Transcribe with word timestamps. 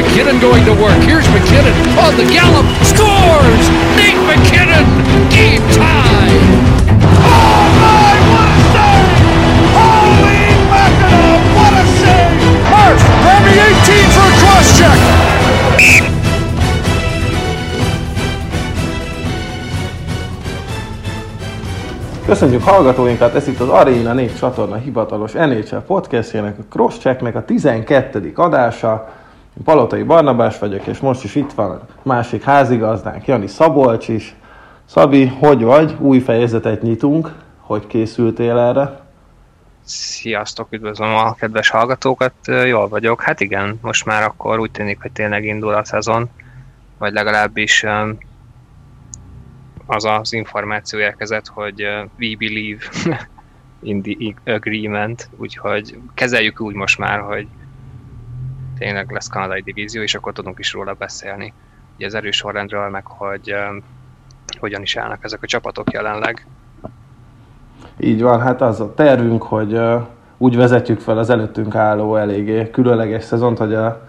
McKinnon 0.00 0.40
going 0.40 0.64
to 0.64 0.72
work. 0.72 0.96
Here's 1.04 1.26
McKinnon 1.28 1.76
on 2.00 2.16
the 2.16 2.24
gallop. 2.24 2.64
Scores! 2.84 3.64
Nate 4.00 4.16
McKinnon! 4.24 4.86
Game 5.28 5.60
tie! 5.76 6.32
A 7.20 7.68
save! 8.72 9.20
Holy 9.76 10.40
mackerel, 10.72 11.36
what 11.52 11.74
a 11.76 11.84
save! 12.00 12.32
Murph, 12.72 13.04
grab 13.20 13.42
the 13.44 13.60
18 13.60 14.10
for. 14.10 14.30
Köszönjük 22.24 22.62
hallgatóinkat, 22.62 23.34
ez 23.34 23.48
itt 23.48 23.60
az 23.60 23.68
Arena 23.68 24.12
4 24.12 24.36
csatorna 24.36 24.76
hivatalos 24.76 25.32
NHL 25.32 25.76
podcastjének, 25.76 26.58
a 26.58 26.62
Crosschecknek 26.70 27.34
a 27.34 27.44
12. 27.44 28.32
adása. 28.34 29.19
Palotai 29.64 30.02
Barnabás 30.02 30.58
vagyok, 30.58 30.86
és 30.86 30.98
most 30.98 31.24
is 31.24 31.34
itt 31.34 31.52
van 31.52 31.70
a 31.70 31.86
másik 32.02 32.42
házigazdánk, 32.42 33.26
Jani 33.26 33.46
Szabolcs 33.46 34.08
is. 34.08 34.34
Szabi, 34.84 35.26
hogy 35.26 35.62
vagy? 35.62 35.96
Új 35.98 36.18
fejezetet 36.18 36.82
nyitunk. 36.82 37.34
Hogy 37.58 37.86
készültél 37.86 38.58
erre? 38.58 39.00
Sziasztok, 39.84 40.66
üdvözlöm 40.70 41.14
a 41.14 41.34
kedves 41.34 41.68
hallgatókat, 41.68 42.32
jól 42.66 42.88
vagyok. 42.88 43.22
Hát 43.22 43.40
igen, 43.40 43.78
most 43.82 44.04
már 44.04 44.22
akkor 44.22 44.58
úgy 44.58 44.70
tűnik, 44.70 45.00
hogy 45.00 45.12
tényleg 45.12 45.44
indul 45.44 45.74
a 45.74 45.84
szezon, 45.84 46.28
vagy 46.98 47.12
legalábbis 47.12 47.84
az 49.86 50.04
az 50.04 50.32
információ 50.32 50.98
érkezett, 50.98 51.46
hogy 51.46 51.82
we 52.18 52.36
believe 52.38 52.82
in 53.82 54.02
the 54.02 54.54
agreement, 54.54 55.28
úgyhogy 55.36 55.98
kezeljük 56.14 56.60
úgy 56.60 56.74
most 56.74 56.98
már, 56.98 57.20
hogy 57.20 57.46
tényleg 58.80 59.10
lesz 59.10 59.28
kanadai 59.28 59.60
divízió, 59.60 60.02
és 60.02 60.14
akkor 60.14 60.32
tudunk 60.32 60.58
is 60.58 60.72
róla 60.72 60.92
beszélni. 60.92 61.52
Ugye 61.96 62.06
az 62.06 62.14
erős 62.14 62.36
sorrendről, 62.36 62.88
meg 62.88 63.06
hogy 63.06 63.54
hogyan 64.58 64.82
is 64.82 64.96
állnak 64.96 65.24
ezek 65.24 65.42
a 65.42 65.46
csapatok 65.46 65.92
jelenleg. 65.92 66.46
Így 67.98 68.22
van, 68.22 68.40
hát 68.40 68.60
az 68.60 68.80
a 68.80 68.94
tervünk, 68.94 69.42
hogy 69.42 69.80
úgy 70.38 70.56
vezetjük 70.56 71.00
fel 71.00 71.18
az 71.18 71.30
előttünk 71.30 71.74
álló 71.74 72.16
eléggé 72.16 72.70
különleges 72.70 73.24
szezont, 73.24 73.58
hogy 73.58 73.74
a, 73.74 74.08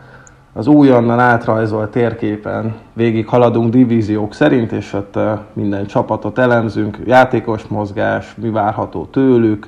az 0.54 0.68
újonnan 0.68 1.20
átrajzolt 1.20 1.92
térképen 1.92 2.76
végig 2.94 3.28
haladunk 3.28 3.72
divíziók 3.72 4.34
szerint, 4.34 4.72
és 4.72 4.94
ott 4.94 5.20
minden 5.54 5.86
csapatot 5.86 6.38
elemzünk, 6.38 6.98
játékos 7.06 7.64
mozgás, 7.64 8.36
mi 8.36 8.50
várható 8.50 9.06
tőlük. 9.06 9.68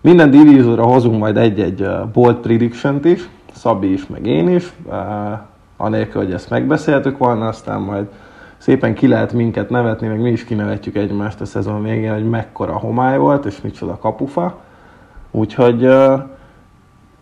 Minden 0.00 0.30
divízióra 0.30 0.84
hozunk 0.84 1.18
majd 1.18 1.36
egy-egy 1.36 1.88
bold 2.12 2.36
prediction 2.36 3.00
is, 3.04 3.28
Szabi 3.54 3.92
is, 3.92 4.06
meg 4.06 4.26
én 4.26 4.48
is, 4.48 4.72
uh, 4.84 4.94
anélkül, 5.76 6.22
hogy 6.22 6.32
ezt 6.32 6.50
megbeszéltük 6.50 7.18
volna, 7.18 7.48
aztán 7.48 7.80
majd 7.80 8.06
szépen 8.56 8.94
ki 8.94 9.08
lehet 9.08 9.32
minket 9.32 9.70
nevetni, 9.70 10.06
meg 10.06 10.20
mi 10.20 10.30
is 10.30 10.44
kinevetjük 10.44 10.96
egymást 10.96 11.40
a 11.40 11.44
szezon 11.44 11.82
végén, 11.82 12.12
hogy 12.12 12.28
mekkora 12.28 12.78
homály 12.78 13.18
volt, 13.18 13.44
és 13.44 13.60
micsoda 13.60 13.98
kapufa. 13.98 14.60
Úgyhogy 15.30 15.84
uh, 15.84 16.20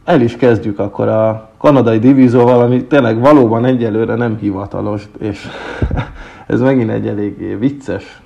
el 0.04 0.20
is 0.20 0.36
kezdjük 0.36 0.78
akkor 0.78 1.08
a 1.08 1.50
kanadai 1.58 1.98
divízióval, 1.98 2.60
ami 2.60 2.84
tényleg 2.84 3.20
valóban 3.20 3.64
egyelőre 3.64 4.14
nem 4.14 4.36
hivatalos, 4.36 5.08
és 5.18 5.48
ez 6.46 6.60
megint 6.60 6.90
egy 6.90 7.06
eléggé 7.06 7.54
vicces, 7.54 8.22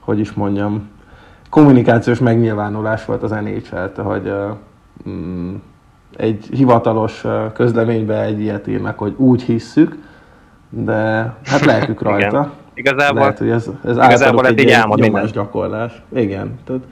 hogy 0.00 0.18
is 0.18 0.32
mondjam, 0.32 0.88
kommunikációs 1.50 2.18
megnyilvánulás 2.18 3.04
volt 3.04 3.22
az 3.22 3.30
NHL-t, 3.30 3.96
hogy 3.96 4.26
uh, 4.26 5.54
egy 6.16 6.48
hivatalos 6.52 7.24
közleménybe 7.52 8.22
egy 8.22 8.40
ilyet 8.40 8.66
írnak, 8.66 8.98
hogy 8.98 9.14
úgy 9.16 9.42
hisszük, 9.42 9.96
de 10.68 11.34
hát 11.44 11.64
lelkük 11.64 12.02
rajta. 12.08 12.26
Igen. 12.26 12.50
Igazából, 12.74 13.20
Lehet, 13.20 13.38
hogy 13.38 13.50
ez, 13.50 13.70
ez 13.84 13.96
igazából 13.96 14.44
ez 14.44 14.50
egy 14.50 14.60
így 14.60 14.70
álmod 14.70 14.98
nyomás 14.98 15.30
gyakorlás. 15.30 16.02
Igen. 16.14 16.58
Tehát 16.64 16.82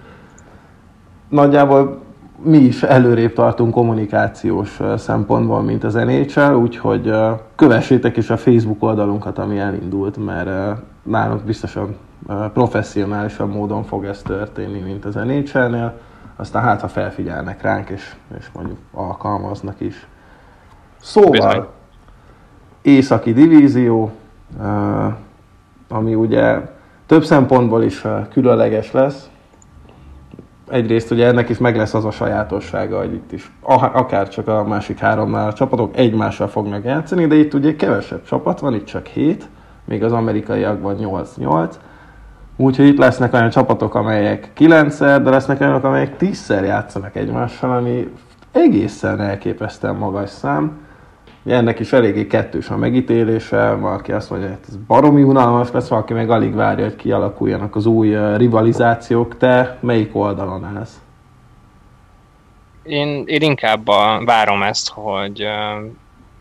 nagyjából 1.29 2.03
mi 2.43 2.59
is 2.59 2.83
előrébb 2.83 3.33
tartunk 3.33 3.73
kommunikációs 3.73 4.81
szempontból, 4.97 5.63
mint 5.63 5.85
az 5.85 5.95
NHL, 5.95 6.53
úgyhogy 6.55 7.15
kövessétek 7.55 8.17
is 8.17 8.31
a 8.31 8.37
Facebook 8.37 8.83
oldalunkat, 8.83 9.39
ami 9.39 9.59
elindult, 9.59 10.25
mert 10.25 10.81
nálunk 11.03 11.43
biztosan 11.43 11.97
professzionálisabb 12.53 13.53
módon 13.53 13.85
fog 13.85 14.05
ez 14.05 14.23
történni, 14.23 14.79
mint 14.79 15.05
az 15.05 15.15
NHL-nél. 15.15 15.93
Aztán 16.37 16.63
hát, 16.63 16.81
ha 16.81 16.89
felfigyelnek 16.89 17.63
ránk, 17.63 17.89
és, 17.89 18.15
és 18.39 18.47
mondjuk 18.53 18.79
alkalmaznak 18.93 19.81
is. 19.81 20.07
Szóval, 21.01 21.31
Bizony. 21.31 21.67
északi 22.83 23.33
divízió, 23.33 24.13
ami 25.89 26.15
ugye 26.15 26.61
több 27.07 27.25
szempontból 27.25 27.83
is 27.83 28.05
különleges 28.31 28.93
lesz. 28.93 29.29
Egyrészt 30.69 31.11
ugye 31.11 31.27
ennek 31.27 31.49
is 31.49 31.59
meg 31.59 31.77
lesz 31.77 31.95
az 31.95 32.05
a 32.05 32.11
sajátossága, 32.11 32.99
hogy 32.99 33.13
itt 33.13 33.33
is 33.33 33.53
akár 33.93 34.29
csak 34.29 34.49
a 34.49 34.65
másik 34.65 34.99
háromnál 34.99 35.49
a 35.49 35.53
csapatok 35.53 35.97
egymással 35.97 36.49
fognak 36.49 36.85
játszani, 36.85 37.27
de 37.27 37.35
itt 37.35 37.55
ugye 37.55 37.77
kevesebb 37.77 38.25
csapat 38.25 38.61
van, 38.61 38.75
itt 38.75 38.85
csak 38.85 39.07
7, 39.07 39.49
még 39.85 40.05
az 40.05 40.13
amerikaiakban 40.13 40.97
8-8. 41.01 41.75
Úgyhogy 42.57 42.87
itt 42.87 42.99
lesznek 42.99 43.33
olyan 43.33 43.51
csapatok, 43.51 43.95
amelyek 43.95 44.51
9 44.53 44.99
de 44.99 45.31
lesznek 45.31 45.61
olyanok, 45.61 45.85
amelyek 45.85 46.15
10-szer 46.19 46.65
játszanak 46.65 47.17
egymással, 47.17 47.77
ami 47.77 48.13
egészen 48.53 49.21
elképesztően 49.21 49.97
magas 49.97 50.31
szám. 50.31 50.83
Ennek 51.47 51.81
is 51.81 51.93
eléggé 51.93 52.27
kettős 52.27 52.71
a 52.71 52.77
megítélése, 52.77 53.71
valaki 53.71 54.13
azt 54.13 54.31
mondja, 54.31 54.49
hogy 54.49 54.59
ez 54.69 54.77
baromi 54.77 55.23
unalmas 55.23 55.71
lesz, 55.71 55.89
valaki 55.89 56.13
meg 56.13 56.31
alig 56.31 56.55
várja, 56.55 56.85
hogy 56.85 56.97
kialakuljanak 56.97 57.77
az 57.77 57.87
új 57.87 58.37
rivalizációk. 58.37 59.37
Te 59.37 59.79
melyik 59.81 60.17
oldalon 60.17 60.65
állsz? 60.65 61.01
Én, 62.83 63.25
én 63.27 63.43
inkább 63.43 63.89
a, 63.89 64.23
várom 64.25 64.63
ezt, 64.63 64.89
hogy 64.89 65.47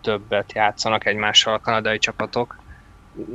többet 0.01 0.53
játszanak 0.53 1.05
egymással 1.05 1.53
a 1.53 1.59
kanadai 1.59 1.97
csapatok. 1.97 2.55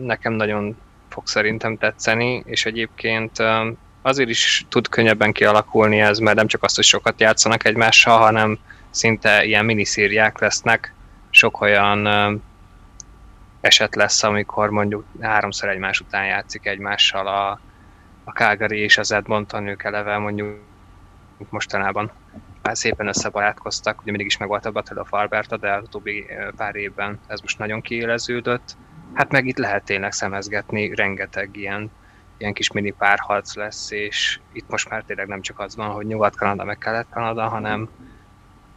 Nekem 0.00 0.32
nagyon 0.32 0.76
fog 1.18 1.26
szerintem 1.26 1.76
tetszeni, 1.76 2.42
és 2.46 2.66
egyébként 2.66 3.38
ö, 3.38 3.70
azért 4.02 4.28
is 4.28 4.66
tud 4.68 4.88
könnyebben 4.88 5.32
kialakulni 5.32 6.00
ez, 6.00 6.18
mert 6.18 6.36
nem 6.36 6.46
csak 6.46 6.62
azt, 6.62 6.74
hogy 6.74 6.84
sokat 6.84 7.20
játszanak 7.20 7.64
egymással, 7.64 8.18
hanem 8.18 8.58
szinte 8.90 9.44
ilyen 9.44 9.64
miniszériák 9.64 10.38
lesznek. 10.38 10.94
Sok 11.30 11.60
olyan 11.60 12.04
ö, 12.04 12.34
eset 13.60 13.94
lesz, 13.94 14.22
amikor 14.22 14.70
mondjuk 14.70 15.04
háromszor 15.20 15.68
egymás 15.68 16.00
után 16.00 16.26
játszik 16.26 16.66
egymással 16.66 17.26
a, 17.26 17.60
a 18.24 18.30
Calgary 18.30 18.78
és 18.78 18.98
az 18.98 19.12
Edmonton, 19.12 19.66
ők 19.66 19.84
eleve 19.84 20.18
mondjuk 20.18 20.56
mostanában 21.48 22.10
már 22.62 22.76
szépen 22.76 23.06
összebarátkoztak, 23.06 24.00
ugye 24.00 24.10
mindig 24.10 24.26
is 24.26 24.36
meg 24.36 24.48
volt 24.48 24.66
a 24.66 24.70
Battle 24.70 25.00
of 25.00 25.12
Alberta, 25.12 25.56
de 25.56 25.72
az 25.72 25.84
utóbbi 25.84 26.26
pár 26.56 26.74
évben 26.74 27.20
ez 27.26 27.40
most 27.40 27.58
nagyon 27.58 27.80
kiéleződött. 27.80 28.76
Hát 29.12 29.32
meg 29.32 29.46
itt 29.46 29.58
lehet 29.58 29.84
tényleg 29.84 30.12
szemezgetni, 30.12 30.94
rengeteg 30.94 31.56
ilyen, 31.56 31.90
ilyen 32.36 32.52
kis 32.52 32.72
mini 32.72 32.90
párharc 32.90 33.56
lesz, 33.56 33.90
és 33.90 34.40
itt 34.52 34.68
most 34.68 34.90
már 34.90 35.02
tényleg 35.02 35.26
nem 35.26 35.40
csak 35.40 35.58
az 35.58 35.76
van, 35.76 35.88
hogy 35.88 36.06
Nyugat-Kanada 36.06 36.64
meg 36.64 36.78
Kelet-Kanada, 36.78 37.48
hanem 37.48 37.88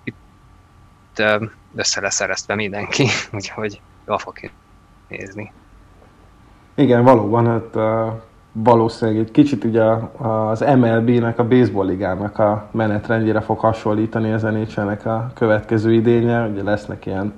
itt 0.04 1.24
össze 1.76 2.02
lesz 2.02 2.22
eresztve 2.22 2.56
mindenki, 2.56 3.08
úgyhogy 3.34 3.82
jól 4.08 4.18
fog 4.18 4.36
nézni. 5.08 5.52
Igen, 6.76 7.04
valóban, 7.04 7.46
hát 7.46 7.76
valószínűleg 8.52 9.22
egy 9.22 9.32
kicsit 9.32 9.64
ugye 9.64 9.84
az 10.18 10.60
MLB-nek, 10.60 11.40
a 11.40 11.48
baseball 11.48 11.86
ligának 11.86 12.40
a 12.40 12.70
menetrendjére 12.72 13.42
fog 13.42 13.60
hasonlítani 13.60 14.32
az 14.32 14.42
NHL-nek 14.42 15.06
a 15.06 15.32
következő 15.36 15.94
idénye, 15.94 16.48
ugye 16.48 16.64
lesznek 16.64 17.06
ilyen 17.06 17.34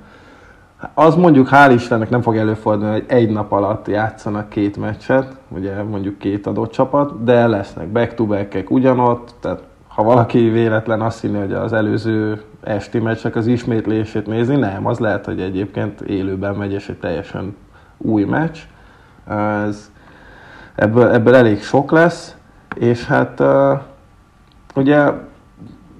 az 0.93 1.15
mondjuk 1.15 1.49
hál' 1.51 1.71
Istennek 1.73 2.09
nem 2.09 2.21
fog 2.21 2.37
előfordulni, 2.37 2.93
hogy 2.93 3.05
egy 3.07 3.29
nap 3.29 3.51
alatt 3.51 3.87
játszanak 3.87 4.49
két 4.49 4.77
meccset, 4.77 5.35
ugye 5.49 5.83
mondjuk 5.83 6.17
két 6.17 6.47
adott 6.47 6.71
csapat, 6.71 7.23
de 7.23 7.47
lesznek 7.47 7.87
back-to-back-ek 7.87 8.71
ugyanott, 8.71 9.33
tehát 9.39 9.63
ha 9.87 10.03
valaki 10.03 10.49
véletlen 10.49 11.01
azt 11.01 11.21
hinni, 11.21 11.37
hogy 11.37 11.53
az 11.53 11.73
előző 11.73 12.41
esti 12.63 12.99
meccsek 12.99 13.35
az 13.35 13.47
ismétlését 13.47 14.27
nézi, 14.27 14.55
nem, 14.55 14.87
az 14.87 14.99
lehet, 14.99 15.25
hogy 15.25 15.41
egyébként 15.41 16.01
élőben 16.01 16.55
megy, 16.55 16.71
és 16.71 16.89
egy 16.89 16.99
teljesen 16.99 17.55
új 17.97 18.23
meccs. 18.23 18.57
Ez, 19.27 19.91
ebből, 20.75 21.09
ebből 21.09 21.35
elég 21.35 21.61
sok 21.61 21.91
lesz, 21.91 22.35
és 22.75 23.05
hát 23.05 23.43
ugye 24.75 25.11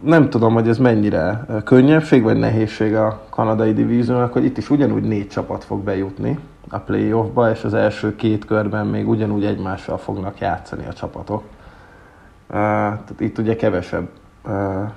nem 0.03 0.29
tudom, 0.29 0.53
hogy 0.53 0.67
ez 0.67 0.77
mennyire 0.77 1.45
könnyebbség 1.63 2.23
vagy 2.23 2.37
nehézség 2.37 2.95
a 2.95 3.21
kanadai 3.29 3.73
divíziónak, 3.73 4.33
hogy 4.33 4.45
itt 4.45 4.57
is 4.57 4.69
ugyanúgy 4.69 5.03
négy 5.03 5.27
csapat 5.27 5.63
fog 5.63 5.83
bejutni 5.83 6.39
a 6.69 6.77
playoffba, 6.77 7.51
és 7.51 7.63
az 7.63 7.73
első 7.73 8.15
két 8.15 8.45
körben 8.45 8.87
még 8.87 9.09
ugyanúgy 9.09 9.45
egymással 9.45 9.97
fognak 9.97 10.39
játszani 10.39 10.85
a 10.89 10.93
csapatok. 10.93 11.41
Uh, 11.41 12.59
tehát 12.59 13.15
itt 13.19 13.37
ugye 13.37 13.55
kevesebb 13.55 14.07
uh, 14.45 14.53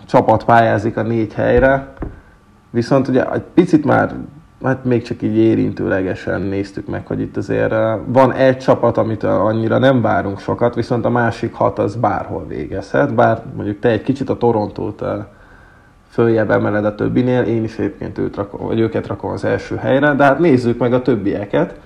csapat 0.07 0.45
pályázik 0.45 0.97
a 0.97 1.03
négy 1.03 1.35
helyre, 1.35 1.93
viszont 2.71 3.09
ugye 3.09 3.33
egy 3.33 3.45
picit 3.55 3.85
már 3.85 4.15
hát 4.63 4.85
még 4.85 5.03
csak 5.03 5.23
így 5.23 5.37
érintőlegesen 5.37 6.41
néztük 6.41 6.87
meg, 6.87 7.07
hogy 7.07 7.21
itt 7.21 7.37
azért 7.37 7.75
van 8.07 8.33
egy 8.33 8.59
csapat, 8.59 8.97
amit 8.97 9.23
annyira 9.23 9.79
nem 9.79 10.03
várunk 10.03 10.39
sokat, 10.39 10.75
viszont 10.75 11.05
a 11.05 11.11
másik 11.11 11.55
hat 11.55 11.79
az 11.79 11.97
bárhol 11.97 12.47
végezhet, 12.47 13.15
bár 13.15 13.43
mondjuk 13.55 13.79
te 13.79 13.89
egy 13.89 14.03
kicsit 14.03 14.31
a 14.31 14.37
Torontót 14.37 15.05
följebb 16.09 16.51
emeled 16.51 16.85
a 16.85 16.95
többinél, 16.95 17.43
én 17.43 17.65
is 17.65 17.79
egyébként 17.79 18.19
őt 18.19 18.37
rakom, 18.37 18.67
vagy 18.67 18.81
őket 18.81 19.07
rakom 19.07 19.31
az 19.31 19.45
első 19.45 19.77
helyre, 19.77 20.15
de 20.15 20.25
hát 20.25 20.39
nézzük 20.39 20.79
meg 20.79 20.93
a 20.93 21.03
többieket 21.03 21.79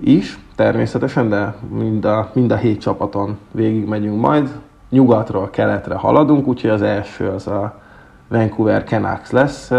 is, 0.00 0.38
természetesen, 0.56 1.28
de 1.28 1.54
mind 1.68 2.04
a, 2.04 2.30
mind 2.32 2.50
a 2.50 2.56
hét 2.56 2.80
csapaton 2.80 3.38
végig 3.50 3.86
megyünk 3.86 4.20
majd. 4.20 4.50
Nyugatról 4.90 5.50
keletre 5.50 5.94
haladunk, 5.94 6.46
úgyhogy 6.46 6.70
az 6.70 6.82
első 6.82 7.28
az 7.28 7.46
a 7.46 7.80
Vancouver 8.28 8.84
Canucks 8.84 9.30
lesz. 9.30 9.70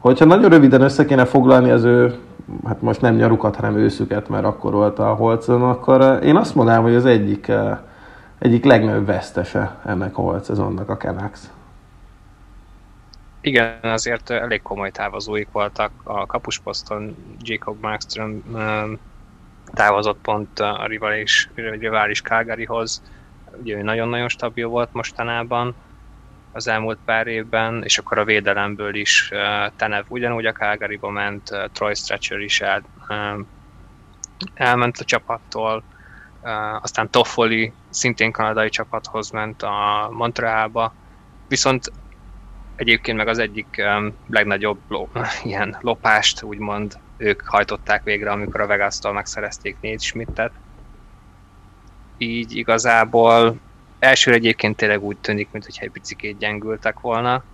Hogyha 0.00 0.24
nagyon 0.24 0.50
röviden 0.50 0.80
össze 0.80 1.04
kéne 1.04 1.24
foglalni 1.24 1.70
az 1.70 1.84
ő, 1.84 2.18
hát 2.66 2.82
most 2.82 3.00
nem 3.00 3.14
nyarukat, 3.14 3.56
hanem 3.56 3.76
őszüket, 3.76 4.28
mert 4.28 4.44
akkor 4.44 4.72
volt 4.72 4.98
a 4.98 5.14
Holcon, 5.14 5.62
akkor 5.62 6.18
én 6.22 6.36
azt 6.36 6.54
mondanám, 6.54 6.82
hogy 6.82 6.94
az 6.94 7.04
egyik, 7.04 7.52
egyik 8.38 8.64
legnagyobb 8.64 9.06
vesztese 9.06 9.76
ennek 9.84 10.18
a 10.18 10.20
Holt 10.20 10.48
a 10.48 10.96
Canucks. 10.96 11.40
Igen, 13.40 13.78
azért 13.82 14.30
elég 14.30 14.62
komoly 14.62 14.90
távozóik 14.90 15.48
voltak. 15.52 15.90
A 16.02 16.26
kapusposzton 16.26 17.16
Jacob 17.40 17.76
Markström 17.80 18.42
távozott 19.64 20.18
pont 20.22 20.58
a 20.58 20.86
rivális, 20.86 21.50
rivális 21.54 22.22
Calgaryhoz. 22.22 23.02
Ugye 23.60 23.76
ő 23.76 23.82
nagyon-nagyon 23.82 24.28
stabil 24.28 24.66
volt 24.66 24.92
mostanában 24.92 25.74
az 26.52 26.68
elmúlt 26.68 26.98
pár 27.04 27.26
évben, 27.26 27.82
és 27.84 27.98
akkor 27.98 28.18
a 28.18 28.24
védelemből 28.24 28.94
is 28.94 29.30
Tenev 29.76 30.04
ugyanúgy 30.08 30.46
a 30.46 30.52
Calgaryba 30.52 31.10
ment, 31.10 31.50
Troy 31.72 31.94
Stretcher 31.94 32.38
is 32.38 32.60
el, 32.60 32.82
elment 34.54 34.98
a 34.98 35.04
csapattól, 35.04 35.82
aztán 36.80 37.10
Toffoli 37.10 37.72
szintén 37.90 38.32
kanadai 38.32 38.68
csapathoz 38.68 39.30
ment 39.30 39.62
a 39.62 40.08
Montrealba, 40.12 40.94
viszont 41.48 41.92
egyébként 42.76 43.16
meg 43.16 43.28
az 43.28 43.38
egyik 43.38 43.82
legnagyobb 44.28 44.80
ló, 44.88 45.08
ilyen 45.44 45.76
lopást, 45.80 46.42
úgymond 46.42 46.98
ők 47.16 47.42
hajtották 47.46 48.02
végre, 48.02 48.30
amikor 48.30 48.60
a 48.60 48.66
Vegas-tól 48.66 49.12
megszerezték 49.12 49.76
Nate 49.80 49.98
Schmidtet. 49.98 50.52
Így 52.18 52.56
igazából 52.56 53.56
elsőre 54.00 54.36
egyébként 54.36 54.76
tényleg 54.76 55.02
úgy 55.02 55.16
tűnik, 55.16 55.48
mintha 55.50 55.84
egy 55.84 55.90
picit 55.90 56.38
gyengültek 56.38 57.00
volna, 57.00 57.44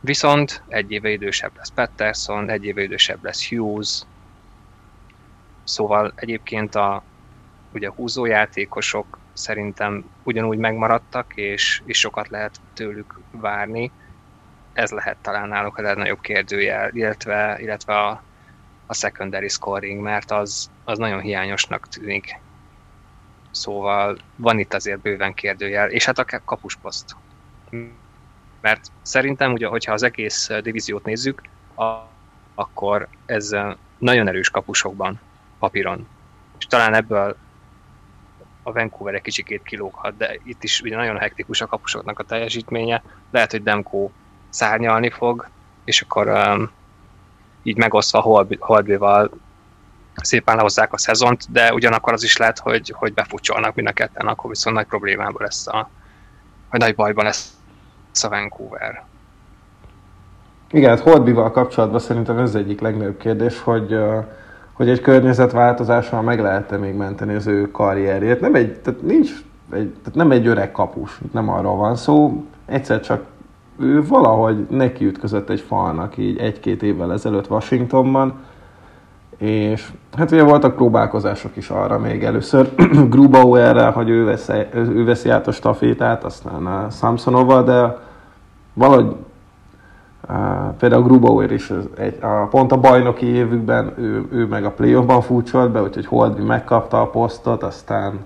viszont 0.00 0.62
egy 0.68 0.92
éve 0.92 1.10
idősebb 1.10 1.56
lesz 1.56 1.70
Patterson, 1.70 2.50
egy 2.50 2.64
éve 2.64 2.82
idősebb 2.82 3.24
lesz 3.24 3.48
Hughes, 3.48 4.02
szóval 5.64 6.12
egyébként 6.14 6.74
a 6.74 7.02
ugye 7.72 7.90
húzójátékosok 7.90 9.18
szerintem 9.32 10.04
ugyanúgy 10.22 10.58
megmaradtak, 10.58 11.32
és, 11.34 11.82
és 11.84 11.98
sokat 11.98 12.28
lehet 12.28 12.60
tőlük 12.74 13.20
várni. 13.30 13.90
Ez 14.72 14.90
lehet 14.90 15.16
talán 15.22 15.48
náluk 15.48 15.78
a 15.78 15.82
legnagyobb 15.82 16.20
kérdőjel, 16.20 16.90
illetve, 16.92 17.56
illetve 17.60 17.98
a, 17.98 18.22
a 18.86 18.94
secondary 18.94 19.48
scoring, 19.48 20.00
mert 20.02 20.30
az, 20.30 20.70
az 20.84 20.98
nagyon 20.98 21.20
hiányosnak 21.20 21.88
tűnik. 21.88 22.38
Szóval 23.50 24.18
van 24.36 24.58
itt 24.58 24.74
azért 24.74 25.00
bőven 25.00 25.34
kérdőjel, 25.34 25.90
és 25.90 26.04
hát 26.04 26.18
a 26.18 26.40
kapusposzt. 26.44 27.16
Mert 28.60 28.86
szerintem, 29.02 29.52
ugye, 29.52 29.66
hogyha 29.66 29.92
az 29.92 30.02
egész 30.02 30.50
divíziót 30.62 31.04
nézzük, 31.04 31.42
akkor 32.54 33.08
ez 33.26 33.56
nagyon 33.98 34.28
erős 34.28 34.50
kapusokban, 34.50 35.20
papíron. 35.58 36.08
És 36.58 36.66
talán 36.66 36.94
ebből 36.94 37.36
a 38.62 38.72
Vancouver 38.72 39.14
egy 39.14 39.22
kicsikét 39.22 39.62
kilóghat, 39.62 40.16
de 40.16 40.38
itt 40.44 40.62
is 40.62 40.80
ugye 40.80 40.96
nagyon 40.96 41.18
hektikus 41.18 41.60
a 41.60 41.66
kapusoknak 41.66 42.18
a 42.18 42.24
teljesítménye. 42.24 43.02
Lehet, 43.30 43.50
hogy 43.50 43.62
Demko 43.62 44.10
szárnyalni 44.48 45.10
fog, 45.10 45.48
és 45.84 46.00
akkor 46.02 46.28
um, 46.28 46.70
így 47.62 47.76
megosztva 47.76 48.48
Holbyval 48.58 49.30
szépen 50.14 50.56
lehozzák 50.56 50.92
a 50.92 50.98
szezont, 50.98 51.52
de 51.52 51.72
ugyanakkor 51.72 52.12
az 52.12 52.22
is 52.22 52.36
lehet, 52.36 52.58
hogy, 52.58 52.94
hogy 52.96 53.14
befutcsolnak 53.14 53.74
mind 53.74 53.88
a 53.88 53.92
ketten, 53.92 54.26
akkor 54.26 54.50
viszont 54.50 54.76
nagy 54.76 54.86
problémában 54.86 55.42
lesz 55.42 55.66
a, 55.66 55.90
vagy 56.70 56.80
nagy 56.80 56.94
bajban 56.94 57.24
lesz 57.24 57.52
a 58.22 58.28
Vancouver. 58.28 59.04
Igen, 60.70 60.90
hát 60.90 61.00
Holtbival 61.00 61.50
kapcsolatban 61.50 62.00
szerintem 62.00 62.38
ez 62.38 62.54
egyik 62.54 62.80
legnagyobb 62.80 63.16
kérdés, 63.16 63.60
hogy, 63.60 63.98
hogy 64.72 64.88
egy 64.88 65.00
környezetváltozással 65.00 66.22
meg 66.22 66.40
lehet-e 66.40 66.76
még 66.76 66.94
menteni 66.94 67.34
az 67.34 67.46
ő 67.46 67.70
karrierjét. 67.70 68.40
Nem 68.40 68.54
egy, 68.54 68.80
tehát 68.80 69.02
nincs 69.02 69.30
egy, 69.72 69.88
tehát 69.90 70.14
nem 70.14 70.30
egy 70.30 70.46
öreg 70.46 70.72
kapus, 70.72 71.20
nem 71.32 71.48
arról 71.48 71.76
van 71.76 71.96
szó, 71.96 72.44
egyszer 72.66 73.00
csak 73.00 73.24
ő 73.78 74.06
valahogy 74.06 74.66
nekiütközött 74.68 75.50
egy 75.50 75.60
falnak 75.60 76.16
így 76.16 76.38
egy-két 76.38 76.82
évvel 76.82 77.12
ezelőtt 77.12 77.50
Washingtonban, 77.50 78.44
és 79.40 79.92
hát 80.16 80.30
ugye 80.30 80.42
voltak 80.42 80.74
próbálkozások 80.74 81.56
is 81.56 81.70
arra 81.70 81.98
még 81.98 82.24
először 82.24 82.74
Grubauerrel, 83.10 83.90
hogy 83.90 84.08
ő 84.08 84.24
veszi, 84.24 84.52
ő 84.74 85.04
veszi 85.04 85.28
át 85.28 85.46
a 85.46 85.52
stafétát, 85.52 86.24
aztán 86.24 86.66
a 86.66 86.90
Samsonova, 86.90 87.62
de 87.62 87.98
valahogy 88.72 89.16
uh, 90.28 90.36
például 90.78 91.02
Grubauer 91.02 91.50
is 91.50 91.72
egy, 91.96 92.18
a, 92.20 92.46
pont 92.50 92.72
a 92.72 92.80
bajnoki 92.80 93.26
évükben 93.26 93.92
ő, 93.98 94.26
ő 94.30 94.46
meg 94.46 94.64
a 94.64 94.70
playoffban 94.70 95.20
fúcsolt 95.20 95.70
be, 95.70 95.82
úgyhogy 95.82 96.06
Holdby 96.06 96.42
megkapta 96.42 97.00
a 97.00 97.10
posztot, 97.10 97.62
aztán 97.62 98.18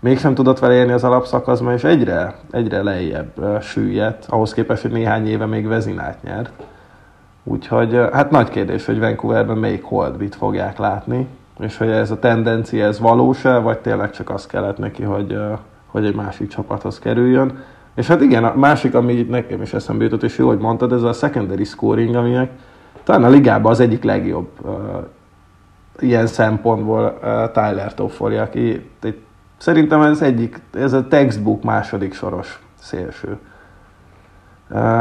mégsem 0.00 0.34
tudott 0.34 0.58
vele 0.58 0.74
érni 0.74 0.92
az 0.92 1.04
alapszakaszban, 1.04 1.72
és 1.72 1.84
egyre, 1.84 2.34
egyre 2.50 2.82
lejjebb 2.82 3.32
uh, 3.36 3.60
süllyedt, 3.60 4.26
ahhoz 4.28 4.52
képest, 4.52 4.82
hogy 4.82 4.92
néhány 4.92 5.28
éve 5.28 5.46
még 5.46 5.66
Vezinát 5.66 6.22
nyert. 6.22 6.50
Úgyhogy 7.44 8.00
hát 8.12 8.30
nagy 8.30 8.48
kérdés, 8.48 8.86
hogy 8.86 8.98
Vancouverben 8.98 9.56
melyik 9.56 9.84
holdbit 9.84 10.34
fogják 10.34 10.78
látni, 10.78 11.26
és 11.58 11.76
hogy 11.76 11.90
ez 11.90 12.10
a 12.10 12.18
tendencia 12.18 12.86
ez 12.86 13.00
valós-e, 13.00 13.58
vagy 13.58 13.78
tényleg 13.78 14.10
csak 14.10 14.30
az 14.30 14.46
kellett 14.46 14.78
neki, 14.78 15.02
hogy, 15.02 15.38
hogy 15.86 16.04
egy 16.04 16.14
másik 16.14 16.48
csapathoz 16.48 16.98
kerüljön. 16.98 17.64
És 17.94 18.06
hát 18.06 18.20
igen, 18.20 18.44
a 18.44 18.54
másik, 18.56 18.94
ami 18.94 19.26
nekem 19.30 19.62
is 19.62 19.72
eszembe 19.72 20.04
jutott, 20.04 20.22
és 20.22 20.38
jó, 20.38 20.48
hogy 20.48 20.58
mondtad, 20.58 20.92
ez 20.92 21.02
a 21.02 21.12
secondary 21.12 21.64
scoring, 21.64 22.14
aminek 22.14 22.50
talán 23.02 23.24
a 23.24 23.28
ligában 23.28 23.72
az 23.72 23.80
egyik 23.80 24.02
legjobb 24.02 24.48
uh, 24.60 24.72
ilyen 25.98 26.26
szempontból 26.26 27.18
uh, 27.22 27.50
Tyler 27.50 27.94
Toffoli, 27.94 28.36
aki 28.36 28.90
egy, 29.02 29.18
szerintem 29.56 30.02
ez 30.02 30.22
egyik, 30.22 30.60
ez 30.72 30.92
a 30.92 31.08
textbook 31.08 31.62
második 31.62 32.14
soros 32.14 32.62
szélső. 32.78 33.38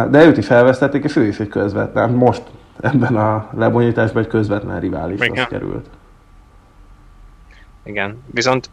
De 0.10 0.26
őt 0.26 0.38
is 0.38 0.50
elvesztették, 0.50 1.04
és 1.04 1.16
ő 1.16 1.28
is 1.28 1.40
egy 1.40 1.48
közvetlen, 1.48 2.10
most 2.10 2.44
ebben 2.80 3.16
a 3.16 3.50
lebonyításban 3.54 4.24
egy 4.24 4.30
közvetlen 4.30 4.80
riválishoz 4.80 5.48
került. 5.50 5.90
Igen, 7.84 8.24
viszont 8.26 8.70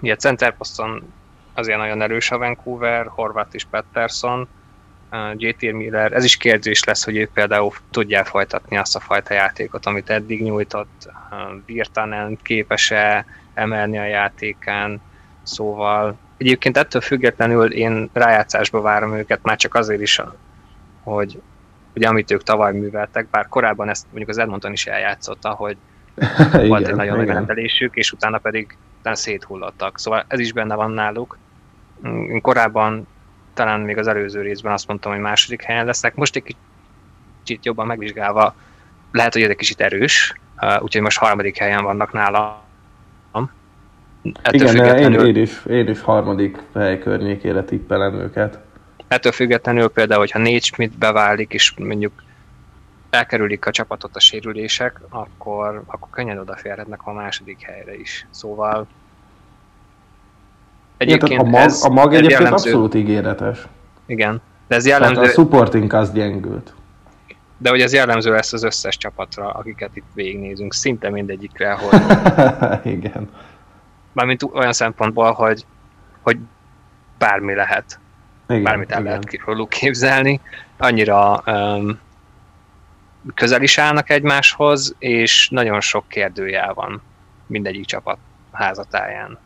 ugye 0.00 0.16
centerposzton 0.16 1.12
azért 1.54 1.78
nagyon 1.78 2.02
erős 2.02 2.30
a 2.30 2.38
Vancouver, 2.38 3.06
Horvath 3.06 3.54
és 3.54 3.64
Pettersson, 3.70 4.48
JT 5.36 5.72
Miller, 5.72 6.12
ez 6.12 6.24
is 6.24 6.36
kérdés 6.36 6.84
lesz, 6.84 7.04
hogy 7.04 7.16
ők 7.16 7.32
például 7.32 7.70
tudják 7.90 8.26
folytatni 8.26 8.76
azt 8.76 8.96
a 8.96 9.00
fajta 9.00 9.34
játékot, 9.34 9.86
amit 9.86 10.10
eddig 10.10 10.42
nyújtott, 10.42 11.10
Virtanen 11.66 12.38
képes-e 12.42 13.24
emelni 13.54 13.98
a 13.98 14.04
játékán, 14.04 15.00
szóval 15.42 16.16
Egyébként 16.38 16.76
ettől 16.76 17.00
függetlenül 17.00 17.72
én 17.72 18.10
rájátszásba 18.12 18.80
várom 18.80 19.14
őket, 19.14 19.42
már 19.42 19.56
csak 19.56 19.74
azért 19.74 20.00
is, 20.00 20.22
hogy 21.02 21.40
ugye 21.94 22.08
amit 22.08 22.30
ők 22.30 22.42
tavaly 22.42 22.72
műveltek, 22.72 23.28
bár 23.30 23.48
korábban 23.48 23.88
ezt 23.88 24.04
mondjuk 24.04 24.28
az 24.28 24.38
Edmonton 24.38 24.72
is 24.72 24.86
eljátszotta, 24.86 25.50
hogy 25.50 25.76
volt 26.68 26.88
egy 26.88 26.94
nagyon 26.94 27.16
nagy 27.16 27.26
rendelésük, 27.26 27.96
és 27.96 28.12
utána 28.12 28.38
pedig 28.38 28.76
utána 28.98 29.16
széthullottak. 29.16 29.98
Szóval 29.98 30.24
ez 30.28 30.38
is 30.38 30.52
benne 30.52 30.74
van 30.74 30.90
náluk. 30.90 31.38
Én 32.04 32.40
korábban 32.40 33.06
talán 33.54 33.80
még 33.80 33.98
az 33.98 34.06
előző 34.06 34.40
részben 34.40 34.72
azt 34.72 34.86
mondtam, 34.86 35.12
hogy 35.12 35.20
második 35.20 35.62
helyen 35.62 35.84
lesznek. 35.84 36.14
Most 36.14 36.36
egy 36.36 36.56
kicsit 37.42 37.64
jobban 37.64 37.86
megvizsgálva 37.86 38.54
lehet, 39.12 39.32
hogy 39.32 39.42
ez 39.42 39.50
egy 39.50 39.56
kicsit 39.56 39.80
erős, 39.80 40.34
úgyhogy 40.78 41.02
most 41.02 41.18
harmadik 41.18 41.58
helyen 41.58 41.84
vannak 41.84 42.12
nála 42.12 42.67
Ettől 44.22 44.60
Igen, 44.60 44.66
függetlenül... 44.68 45.26
én, 45.26 45.34
én, 45.36 45.42
is, 45.42 45.64
én 45.66 45.88
is 45.88 46.00
harmadik 46.00 46.58
hely 46.74 46.98
környékére 46.98 47.62
tippelem 47.62 48.14
őket. 48.14 48.58
Ettől 49.08 49.32
függetlenül 49.32 49.88
például, 49.88 50.20
hogyha 50.20 50.38
négy 50.38 50.62
Schmidt 50.62 50.98
beválik, 50.98 51.52
és 51.52 51.74
mondjuk 51.78 52.12
elkerülik 53.10 53.66
a 53.66 53.70
csapatot 53.70 54.16
a 54.16 54.20
sérülések, 54.20 55.00
akkor, 55.08 55.82
akkor 55.86 56.08
könnyen 56.10 56.38
odaférhetnek 56.38 57.00
a 57.04 57.12
második 57.12 57.62
helyre 57.62 57.96
is. 57.96 58.26
Szóval 58.30 58.86
egyébként 60.96 61.32
Igen, 61.32 61.46
a 61.46 61.48
mag, 61.48 61.60
ez, 61.60 61.84
a 61.84 61.88
mag 61.88 62.12
ez 62.12 62.18
egyébként 62.18 62.40
jellemző. 62.40 62.68
abszolút 62.68 62.94
ígéretes. 62.94 63.66
Igen, 64.06 64.40
de 64.66 64.74
ez 64.74 64.86
jellemző... 64.86 65.14
Tehát 65.14 65.28
a 65.28 65.32
supporting 65.32 65.92
az 65.92 66.12
gyengült. 66.12 66.72
De 67.58 67.70
hogy 67.70 67.80
ez 67.80 67.92
jellemző 67.92 68.30
lesz 68.30 68.52
az 68.52 68.62
összes 68.62 68.96
csapatra, 68.96 69.50
akiket 69.50 69.96
itt 69.96 70.04
végignézünk, 70.14 70.74
szinte 70.74 71.10
mindegyikre, 71.10 71.72
hogy... 71.72 72.00
Igen. 72.94 73.28
Mármint 74.18 74.42
olyan 74.42 74.72
szempontból, 74.72 75.32
hogy, 75.32 75.64
hogy 76.22 76.38
bármi 77.18 77.54
lehet. 77.54 77.98
Igen, 78.48 78.62
bármit 78.62 78.90
el 78.90 79.00
igen. 79.00 79.12
lehet 79.12 79.44
róluk 79.44 79.68
képzelni. 79.68 80.40
Annyira 80.76 81.42
um, 81.46 81.98
közel 83.34 83.62
is 83.62 83.78
állnak 83.78 84.10
egymáshoz, 84.10 84.94
és 84.98 85.48
nagyon 85.50 85.80
sok 85.80 86.08
kérdőjel 86.08 86.74
van 86.74 87.02
mindegyik 87.46 87.84
csapat 87.84 88.18
házatáján. 88.52 89.38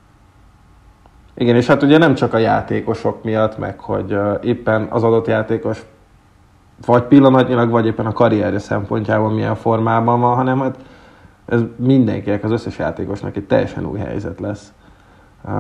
Igen, 1.35 1.57
és 1.57 1.67
hát 1.67 1.83
ugye 1.83 1.99
nem 1.99 2.15
csak 2.15 2.35
a 2.35 2.39
játékosok 2.39 3.25
miatt, 3.25 3.59
meg 3.59 3.79
hogy 3.79 4.17
éppen 4.43 4.87
az 4.91 5.03
adott 5.03 5.27
játékos 5.27 5.79
vagy 6.87 7.03
pillanatnyilag, 7.03 7.71
vagy 7.71 7.87
éppen 7.87 8.07
a 8.07 8.13
karrierje 8.13 8.59
szempontjából 8.59 9.31
milyen 9.31 9.57
formában 9.57 10.21
van, 10.21 10.35
hanem 10.35 10.61
hát 10.61 10.77
ez 11.47 11.61
mindenkinek, 11.77 12.45
az 12.45 12.51
összes 12.51 12.79
játékosnak 12.79 13.37
egy 13.37 13.45
teljesen 13.45 13.87
új 13.87 13.99
helyzet 13.99 14.41
lesz. 14.41 14.73
Uh, 15.45 15.53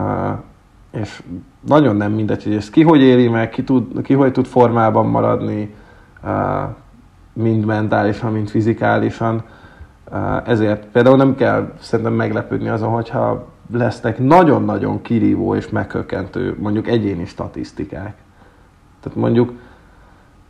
és 0.90 1.22
nagyon 1.66 1.96
nem 1.96 2.12
mindegy, 2.12 2.42
hogy 2.42 2.54
ezt 2.54 2.70
ki 2.70 2.82
hogy 2.82 3.00
éri 3.00 3.28
meg, 3.28 3.48
ki, 3.48 3.64
tud, 3.64 4.02
ki 4.02 4.14
hogy 4.14 4.32
tud 4.32 4.46
formában 4.46 5.06
maradni, 5.06 5.74
uh, 6.24 6.30
mind 7.32 7.64
mentálisan, 7.64 8.32
mind 8.32 8.48
fizikálisan. 8.48 9.42
Uh, 10.10 10.48
ezért 10.48 10.86
például 10.86 11.16
nem 11.16 11.34
kell 11.34 11.72
szerintem 11.80 12.14
meglepődni 12.14 12.68
azon, 12.68 12.90
hogyha 12.90 13.48
lesznek 13.72 14.18
nagyon-nagyon 14.18 15.02
kirívó 15.02 15.54
és 15.54 15.68
megkökkentő 15.68 16.56
mondjuk 16.58 16.88
egyéni 16.88 17.24
statisztikák. 17.24 18.14
Tehát 19.00 19.18
mondjuk 19.18 19.52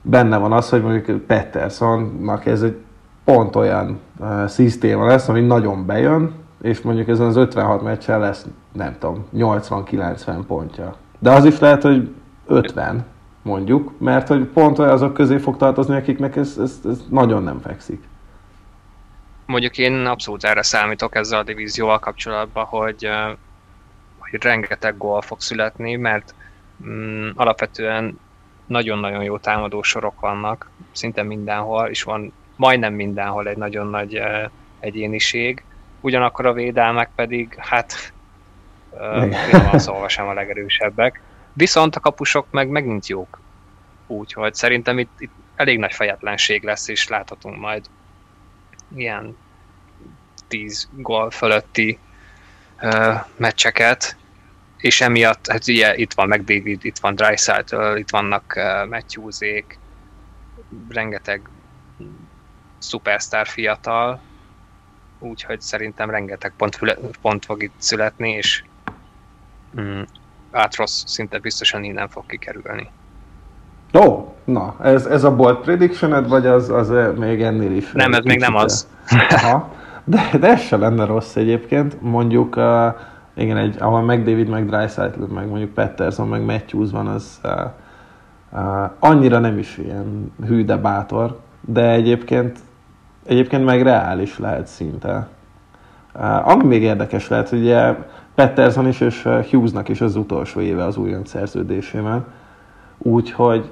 benne 0.02 0.36
van 0.36 0.52
az, 0.52 0.68
hogy 0.68 0.82
mondjuk 0.82 1.20
Petersonnak 1.20 2.46
ez 2.46 2.62
egy 2.62 2.76
pont 3.24 3.56
olyan 3.56 4.00
uh, 4.18 4.46
szisztéma 4.46 5.06
lesz, 5.06 5.28
ami 5.28 5.40
nagyon 5.40 5.86
bejön, 5.86 6.34
és 6.62 6.80
mondjuk 6.80 7.08
ezen 7.08 7.26
az 7.26 7.36
56 7.36 7.82
meccsen 7.82 8.20
lesz, 8.20 8.46
nem 8.72 8.96
tudom, 8.98 9.26
80-90 9.36 10.38
pontja. 10.46 10.96
De 11.18 11.30
az 11.30 11.44
is 11.44 11.58
lehet, 11.58 11.82
hogy 11.82 12.14
50 12.46 13.04
mondjuk, 13.42 14.00
mert 14.00 14.28
hogy 14.28 14.44
pont 14.44 14.78
azok 14.78 15.14
közé 15.14 15.38
fog 15.38 15.56
tartozni, 15.56 15.96
akiknek 15.96 16.36
ez, 16.36 16.58
ez, 16.58 16.80
ez 16.84 16.98
nagyon 17.08 17.42
nem 17.42 17.60
fekszik. 17.60 18.02
Mondjuk 19.46 19.78
én 19.78 20.06
abszolút 20.06 20.44
erre 20.44 20.62
számítok 20.62 21.14
ezzel 21.14 21.38
a 21.38 21.42
divízióval 21.42 21.98
kapcsolatban, 21.98 22.64
hogy, 22.64 23.08
hogy 24.18 24.42
rengeteg 24.42 24.96
gól 24.96 25.20
fog 25.20 25.40
születni, 25.40 25.96
mert 25.96 26.34
mm, 26.86 27.28
alapvetően 27.34 28.18
nagyon-nagyon 28.66 29.22
jó 29.22 29.38
támadó 29.38 29.82
sorok 29.82 30.20
vannak, 30.20 30.70
szinte 30.92 31.22
mindenhol, 31.22 31.86
és 31.86 32.02
van 32.02 32.32
majdnem 32.62 32.94
mindenhol 32.94 33.48
egy 33.48 33.56
nagyon 33.56 33.86
nagy 33.86 34.18
uh, 34.18 34.50
egyéniség, 34.80 35.64
ugyanakkor 36.00 36.46
a 36.46 36.52
védelmek 36.52 37.10
pedig, 37.14 37.54
hát 37.58 38.12
uh, 38.90 39.76
szóval 39.76 40.08
sem 40.08 40.26
a 40.26 40.32
legerősebbek. 40.32 41.20
Viszont 41.52 41.96
a 41.96 42.00
kapusok 42.00 42.46
meg 42.50 42.68
megint 42.68 43.06
jók. 43.06 43.40
Úgyhogy 44.06 44.54
szerintem 44.54 44.98
itt, 44.98 45.10
itt 45.18 45.32
elég 45.56 45.78
nagy 45.78 45.92
fejetlenség 45.92 46.62
lesz, 46.62 46.88
és 46.88 47.08
láthatunk 47.08 47.60
majd 47.60 47.84
ilyen 48.94 49.36
10 50.48 50.88
gól 50.92 51.30
fölötti 51.30 51.98
uh, 52.82 53.14
meccseket, 53.36 54.16
és 54.76 55.00
emiatt, 55.00 55.46
hát 55.50 55.68
ugye 55.68 55.96
itt 55.96 56.12
van 56.12 56.28
McDavid, 56.28 56.84
itt 56.84 56.98
van 56.98 57.14
Dreisaitl, 57.14 57.96
itt 57.96 58.10
vannak 58.10 58.54
uh, 58.56 58.88
Matthewsék, 58.88 59.78
rengeteg 60.88 61.40
szupersztár 62.82 63.46
fiatal, 63.46 64.20
úgyhogy 65.18 65.60
szerintem 65.60 66.10
rengeteg 66.10 66.52
pont, 66.56 66.78
pont 67.22 67.44
fog 67.44 67.62
itt 67.62 67.74
születni, 67.78 68.30
és 68.30 68.64
mm, 69.80 70.02
Átros 70.50 70.90
szinte 70.90 71.38
biztosan 71.38 71.84
innen 71.84 72.08
fog 72.08 72.26
kikerülni. 72.26 72.88
Ó, 73.94 74.00
oh, 74.00 74.28
na, 74.44 74.76
ez, 74.82 75.06
ez 75.06 75.24
a 75.24 75.36
bold 75.36 75.56
prediction 75.56 76.26
vagy 76.28 76.46
az, 76.46 76.70
az 76.70 76.92
még 77.18 77.42
ennél 77.42 77.76
is? 77.76 77.92
Nem, 77.92 78.12
ez 78.12 78.24
még 78.24 78.38
nem 78.38 78.54
az. 78.54 78.88
Aha. 79.28 79.70
De, 80.04 80.30
de 80.40 80.48
ez 80.48 80.60
se 80.60 80.76
lenne 80.76 81.04
rossz 81.04 81.36
egyébként. 81.36 82.00
Mondjuk, 82.00 82.56
uh, 82.56 82.94
igen, 83.34 83.56
egy, 83.56 83.76
ahol 83.78 84.02
meg 84.02 84.24
David, 84.24 84.48
meg 84.48 84.66
Dreisaitl, 84.66 85.22
meg 85.22 85.48
mondjuk 85.48 85.74
Petterson, 85.74 86.28
meg 86.28 86.44
Matthews 86.44 86.90
van, 86.90 87.06
az 87.06 87.40
uh, 87.44 87.50
uh, 88.52 88.90
annyira 88.98 89.38
nem 89.38 89.58
is 89.58 89.78
ilyen 89.78 90.32
hű, 90.46 90.64
de 90.64 90.76
bátor, 90.76 91.40
de 91.60 91.90
egyébként, 91.90 92.58
egyébként 93.24 93.64
meg 93.64 93.82
reális 93.82 94.38
lehet 94.38 94.66
szinte. 94.66 95.28
Ami 96.42 96.64
még 96.64 96.82
érdekes 96.82 97.28
lehet, 97.28 97.48
hogy 97.48 97.58
ugye 97.58 97.94
Petterson 98.34 98.88
is 98.88 99.00
és 99.00 99.22
Hughesnak 99.22 99.88
is 99.88 100.00
az 100.00 100.16
utolsó 100.16 100.60
éve 100.60 100.84
az 100.84 100.96
újonc 100.96 101.28
szerződésével, 101.28 102.26
úgyhogy 102.98 103.70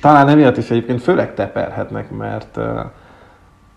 talán 0.00 0.28
emiatt 0.28 0.56
is 0.56 0.70
egyébként 0.70 1.02
főleg 1.02 1.34
teperhetnek, 1.34 2.10
mert 2.10 2.56
uh, 2.56 2.80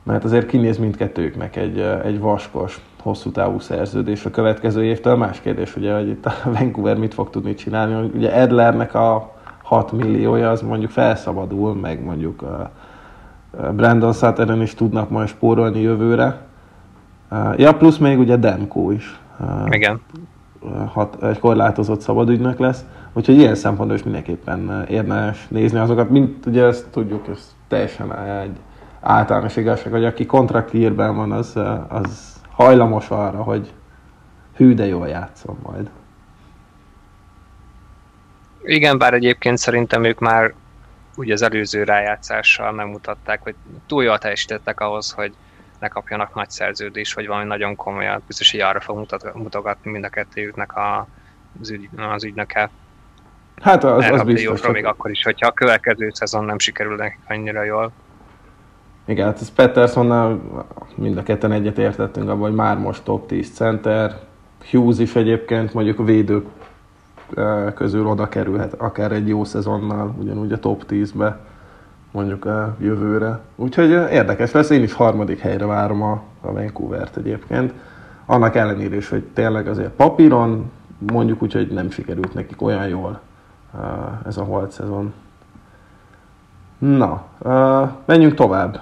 mert 0.05 0.23
azért 0.23 0.45
kinéz 0.45 0.77
mindkettőjüknek 0.77 1.55
egy, 1.55 1.79
egy 1.79 2.19
vaskos, 2.19 2.81
hosszú 3.01 3.31
távú 3.31 3.59
szerződés 3.59 4.25
a 4.25 4.29
következő 4.29 4.83
évtől. 4.83 5.15
Más 5.15 5.41
kérdés, 5.41 5.75
ugye, 5.75 5.93
hogy 5.93 6.07
itt 6.07 6.25
a 6.25 6.33
Vancouver 6.59 6.97
mit 6.97 7.13
fog 7.13 7.29
tudni 7.29 7.53
csinálni. 7.53 8.09
Ugye 8.13 8.33
Edlernek 8.33 8.93
a 8.93 9.33
6 9.63 9.91
milliója 9.91 10.49
az 10.49 10.61
mondjuk 10.61 10.91
felszabadul, 10.91 11.75
meg 11.75 12.03
mondjuk 12.03 12.41
a 12.41 12.71
Brandon 13.71 14.13
Sutteren 14.13 14.61
is 14.61 14.73
tudnak 14.73 15.09
majd 15.09 15.27
spórolni 15.27 15.81
jövőre. 15.81 16.41
Ja, 17.55 17.73
plusz 17.73 17.97
még 17.97 18.19
ugye 18.19 18.35
Demko 18.35 18.91
is. 18.91 19.19
Igen. 19.69 20.01
Hat, 20.93 21.23
egy 21.23 21.39
korlátozott 21.39 22.01
szabadügynök 22.01 22.59
lesz. 22.59 22.85
Úgyhogy 23.13 23.37
ilyen 23.37 23.55
szempontból 23.55 23.97
is 23.97 24.03
mindenképpen 24.03 24.85
érdemes 24.89 25.47
nézni 25.47 25.79
azokat, 25.79 26.09
mint 26.09 26.45
ugye 26.45 26.63
ezt 26.63 26.87
tudjuk, 26.89 27.27
ez 27.27 27.55
teljesen 27.67 28.15
egy 28.17 28.57
általános 29.01 29.55
igazság, 29.55 29.91
hogy 29.91 30.05
aki 30.05 30.25
kontraktírben 30.25 31.15
van, 31.15 31.31
az, 31.31 31.59
az 31.87 32.35
hajlamos 32.51 33.09
arra, 33.09 33.43
hogy 33.43 33.73
hű, 34.55 34.73
de 34.73 34.85
jól 34.85 35.07
játszom 35.07 35.57
majd. 35.63 35.89
Igen, 38.63 38.97
bár 38.97 39.13
egyébként 39.13 39.57
szerintem 39.57 40.03
ők 40.03 40.19
már 40.19 40.53
ugye 41.17 41.33
az 41.33 41.41
előző 41.41 41.83
rájátszással 41.83 42.71
megmutatták, 42.71 43.41
hogy 43.41 43.55
túl 43.87 44.03
jól 44.03 44.17
teljesítettek 44.17 44.79
ahhoz, 44.79 45.11
hogy 45.11 45.33
ne 45.79 45.87
kapjanak 45.87 46.35
nagy 46.35 46.49
szerződés, 46.49 47.13
vagy 47.13 47.27
valami 47.27 47.45
nagyon 47.45 47.75
komolyat. 47.75 48.21
Biztos, 48.27 48.51
hogy 48.51 48.59
arra 48.59 48.79
fog 48.79 48.97
mutat, 48.97 49.33
mutogatni 49.33 49.91
mind 49.91 50.03
a 50.03 50.09
kettőjüknek 50.09 50.75
a, 50.75 51.07
az, 51.61 51.69
ügy, 51.69 51.89
az 52.13 52.23
ügynöke. 52.23 52.69
Hát 53.61 53.83
az, 53.83 54.09
az 54.09 54.23
biztos. 54.23 54.61
Csak... 54.61 54.71
még 54.71 54.85
akkor 54.85 55.11
is, 55.11 55.23
hogyha 55.23 55.47
a 55.47 55.51
következő 55.51 56.09
szezon 56.13 56.45
nem 56.45 56.59
sikerül 56.59 57.01
annyira 57.27 57.63
jól. 57.63 57.91
Igen, 59.05 59.25
hát 59.25 59.41
ez 59.41 59.51
Petersonnal 59.51 60.41
mind 60.95 61.17
a 61.17 61.23
ketten 61.23 61.51
egyet 61.51 61.77
értettünk 61.77 62.29
abban, 62.29 62.41
hogy 62.41 62.55
már 62.55 62.77
most 62.77 63.03
top 63.03 63.27
10 63.27 63.53
center. 63.53 64.19
Hughes 64.69 64.99
is 64.99 65.15
egyébként 65.15 65.73
mondjuk 65.73 65.99
a 65.99 66.03
védők 66.03 66.45
közül 67.75 68.07
oda 68.07 68.29
kerülhet 68.29 68.73
akár 68.73 69.11
egy 69.11 69.27
jó 69.27 69.43
szezonnal, 69.43 70.15
ugyanúgy 70.19 70.51
a 70.51 70.59
top 70.59 70.85
10-be 70.89 71.39
mondjuk 72.11 72.45
a 72.45 72.75
jövőre. 72.79 73.39
Úgyhogy 73.55 73.89
érdekes 73.89 74.51
lesz, 74.51 74.69
én 74.69 74.83
is 74.83 74.93
harmadik 74.93 75.39
helyre 75.39 75.65
várom 75.65 76.01
a, 76.01 76.21
a 76.41 76.51
Vancouver-t 76.51 77.17
egyébként. 77.17 77.73
Annak 78.25 78.55
ellenére 78.55 78.95
is, 78.95 79.09
hogy 79.09 79.23
tényleg 79.33 79.67
azért 79.67 79.91
papíron 79.91 80.71
mondjuk 81.11 81.41
úgy, 81.41 81.53
hogy 81.53 81.67
nem 81.71 81.89
sikerült 81.89 82.33
nekik 82.33 82.61
olyan 82.61 82.87
jól 82.87 83.19
ez 84.25 84.37
a 84.37 84.43
holt 84.43 84.71
szezon. 84.71 85.13
Na, 86.77 87.25
menjünk 88.05 88.33
tovább 88.33 88.81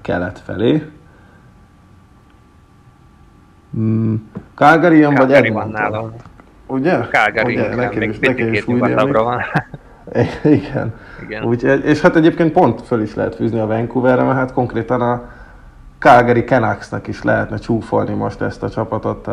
kelet 0.00 0.38
felé. 0.38 0.90
Mm, 3.76 4.14
Calgary 4.54 4.98
jön, 4.98 5.14
vagy 5.14 5.32
Edmonton? 5.32 6.12
Ugye? 6.66 6.98
Calgary, 6.98 7.54
Ugye? 7.54 7.74
Nekem 7.74 7.98
még 7.98 8.08
is, 8.08 8.18
nekem 8.18 8.52
is 8.52 8.66
úgy 8.66 8.78
van. 8.78 9.40
Igen. 10.42 10.94
Igen. 11.22 11.44
Úgy, 11.44 11.62
és 11.84 12.00
hát 12.00 12.16
egyébként 12.16 12.52
pont 12.52 12.80
föl 12.80 13.02
is 13.02 13.14
lehet 13.14 13.34
fűzni 13.34 13.58
a 13.58 13.66
Vancouverre, 13.66 14.22
mert 14.22 14.38
hát 14.38 14.52
konkrétan 14.52 15.00
a 15.00 15.22
Calgary 15.98 16.44
Canucksnak 16.44 17.06
is 17.06 17.22
lehetne 17.22 17.56
csúfolni 17.56 18.14
most 18.14 18.40
ezt 18.40 18.62
a 18.62 18.70
csapatot 18.70 19.28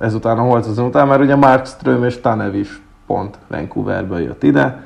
ezután 0.00 0.38
a 0.38 0.42
Holcazon 0.42 0.86
után, 0.86 1.06
mert 1.06 1.20
ugye 1.20 1.34
Markström 1.34 2.04
és 2.04 2.20
Tanev 2.20 2.54
is 2.54 2.80
pont 3.06 3.38
Vancouverből 3.48 4.20
jött 4.20 4.42
ide 4.42 4.82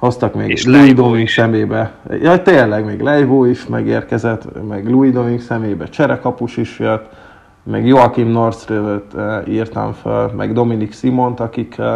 Hoztak 0.00 0.34
még 0.34 0.50
és 0.50 0.64
Louis 0.64 0.94
Doming 0.94 1.28
szemébe. 1.28 1.92
Ja, 2.22 2.42
tényleg, 2.42 2.84
még 2.84 3.00
Leivó 3.00 3.44
is 3.44 3.66
megérkezett, 3.66 4.66
meg 4.68 4.88
Louis 4.88 5.12
Doming 5.12 5.40
szemébe 5.40 5.84
Cserekapus 5.84 6.56
is 6.56 6.78
jött, 6.78 7.08
meg 7.62 7.86
Joachim 7.86 8.28
Nordströvet 8.28 9.14
uh, 9.14 9.48
írtam 9.48 9.92
fel, 9.92 10.32
meg 10.36 10.52
Dominik 10.52 10.92
Simont, 10.92 11.40
akik 11.40 11.74
uh, 11.78 11.86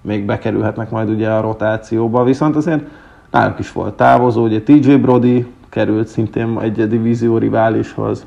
még 0.00 0.24
bekerülhetnek 0.24 0.90
majd 0.90 1.08
ugye 1.08 1.30
a 1.30 1.40
rotációba. 1.40 2.24
Viszont 2.24 2.56
azért 2.56 2.82
náluk 3.30 3.58
is 3.58 3.72
volt 3.72 3.94
távozó, 3.94 4.42
ugye 4.42 4.62
TJ 4.62 4.94
Brody 4.94 5.46
került 5.68 6.06
szintén 6.06 6.58
egy 6.60 6.88
divízió 6.88 7.38
riválishoz, 7.38 8.26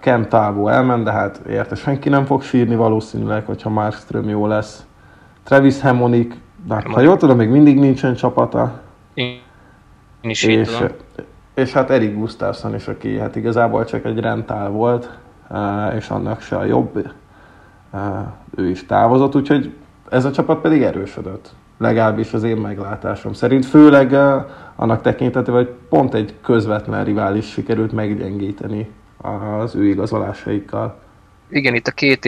Kem 0.00 0.28
Távó 0.28 0.68
elment, 0.68 1.04
de 1.04 1.12
hát 1.12 1.40
érte 1.48 1.74
senki 1.74 2.08
nem 2.08 2.24
fog 2.24 2.42
sírni 2.42 2.76
valószínűleg, 2.76 3.46
hogyha 3.46 3.70
Markström 3.70 4.28
jó 4.28 4.46
lesz. 4.46 4.86
Travis 5.42 5.80
Hemonik, 5.80 6.34
de 6.66 6.74
hát, 6.74 6.86
ha 6.86 7.00
jól 7.00 7.16
tudom, 7.16 7.36
még 7.36 7.48
mindig 7.48 7.78
nincsen 7.78 8.14
csapata. 8.14 8.80
Én 9.14 9.40
is 10.20 10.42
és, 10.42 10.84
és 11.54 11.72
hát 11.72 11.90
Erik 11.90 12.14
Gustafsson 12.14 12.74
is, 12.74 12.88
aki 12.88 13.18
hát 13.18 13.36
igazából 13.36 13.84
csak 13.84 14.04
egy 14.04 14.18
rentál 14.18 14.70
volt, 14.70 15.18
és 15.96 16.08
annak 16.08 16.40
se 16.40 16.56
a 16.56 16.64
jobb, 16.64 17.12
ő 18.54 18.68
is 18.68 18.86
távozott, 18.86 19.34
úgyhogy 19.34 19.74
ez 20.10 20.24
a 20.24 20.30
csapat 20.30 20.60
pedig 20.60 20.82
erősödött. 20.82 21.54
Legalábbis 21.78 22.32
az 22.32 22.42
én 22.42 22.56
meglátásom 22.56 23.32
szerint, 23.32 23.66
főleg 23.66 24.12
annak 24.76 25.02
tekintetében, 25.02 25.64
hogy 25.64 25.74
pont 25.88 26.14
egy 26.14 26.34
közvetlen 26.42 27.04
rivális 27.04 27.50
sikerült 27.50 27.92
meggyengíteni 27.92 28.90
az 29.60 29.74
ő 29.74 29.86
igazolásaikkal. 29.86 30.98
Igen, 31.48 31.74
itt 31.74 31.86
a 31.86 31.90
két 31.90 32.24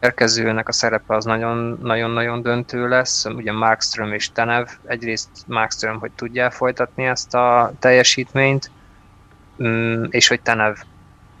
érkezőnek 0.00 0.68
a 0.68 0.72
szerepe 0.72 1.14
az 1.14 1.24
nagyon-nagyon 1.24 2.42
döntő 2.42 2.88
lesz. 2.88 3.24
Ugye 3.24 3.52
Markström 3.52 4.12
és 4.12 4.32
Tenev. 4.32 4.66
Egyrészt 4.86 5.28
Markström, 5.46 5.98
hogy 5.98 6.10
tudja 6.12 6.50
folytatni 6.50 7.04
ezt 7.04 7.34
a 7.34 7.72
teljesítményt, 7.78 8.70
mm, 9.62 10.04
és 10.08 10.28
hogy 10.28 10.40
Tenev, 10.40 10.74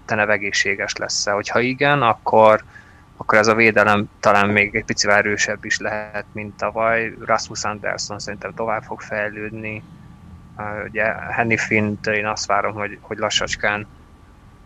Tenev 0.04 0.30
egészséges 0.30 0.96
lesz-e. 0.96 1.30
Hogyha 1.30 1.60
igen, 1.60 2.02
akkor, 2.02 2.62
akkor 3.16 3.38
ez 3.38 3.46
a 3.46 3.54
védelem 3.54 4.08
talán 4.20 4.48
még 4.48 4.74
egy 4.74 4.84
picivel 4.84 5.16
erősebb 5.16 5.64
is 5.64 5.78
lehet, 5.78 6.24
mint 6.32 6.56
tavaly. 6.56 7.14
Rasmus 7.24 7.64
Anderson 7.64 8.18
szerintem 8.18 8.54
tovább 8.54 8.82
fog 8.82 9.00
fejlődni. 9.00 9.82
Ugye 10.88 11.04
Henny 11.30 11.56
Finn, 11.56 11.96
én 12.04 12.26
azt 12.26 12.46
várom, 12.46 12.72
hogy, 12.74 12.98
hogy 13.00 13.18
lassacskán 13.18 13.86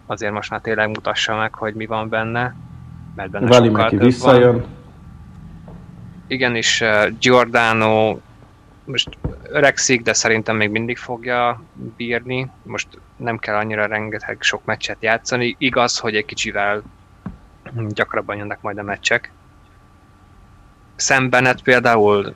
azért 0.06 0.32
most 0.32 0.50
már 0.50 0.60
tényleg 0.60 0.88
mutassa 0.88 1.36
meg, 1.36 1.54
hogy 1.54 1.74
mi 1.74 1.86
van 1.86 2.08
benne, 2.08 2.54
mert 3.14 3.30
benne 3.30 3.46
Vali 3.46 3.68
sokkal 3.68 3.90
több 3.90 4.00
visszajön. 4.00 4.52
Van. 4.52 4.76
Igen, 6.26 6.56
és 6.56 6.84
Giordano 7.20 8.18
most 8.84 9.08
öregszik, 9.50 10.02
de 10.02 10.12
szerintem 10.12 10.56
még 10.56 10.70
mindig 10.70 10.96
fogja 10.96 11.62
bírni. 11.96 12.50
Most 12.62 12.88
nem 13.16 13.38
kell 13.38 13.56
annyira 13.56 13.86
rengeteg 13.86 14.36
sok 14.40 14.64
meccset 14.64 14.96
játszani. 15.00 15.56
Igaz, 15.58 15.98
hogy 15.98 16.16
egy 16.16 16.24
kicsivel 16.24 16.82
gyakrabban 17.88 18.36
jönnek 18.36 18.60
majd 18.60 18.78
a 18.78 18.82
meccsek. 18.82 19.32
Sam 20.96 21.30
Bennett 21.30 21.62
például 21.62 22.34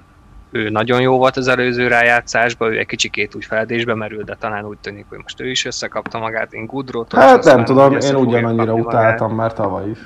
ő 0.51 0.69
nagyon 0.69 1.01
jó 1.01 1.17
volt 1.17 1.37
az 1.37 1.49
előző 1.49 1.89
rájátszásban, 1.89 2.73
ő 2.73 2.79
egy 2.79 2.87
kicsikét 2.87 3.35
úgy 3.35 3.45
feledésbe 3.45 3.95
merült, 3.95 4.25
de 4.25 4.35
talán 4.35 4.65
úgy 4.65 4.79
tűnik, 4.79 5.07
hogy 5.09 5.19
most 5.23 5.41
ő 5.41 5.51
is 5.51 5.65
összekapta 5.65 6.19
magát, 6.19 6.53
én 6.53 6.67
Gudrótól. 6.67 7.21
Hát 7.21 7.45
nem 7.45 7.65
tudom, 7.65 7.97
én 7.97 8.15
ugyanannyira 8.15 8.75
utáltam 8.75 9.35
már 9.35 9.53
tavaly 9.53 9.91
is. 9.91 9.99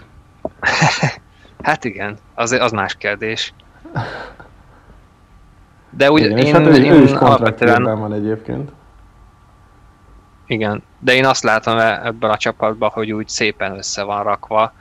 hát 1.63 1.85
igen, 1.85 2.19
az, 2.35 2.53
az 2.53 2.73
más 2.73 2.95
kérdés. 2.95 3.55
De 5.91 6.11
úgy, 6.11 6.25
igen, 6.25 6.39
én, 6.39 6.55
hát 6.55 6.67
ő, 6.67 6.75
én 6.75 6.93
ő 6.93 7.03
is 7.03 7.13
alapvetően... 7.13 7.99
van 7.99 8.13
egyébként. 8.13 8.71
Igen, 10.47 10.83
de 10.99 11.15
én 11.15 11.25
azt 11.25 11.43
látom 11.43 11.79
e- 11.79 12.01
ebből 12.05 12.31
a 12.31 12.37
csapatban, 12.37 12.91
hogy 12.91 13.13
úgy 13.13 13.29
szépen 13.29 13.77
össze 13.77 14.03
van 14.03 14.23
rakva, 14.23 14.73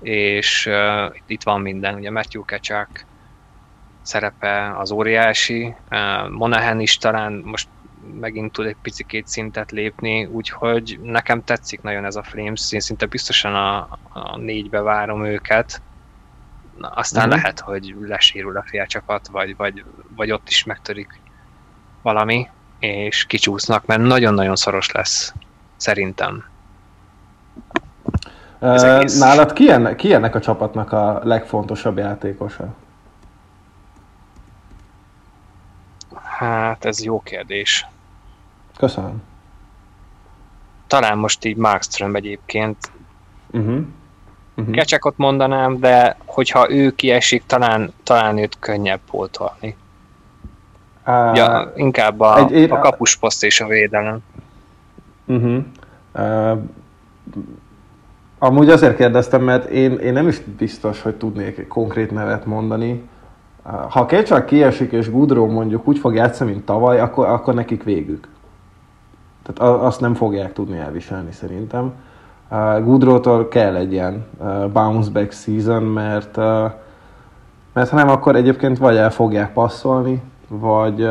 és 0.00 0.66
uh, 0.66 1.14
itt 1.26 1.42
van 1.42 1.60
minden, 1.60 1.94
ugye 1.94 2.10
Matthew 2.10 2.44
Kecsák, 2.44 3.06
szerepe 4.04 4.74
az 4.78 4.90
óriási. 4.90 5.74
Monahan 6.30 6.80
is 6.80 6.96
talán 6.96 7.42
most 7.44 7.68
megint 8.20 8.52
tud 8.52 8.66
egy 8.66 8.76
picikét 8.82 9.26
szintet 9.26 9.70
lépni, 9.70 10.24
úgyhogy 10.24 10.98
nekem 11.02 11.44
tetszik 11.44 11.82
nagyon 11.82 12.04
ez 12.04 12.16
a 12.16 12.22
Flames, 12.22 12.72
én 12.72 12.80
szinte 12.80 13.06
biztosan 13.06 13.54
a, 13.54 13.98
a 14.12 14.36
négybe 14.36 14.80
várom 14.80 15.24
őket, 15.24 15.82
aztán 16.80 17.26
uh-huh. 17.26 17.40
lehet, 17.40 17.60
hogy 17.60 17.96
lesérül 18.00 18.56
a 18.56 18.64
félcsapat, 18.66 19.28
vagy, 19.28 19.56
vagy, 19.56 19.84
vagy 20.16 20.32
ott 20.32 20.48
is 20.48 20.64
megtörik 20.64 21.20
valami, 22.02 22.48
és 22.78 23.24
kicsúsznak, 23.26 23.86
mert 23.86 24.00
nagyon-nagyon 24.00 24.56
szoros 24.56 24.90
lesz, 24.90 25.34
szerintem. 25.76 26.44
Nálad 29.18 29.52
ki 29.52 29.70
ennek, 29.70 29.96
ki 29.96 30.12
ennek 30.12 30.34
a 30.34 30.40
csapatnak 30.40 30.92
a 30.92 31.20
legfontosabb 31.22 31.98
játékosa? 31.98 32.74
Hát, 36.22 36.84
ez 36.84 37.02
jó 37.02 37.20
kérdés. 37.20 37.86
Köszönöm. 38.76 39.22
Talán 40.86 41.18
most 41.18 41.44
így 41.44 41.56
Markström 41.56 42.14
egyébként. 42.14 42.90
Uh-huh. 43.50 43.86
Uh-huh. 44.56 44.74
Kecsekot 44.74 45.16
mondanám, 45.16 45.80
de 45.80 46.16
hogyha 46.24 46.70
ő 46.70 46.94
kiesik, 46.94 47.46
talán, 47.46 47.92
talán 48.02 48.38
őt 48.38 48.56
könnyebb 48.58 49.00
pótolni. 49.10 49.76
Uh, 51.06 51.36
ja, 51.36 51.72
inkább 51.74 52.20
a, 52.20 52.38
egy, 52.38 52.50
én, 52.50 52.70
a 52.70 52.78
kapusposzt 52.78 53.44
és 53.44 53.60
a 53.60 53.66
védelem. 53.66 54.18
Uh-huh. 55.26 55.64
Uh, 56.14 56.58
amúgy 58.38 58.70
azért 58.70 58.96
kérdeztem, 58.96 59.42
mert 59.42 59.64
én, 59.64 59.98
én 59.98 60.12
nem 60.12 60.28
is 60.28 60.40
biztos, 60.40 61.02
hogy 61.02 61.14
tudnék 61.14 61.68
konkrét 61.68 62.10
nevet 62.10 62.46
mondani. 62.46 63.08
Ha 63.88 64.06
Kecsák 64.06 64.44
kiesik 64.44 64.92
és 64.92 65.10
Gudró 65.10 65.46
mondjuk 65.46 65.88
úgy 65.88 65.98
fog 65.98 66.14
játszani, 66.14 66.50
mint 66.50 66.64
tavaly, 66.64 67.00
akkor, 67.00 67.28
akkor 67.28 67.54
nekik 67.54 67.82
végük. 67.82 68.28
Tehát 69.42 69.72
azt 69.82 70.00
nem 70.00 70.14
fogják 70.14 70.52
tudni 70.52 70.78
elviselni 70.78 71.32
szerintem. 71.32 71.92
Gudrótól 72.82 73.48
kell 73.48 73.76
egy 73.76 73.92
ilyen 73.92 74.26
bounce 74.72 75.10
back 75.10 75.32
season, 75.32 75.82
mert, 75.82 76.36
mert 77.72 77.88
ha 77.90 77.96
nem, 77.96 78.08
akkor 78.08 78.36
egyébként 78.36 78.78
vagy 78.78 78.96
el 78.96 79.10
fogják 79.10 79.52
passzolni, 79.52 80.22
vagy, 80.48 81.08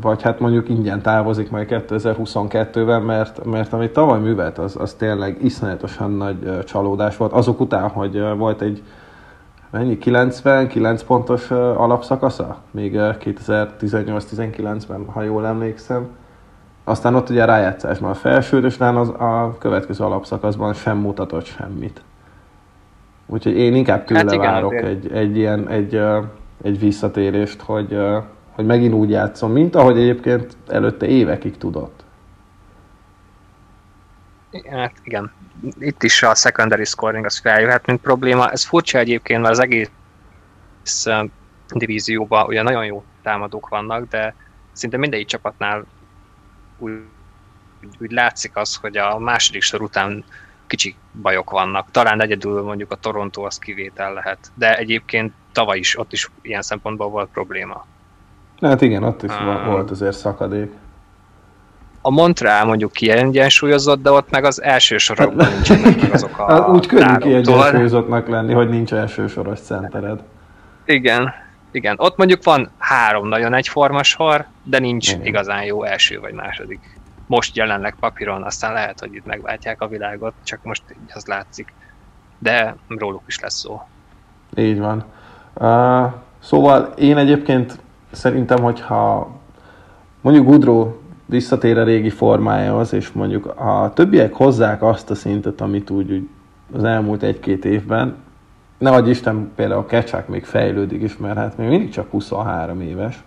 vagy 0.00 0.22
hát 0.22 0.40
mondjuk 0.40 0.68
ingyen 0.68 1.02
távozik 1.02 1.50
majd 1.50 1.66
2022-ben, 1.70 3.02
mert, 3.02 3.44
mert 3.44 3.72
amit 3.72 3.92
tavaly 3.92 4.20
művelt, 4.20 4.58
az, 4.58 4.76
az 4.76 4.94
tényleg 4.94 5.44
iszonyatosan 5.44 6.10
nagy 6.10 6.64
csalódás 6.64 7.16
volt. 7.16 7.32
Azok 7.32 7.60
után, 7.60 7.88
hogy 7.88 8.20
volt 8.36 8.60
egy 8.60 8.82
mennyi, 9.70 9.98
99 9.98 11.02
pontos 11.02 11.50
alapszakasza, 11.50 12.56
még 12.70 12.92
2018-19-ben, 12.96 15.04
ha 15.12 15.22
jól 15.22 15.46
emlékszem. 15.46 16.08
Aztán 16.84 17.14
ott 17.14 17.30
ugye 17.30 17.42
a 17.42 17.46
rájátszásban 17.46 18.10
a 18.10 18.14
felső, 18.14 18.64
és 18.64 18.78
az 18.78 19.08
a 19.08 19.56
következő 19.58 20.04
alapszakaszban 20.04 20.74
sem 20.74 20.98
mutatott 20.98 21.44
semmit. 21.44 22.02
Úgyhogy 23.26 23.56
én 23.56 23.74
inkább 23.74 24.04
tőle 24.04 24.20
hát 24.20 24.32
igen, 24.32 24.52
várok 24.52 24.74
egy, 24.74 25.12
egy, 25.12 25.36
ilyen, 25.36 25.68
egy, 25.68 26.00
egy 26.64 26.78
visszatérést, 26.78 27.60
hogy, 27.60 27.98
hogy 28.50 28.66
megint 28.66 28.94
úgy 28.94 29.10
játszom, 29.10 29.52
mint 29.52 29.74
ahogy 29.74 29.98
egyébként 29.98 30.56
előtte 30.66 31.06
évekig 31.06 31.56
tudott. 31.56 32.04
Hát 34.70 34.92
igen, 35.02 35.32
itt 35.78 36.02
is 36.02 36.22
a 36.22 36.34
secondary 36.34 36.84
scoring 36.84 37.24
az 37.24 37.38
feljöhet, 37.38 37.86
mint 37.86 38.00
probléma. 38.00 38.50
Ez 38.50 38.64
furcsa 38.64 38.98
egyébként, 38.98 39.40
mert 39.40 39.52
az 39.52 39.58
egész 39.58 39.90
divízióban 41.68 42.46
ugye 42.46 42.62
nagyon 42.62 42.84
jó 42.84 43.04
támadók 43.22 43.68
vannak, 43.68 44.08
de 44.08 44.34
szinte 44.72 44.96
mindegyik 44.96 45.26
csapatnál 45.26 45.84
úgy, 46.78 46.92
úgy 48.00 48.10
látszik 48.10 48.56
az, 48.56 48.74
hogy 48.74 48.96
a 48.96 49.18
második 49.18 49.62
sor 49.62 49.82
után 49.82 50.24
kicsi 50.74 50.94
bajok 51.22 51.50
vannak. 51.50 51.90
Talán 51.90 52.20
egyedül 52.22 52.62
mondjuk 52.62 52.90
a 52.90 52.96
Toronto 52.96 53.42
az 53.42 53.58
kivétel 53.58 54.12
lehet, 54.12 54.38
de 54.54 54.76
egyébként 54.76 55.32
tavaly 55.52 55.78
is, 55.78 55.98
ott 55.98 56.12
is 56.12 56.30
ilyen 56.42 56.62
szempontból 56.62 57.08
volt 57.08 57.28
probléma. 57.32 57.86
Hát 58.60 58.80
igen, 58.80 59.02
ott 59.02 59.22
is 59.22 59.30
uh, 59.30 59.64
volt 59.66 59.90
azért 59.90 60.16
szakadék 60.16 60.72
a 62.06 62.10
Montreal 62.10 62.64
mondjuk 62.64 62.92
kiegyensúlyozott, 62.92 64.02
de 64.02 64.10
ott 64.10 64.30
meg 64.30 64.44
az 64.44 64.62
első 64.62 64.98
sorokban 64.98 65.48
nincsenek 65.52 66.00
meg 66.00 66.12
azok 66.14 66.38
a 66.38 66.52
hát 66.52 66.68
Úgy 66.68 66.86
könnyű 66.86 67.16
kiegyensúlyozottnak 67.16 68.28
lenni, 68.28 68.52
hogy 68.52 68.68
nincs 68.68 68.92
első 68.92 69.26
soros 69.26 69.60
centered. 69.60 70.20
Igen, 70.84 71.32
igen. 71.72 71.94
Ott 71.98 72.16
mondjuk 72.16 72.44
van 72.44 72.70
három 72.78 73.28
nagyon 73.28 73.54
egyforma 73.54 74.02
sor, 74.02 74.46
de 74.62 74.78
nincs 74.78 75.12
igen. 75.12 75.26
igazán 75.26 75.64
jó 75.64 75.84
első 75.84 76.20
vagy 76.20 76.32
második. 76.32 76.80
Most 77.26 77.56
jelenleg 77.56 77.96
papíron, 78.00 78.42
aztán 78.42 78.72
lehet, 78.72 79.00
hogy 79.00 79.14
itt 79.14 79.26
megváltják 79.26 79.80
a 79.80 79.88
világot, 79.88 80.34
csak 80.42 80.62
most 80.62 80.82
így 80.90 81.10
az 81.14 81.26
látszik. 81.26 81.72
De 82.38 82.76
róluk 82.88 83.22
is 83.26 83.40
lesz 83.40 83.58
szó. 83.58 83.82
Így 84.56 84.78
van. 84.78 85.04
Uh, 85.54 86.12
szóval 86.38 86.92
én 86.98 87.16
egyébként 87.16 87.78
szerintem, 88.10 88.62
hogyha 88.62 89.30
mondjuk 90.20 90.46
Gudró 90.46 91.02
visszatér 91.26 91.78
a 91.78 91.84
régi 91.84 92.10
formájához, 92.10 92.92
és 92.92 93.12
mondjuk 93.12 93.46
a 93.46 93.92
többiek 93.94 94.32
hozzák 94.32 94.82
azt 94.82 95.10
a 95.10 95.14
szintet, 95.14 95.60
amit 95.60 95.90
úgy, 95.90 96.12
úgy 96.12 96.28
az 96.72 96.84
elmúlt 96.84 97.22
egy-két 97.22 97.64
évben, 97.64 98.16
ne 98.78 98.90
adj 98.90 99.10
Isten, 99.10 99.52
például 99.54 99.80
a 99.80 99.86
Kecsák 99.86 100.28
még 100.28 100.44
fejlődik 100.44 101.02
is, 101.02 101.16
mert 101.16 101.36
hát 101.36 101.56
még 101.56 101.68
mindig 101.68 101.90
csak 101.90 102.10
23 102.10 102.80
éves, 102.80 103.22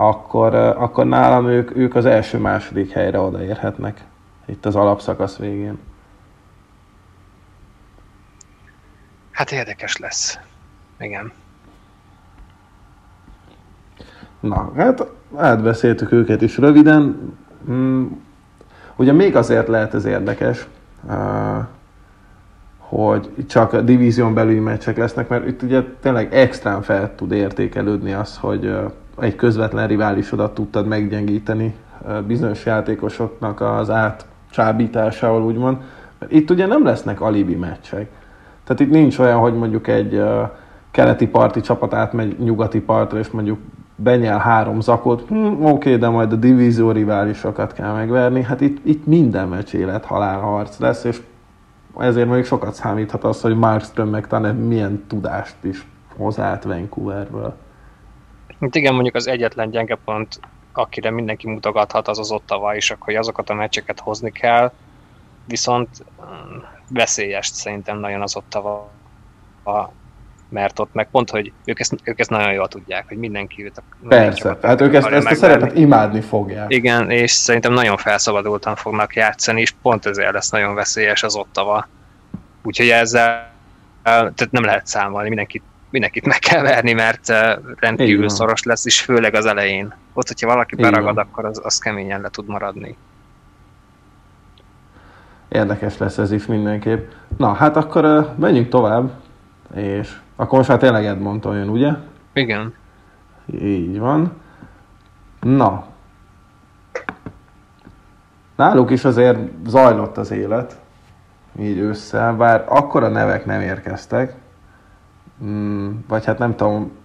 akkor, 0.00 0.54
akkor 0.54 1.06
nálam 1.06 1.48
ők, 1.48 1.76
ők 1.76 1.94
az 1.94 2.04
első-második 2.04 2.90
helyre 2.90 3.20
odaérhetnek 3.20 4.04
itt 4.46 4.66
az 4.66 4.76
alapszakasz 4.76 5.36
végén. 5.36 5.78
Hát 9.30 9.52
érdekes 9.52 9.96
lesz. 9.96 10.38
Igen. 10.98 11.32
Na, 14.40 14.72
hát 14.76 15.06
átbeszéltük 15.36 16.12
őket 16.12 16.42
is 16.42 16.58
röviden. 16.58 17.34
Hmm, 17.64 18.22
ugye 18.96 19.12
még 19.12 19.36
azért 19.36 19.68
lehet 19.68 19.94
ez 19.94 20.04
érdekes, 20.04 20.68
hogy 22.78 23.30
csak 23.48 23.72
a 23.72 23.80
divízión 23.80 24.34
belüli 24.34 24.58
meccsek 24.58 24.96
lesznek, 24.96 25.28
mert 25.28 25.46
itt 25.46 25.62
ugye 25.62 25.82
tényleg 26.00 26.34
extrán 26.34 26.82
fel 26.82 27.14
tud 27.14 27.32
értékelődni 27.32 28.12
az, 28.12 28.36
hogy 28.36 28.74
egy 29.20 29.36
közvetlen 29.36 29.86
riválisodat 29.86 30.54
tudtad 30.54 30.86
meggyengíteni 30.86 31.74
bizonyos 32.26 32.66
játékosoknak 32.66 33.60
az 33.60 33.90
átcsábításával, 33.90 35.42
úgymond. 35.42 35.76
Itt 36.28 36.50
ugye 36.50 36.66
nem 36.66 36.84
lesznek 36.84 37.20
alibi 37.20 37.54
meccsek. 37.54 38.10
Tehát 38.64 38.80
itt 38.80 38.90
nincs 38.90 39.18
olyan, 39.18 39.38
hogy 39.38 39.54
mondjuk 39.54 39.88
egy 39.88 40.22
keleti 40.90 41.26
parti 41.26 41.60
csapat 41.60 41.94
átmegy 41.94 42.38
nyugati 42.38 42.80
partra, 42.80 43.18
és 43.18 43.30
mondjuk 43.30 43.58
benyel 43.96 44.38
három 44.38 44.80
zakot, 44.80 45.28
hm, 45.28 45.64
oké, 45.64 45.96
de 45.96 46.08
majd 46.08 46.32
a 46.32 46.36
divízió 46.36 46.90
riválisokat 46.90 47.72
kell 47.72 47.92
megverni. 47.92 48.42
Hát 48.42 48.60
itt, 48.60 48.86
itt 48.86 49.06
minden 49.06 49.48
meccs 49.48 49.74
élet 49.74 50.04
halál 50.04 50.38
harc 50.38 50.78
lesz, 50.78 51.04
és 51.04 51.22
ezért 51.98 52.28
még 52.28 52.44
sokat 52.44 52.74
számíthat 52.74 53.24
az, 53.24 53.40
hogy 53.40 53.56
Markström 53.56 54.08
meg 54.08 54.26
talán 54.26 54.54
milyen 54.54 55.04
tudást 55.06 55.56
is 55.60 55.86
hoz 56.16 56.38
át 56.38 56.64
Vancouverből. 56.64 57.54
Hát 58.60 58.74
igen, 58.74 58.92
mondjuk 58.94 59.14
az 59.14 59.26
egyetlen 59.26 59.70
gyenge 59.70 59.98
pont, 60.04 60.40
akire 60.72 61.10
mindenki 61.10 61.48
mutogathat, 61.48 62.08
az 62.08 62.18
az 62.18 62.30
Ottawa 62.30 62.76
is, 62.76 62.94
hogy 62.98 63.14
azokat 63.14 63.50
a 63.50 63.54
meccseket 63.54 64.00
hozni 64.00 64.32
kell, 64.32 64.72
viszont 65.44 65.88
mm, 66.22 66.56
veszélyes 66.88 67.46
szerintem 67.46 67.98
nagyon 67.98 68.22
az 68.22 68.36
Ottawa 68.36 68.90
mert 70.50 70.78
ott 70.78 70.92
meg 70.92 71.08
pont, 71.10 71.30
hogy 71.30 71.52
ők 71.64 71.80
ezt, 71.80 71.94
ők 72.02 72.18
ezt 72.18 72.30
nagyon 72.30 72.52
jól 72.52 72.68
tudják, 72.68 73.08
hogy 73.08 73.16
mindenki 73.16 73.64
őt 73.64 73.78
a 73.78 73.82
Persze, 74.08 74.58
hát 74.62 74.80
ők 74.80 74.94
ezt, 74.94 75.06
ezt 75.06 75.26
a 75.26 75.34
szerepet 75.34 75.76
imádni 75.76 76.20
fogják. 76.20 76.70
Igen, 76.70 77.10
és 77.10 77.30
szerintem 77.30 77.72
nagyon 77.72 77.96
felszabadultan 77.96 78.76
fognak 78.76 79.14
játszani, 79.14 79.60
és 79.60 79.74
pont 79.82 80.06
ezért 80.06 80.32
lesz 80.32 80.50
nagyon 80.50 80.74
veszélyes 80.74 81.22
az 81.22 81.36
ottava. 81.36 81.88
Úgyhogy 82.62 82.88
ezzel 82.88 83.50
tehát 84.02 84.48
nem 84.50 84.64
lehet 84.64 84.86
számolni, 84.86 85.28
mindenkit, 85.28 85.62
mindenkit 85.90 86.26
meg 86.26 86.38
kell 86.38 86.62
verni, 86.62 86.92
mert 86.92 87.32
rendkívül 87.76 88.28
szoros 88.28 88.62
lesz, 88.62 88.86
és 88.86 89.00
főleg 89.00 89.34
az 89.34 89.46
elején. 89.46 89.94
Ott, 90.12 90.28
hogyha 90.28 90.46
valaki 90.46 90.76
beragad, 90.76 91.18
akkor 91.18 91.44
az, 91.44 91.60
az 91.64 91.78
keményen 91.78 92.20
le 92.20 92.28
tud 92.28 92.46
maradni. 92.46 92.96
Érdekes 95.48 95.98
lesz 95.98 96.18
ez 96.18 96.32
is 96.32 96.46
mindenképp. 96.46 97.10
Na, 97.36 97.52
hát 97.52 97.76
akkor 97.76 98.04
uh, 98.04 98.26
menjünk 98.38 98.68
tovább, 98.68 99.10
és 99.74 100.18
akkor 100.36 100.58
most 100.58 100.68
már 100.70 100.78
tényleg 100.78 101.04
Edmonton 101.04 101.56
jön, 101.56 101.68
ugye? 101.68 101.90
Igen. 102.32 102.74
Így 103.62 103.98
van. 103.98 104.32
Na. 105.40 105.86
Náluk 108.56 108.90
is 108.90 109.04
azért 109.04 109.38
zajlott 109.66 110.16
az 110.16 110.30
élet, 110.30 110.76
így 111.60 111.78
össze, 111.78 112.34
bár 112.38 112.64
akkora 112.68 113.08
nevek 113.08 113.44
nem 113.44 113.60
érkeztek, 113.60 114.34
mm, 115.44 115.90
vagy 116.08 116.24
hát 116.24 116.38
nem 116.38 116.56
tudom, 116.56 116.98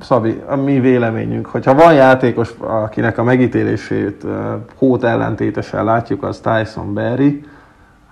Szabi, 0.00 0.42
a 0.46 0.56
mi 0.56 0.80
véleményünk, 0.80 1.46
hogyha 1.46 1.74
van 1.74 1.94
játékos, 1.94 2.50
akinek 2.58 3.18
a 3.18 3.22
megítélését 3.22 4.24
uh, 4.24 4.32
hót 4.74 5.04
ellentétesen 5.04 5.84
látjuk, 5.84 6.22
az 6.22 6.40
Tyson 6.40 6.94
Berry. 6.94 7.44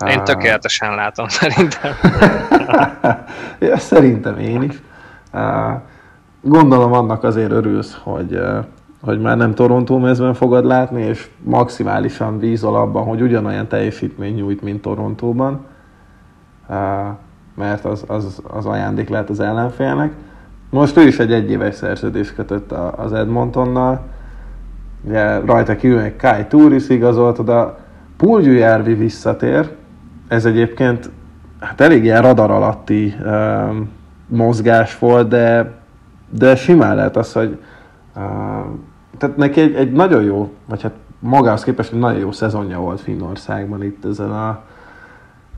Én 0.06 0.24
tökéletesen 0.24 0.94
látom, 0.94 1.28
szerintem. 1.40 1.92
ja, 3.68 3.78
szerintem 3.78 4.38
én 4.38 4.62
is. 4.62 4.82
Gondolom 6.40 6.92
annak 6.92 7.22
azért 7.22 7.50
örülsz, 7.50 7.98
hogy, 8.02 8.40
hogy 9.00 9.20
már 9.20 9.36
nem 9.36 9.54
Toronto 9.54 9.98
mezben 9.98 10.34
fogod 10.34 10.64
látni, 10.64 11.02
és 11.02 11.28
maximálisan 11.42 12.38
bízol 12.38 12.76
abban, 12.76 13.04
hogy 13.04 13.20
ugyanolyan 13.20 13.68
teljesítmény 13.68 14.34
nyújt, 14.34 14.62
mint 14.62 14.82
Torontóban, 14.82 15.66
mert 17.54 17.84
az, 17.84 18.04
az, 18.06 18.40
az 18.42 18.66
ajándék 18.66 19.08
lehet 19.08 19.30
az 19.30 19.40
ellenfélnek. 19.40 20.12
Most 20.70 20.96
ő 20.96 21.06
is 21.06 21.18
egy 21.18 21.32
egyéves 21.32 21.74
szerződést 21.74 22.34
kötött 22.34 22.72
az 22.72 23.12
Edmontonnal, 23.12 24.00
ugye 25.04 25.38
rajta 25.38 25.76
kívül 25.76 25.98
egy 25.98 26.16
Kai 26.16 26.44
Touris 26.44 26.88
igazolt, 26.88 27.38
oda 27.38 27.78
Pulgyujárvi 28.16 28.94
visszatér, 28.94 29.70
ez 30.28 30.44
egyébként 30.44 31.10
hát 31.60 31.80
elég 31.80 32.04
ilyen 32.04 32.22
radar 32.22 32.50
alatti 32.50 33.14
uh, 33.20 33.74
mozgás 34.26 34.98
volt, 34.98 35.28
de, 35.28 35.72
de 36.30 36.56
simán 36.56 36.96
lehet 36.96 37.16
az, 37.16 37.32
hogy 37.32 37.58
uh, 38.16 38.22
tehát 39.18 39.36
neki 39.36 39.60
egy, 39.60 39.74
egy 39.74 39.92
nagyon 39.92 40.22
jó, 40.22 40.52
vagy 40.66 40.82
hát 40.82 40.94
magához 41.18 41.64
képest 41.64 41.92
egy 41.92 41.98
nagyon 41.98 42.18
jó 42.18 42.32
szezonja 42.32 42.78
volt 42.78 43.00
Finnországban 43.00 43.82
itt 43.82 44.04
ezen 44.04 44.30
a, 44.30 44.62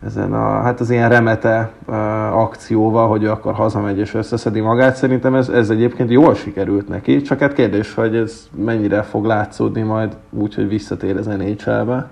ezen 0.05 0.33
a, 0.33 0.61
hát 0.63 0.81
az 0.81 0.91
ilyen 0.91 1.09
remete 1.09 1.73
uh, 1.87 1.95
akcióval, 2.39 3.09
hogy 3.09 3.23
ő 3.23 3.31
akkor 3.31 3.55
hazamegy 3.55 3.99
és 3.99 4.15
összeszedi 4.15 4.61
magát. 4.61 4.97
Szerintem 4.97 5.35
ez, 5.35 5.49
ez 5.49 5.71
egyébként 5.71 6.11
jól 6.11 6.35
sikerült 6.35 6.89
neki, 6.89 7.23
csak 7.23 7.39
hát 7.39 7.53
kérdés, 7.53 7.95
hogy 7.95 8.17
ez 8.17 8.49
mennyire 8.57 9.03
fog 9.03 9.25
látszódni 9.25 9.83
majd 9.83 10.17
úgy, 10.31 10.55
hogy 10.55 10.69
visszatér 10.69 11.17
az 11.17 11.27
NHL-be. 11.27 12.09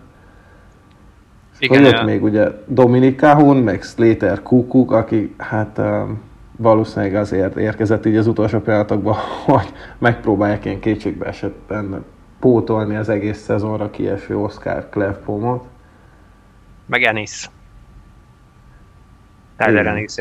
Igen, 1.58 1.82
jött 1.82 2.04
még 2.04 2.22
ugye 2.22 2.50
Dominik 2.66 3.16
Kahun, 3.16 3.56
meg 3.56 3.82
Slater 3.82 4.42
Kukuk, 4.42 4.92
aki 4.92 5.34
hát 5.38 5.78
um, 5.78 6.20
valószínűleg 6.56 7.14
azért 7.14 7.56
érkezett 7.56 8.06
így 8.06 8.16
az 8.16 8.26
utolsó 8.26 8.58
pillanatokban, 8.58 9.14
hogy 9.46 9.72
megpróbálják 9.98 10.64
ilyen 10.64 10.80
kétségbe 10.80 11.26
esetben 11.26 12.04
pótolni 12.40 12.96
az 12.96 13.08
egész 13.08 13.38
szezonra 13.38 13.90
kieső 13.90 14.38
Oscar 14.38 14.88
Clefpomot. 14.90 15.64
Meg 16.86 17.02
Ennis. 17.02 17.50
Tyler 19.56 19.86
Ennis 19.86 20.14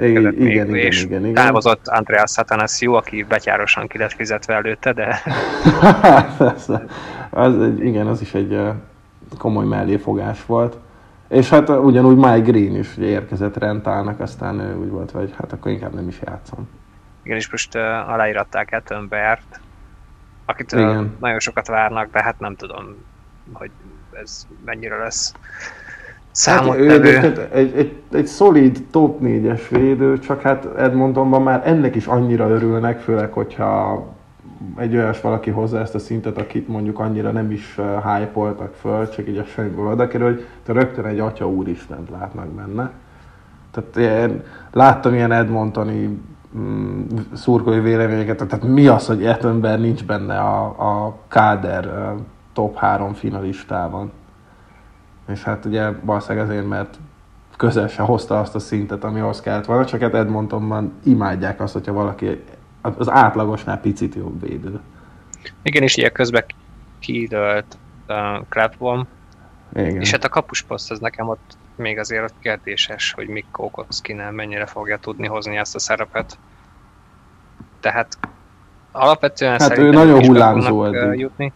igen, 0.00 0.32
igen, 0.32 0.48
igen, 0.48 0.74
és 0.74 1.04
igen, 1.04 1.20
igen. 1.20 1.34
távozott 1.34 1.86
Andreas 1.86 2.30
Satanasiu, 2.30 2.92
aki 2.92 3.22
betyárosan 3.22 3.86
ki 3.86 3.98
lett 3.98 4.12
fizetve 4.12 4.54
előtte, 4.54 4.92
de... 4.92 5.22
az 7.30 7.60
egy, 7.60 7.84
igen, 7.84 8.06
az 8.06 8.20
is 8.20 8.34
egy 8.34 8.60
komoly 9.38 9.64
melléfogás 9.64 10.46
volt. 10.46 10.76
És 11.28 11.48
hát 11.48 11.68
ugyanúgy 11.68 12.16
Mike 12.16 12.38
Green 12.38 12.76
is 12.76 12.96
ugye 12.96 13.06
érkezett 13.06 13.56
rentálnak, 13.56 14.20
aztán 14.20 14.60
ő 14.60 14.76
úgy 14.76 14.88
volt, 14.88 15.10
hogy 15.10 15.34
hát 15.38 15.52
akkor 15.52 15.72
inkább 15.72 15.94
nem 15.94 16.08
is 16.08 16.20
játszom. 16.24 16.68
Igen, 17.22 17.36
és 17.36 17.50
most 17.50 17.74
uh, 17.74 17.82
aláíratták 17.82 18.72
Ettenbert, 18.72 19.60
akit 20.44 20.72
Igen. 20.72 21.16
nagyon 21.20 21.38
sokat 21.38 21.66
várnak, 21.66 22.10
de 22.10 22.22
hát 22.22 22.38
nem 22.38 22.56
tudom, 22.56 22.96
hogy 23.52 23.70
ez 24.22 24.46
mennyire 24.64 24.96
lesz 24.96 25.34
számot 26.32 26.76
hát, 26.76 26.78
ő 26.78 26.90
egy, 27.52 27.74
egy, 27.74 27.96
egy, 28.12 28.26
szolid 28.26 28.84
top 28.90 29.18
4-es 29.22 29.60
védő, 29.70 30.18
csak 30.18 30.40
hát 30.40 30.68
Edmontonban 30.76 31.42
már 31.42 31.62
ennek 31.64 31.94
is 31.94 32.06
annyira 32.06 32.48
örülnek, 32.48 33.00
főleg, 33.00 33.32
hogyha 33.32 34.04
egy 34.76 34.96
olyas 34.96 35.20
valaki 35.20 35.50
hozza 35.50 35.78
ezt 35.78 35.94
a 35.94 35.98
szintet, 35.98 36.38
akit 36.38 36.68
mondjuk 36.68 36.98
annyira 36.98 37.30
nem 37.30 37.50
is 37.50 37.80
hype-oltak 38.04 38.74
föl, 38.74 39.08
csak 39.08 39.28
így 39.28 39.36
a 39.36 39.44
semmiből 39.44 39.86
oda 39.86 40.08
kerül, 40.08 40.26
hogy 40.26 40.46
te 40.62 40.72
rögtön 40.72 41.04
egy 41.04 41.18
atya 41.18 41.48
úristent 41.48 42.10
látnak 42.10 42.48
benne. 42.48 42.90
Tehát 43.70 43.96
én 43.96 44.42
láttam 44.72 45.14
ilyen 45.14 45.32
Edmontoni 45.32 46.18
mm, 46.58 47.00
szurkolói 47.32 47.80
véleményeket, 47.80 48.36
tehát 48.48 48.64
mi 48.64 48.86
az, 48.86 49.06
hogy 49.06 49.24
ember 49.24 49.80
nincs 49.80 50.04
benne 50.04 50.38
a, 50.38 50.64
a 50.64 51.16
Káder 51.28 52.14
top 52.52 52.76
3 52.76 53.12
finalistában. 53.12 54.12
És 55.28 55.42
hát 55.42 55.64
ugye 55.64 55.90
valószínűleg 56.00 56.48
azért, 56.48 56.68
mert 56.68 56.98
közel 57.56 57.88
se 57.88 58.02
hozta 58.02 58.40
azt 58.40 58.54
a 58.54 58.58
szintet, 58.58 59.04
ami 59.04 59.20
ahhoz 59.20 59.40
kellett 59.40 59.64
volna, 59.64 59.84
csak 59.84 60.00
hát 60.00 60.14
Edmontonban 60.14 60.92
imádják 61.04 61.60
azt, 61.60 61.72
hogyha 61.72 61.92
valaki 61.92 62.42
az 62.80 63.10
átlagosnál 63.10 63.80
picit 63.80 64.14
jobb 64.14 64.40
védő. 64.40 64.80
Igen, 65.62 65.82
és 65.82 65.96
ilyen 65.96 66.12
közben 66.12 66.44
kiidőlt 66.98 67.78
uh, 68.08 68.46
Clapbom, 68.48 69.06
igen. 69.74 70.00
És 70.00 70.10
hát 70.10 70.24
a 70.24 70.28
kapusposzt 70.28 70.90
az 70.90 70.98
nekem 70.98 71.28
ott 71.28 71.56
még 71.76 71.98
azért 71.98 72.22
ott 72.22 72.38
kérdéses, 72.40 73.12
hogy 73.12 73.28
Mick 73.28 73.50
Kokoszkinál 73.50 74.32
mennyire 74.32 74.66
fogja 74.66 74.98
tudni 74.98 75.26
hozni 75.26 75.56
ezt 75.56 75.74
a 75.74 75.78
szerepet. 75.78 76.38
Tehát 77.80 78.18
alapvetően 78.92 79.60
hát 79.60 79.78
ő 79.78 79.90
nagyon 79.90 80.26
hullámzó 80.26 80.84
eddig. 80.84 81.20
jutni. 81.20 81.52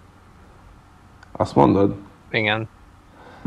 Azt 1.33 1.55
mondod? 1.55 1.97
Igen. 2.31 2.69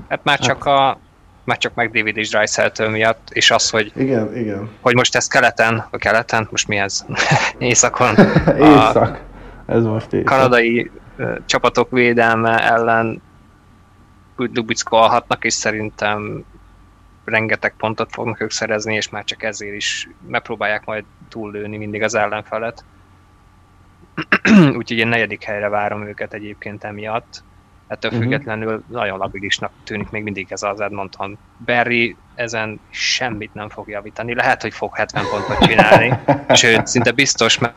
Hát 0.08 0.24
már 0.24 0.38
hát. 0.38 0.48
csak 0.48 0.66
a 0.66 1.00
már 1.44 1.58
csak 1.58 1.74
meg 1.74 1.92
David 1.92 2.18
és 2.18 2.30
Dreisaitl 2.30 2.84
miatt, 2.84 3.30
és 3.30 3.52
az, 3.52 3.70
hogy, 3.70 3.92
igen, 3.96 4.38
igen. 4.38 4.70
hogy 4.82 4.96
most 4.96 5.16
ez 5.16 5.28
keleten, 5.28 5.88
a 5.92 5.98
keleten, 5.98 6.48
most 6.52 6.68
mi 6.68 6.78
ez? 6.78 7.06
Északon. 7.58 8.16
Észak. 8.74 9.22
Ez 9.66 9.84
most 9.84 10.14
észre. 10.14 10.24
kanadai 10.24 10.92
uh, 11.18 11.38
csapatok 11.46 11.92
védelme 11.92 12.72
ellen 12.72 13.22
úgy 14.38 14.56
lubickolhatnak, 14.56 15.44
és 15.44 15.54
szerintem 15.54 16.46
rengeteg 17.26 17.74
pontot 17.78 18.12
fognak 18.12 18.42
ők 18.42 18.52
szerezni, 18.52 18.96
és 18.96 19.10
már 19.10 19.24
csak 19.24 19.44
ezért 19.44 19.76
is 19.76 20.10
megpróbálják 20.28 20.86
majd 20.86 21.04
túllőni 21.30 21.78
mindig 21.78 22.04
az 22.04 22.16
ellenfelet. 22.16 22.84
Úgyhogy 24.78 24.98
én 24.98 25.08
negyedik 25.08 25.44
helyre 25.44 25.70
várom 25.70 26.08
őket 26.08 26.34
egyébként 26.34 26.84
emiatt. 26.84 27.44
Ettől 27.90 28.12
Mhm. 28.12 28.22
függetlenül 28.22 28.84
nagyon 28.88 29.18
labilisnak 29.18 29.72
tűnik 29.84 30.10
még 30.10 30.24
mindig 30.24 30.48
ez 30.50 30.64
az 30.64 30.82
Edmonton. 30.82 31.38
Barry 31.66 32.16
ezen 32.36 32.80
semmit 32.90 33.54
nem 33.54 33.70
fog 33.70 33.90
javítani. 33.90 34.36
Lehet, 34.36 34.62
hogy 34.62 34.74
fog 34.74 34.96
70 34.96 35.24
pontot 35.32 35.68
csinálni, 35.68 36.20
sőt, 36.54 36.88
szinte 36.88 37.12
biztos, 37.12 37.58
mert 37.58 37.76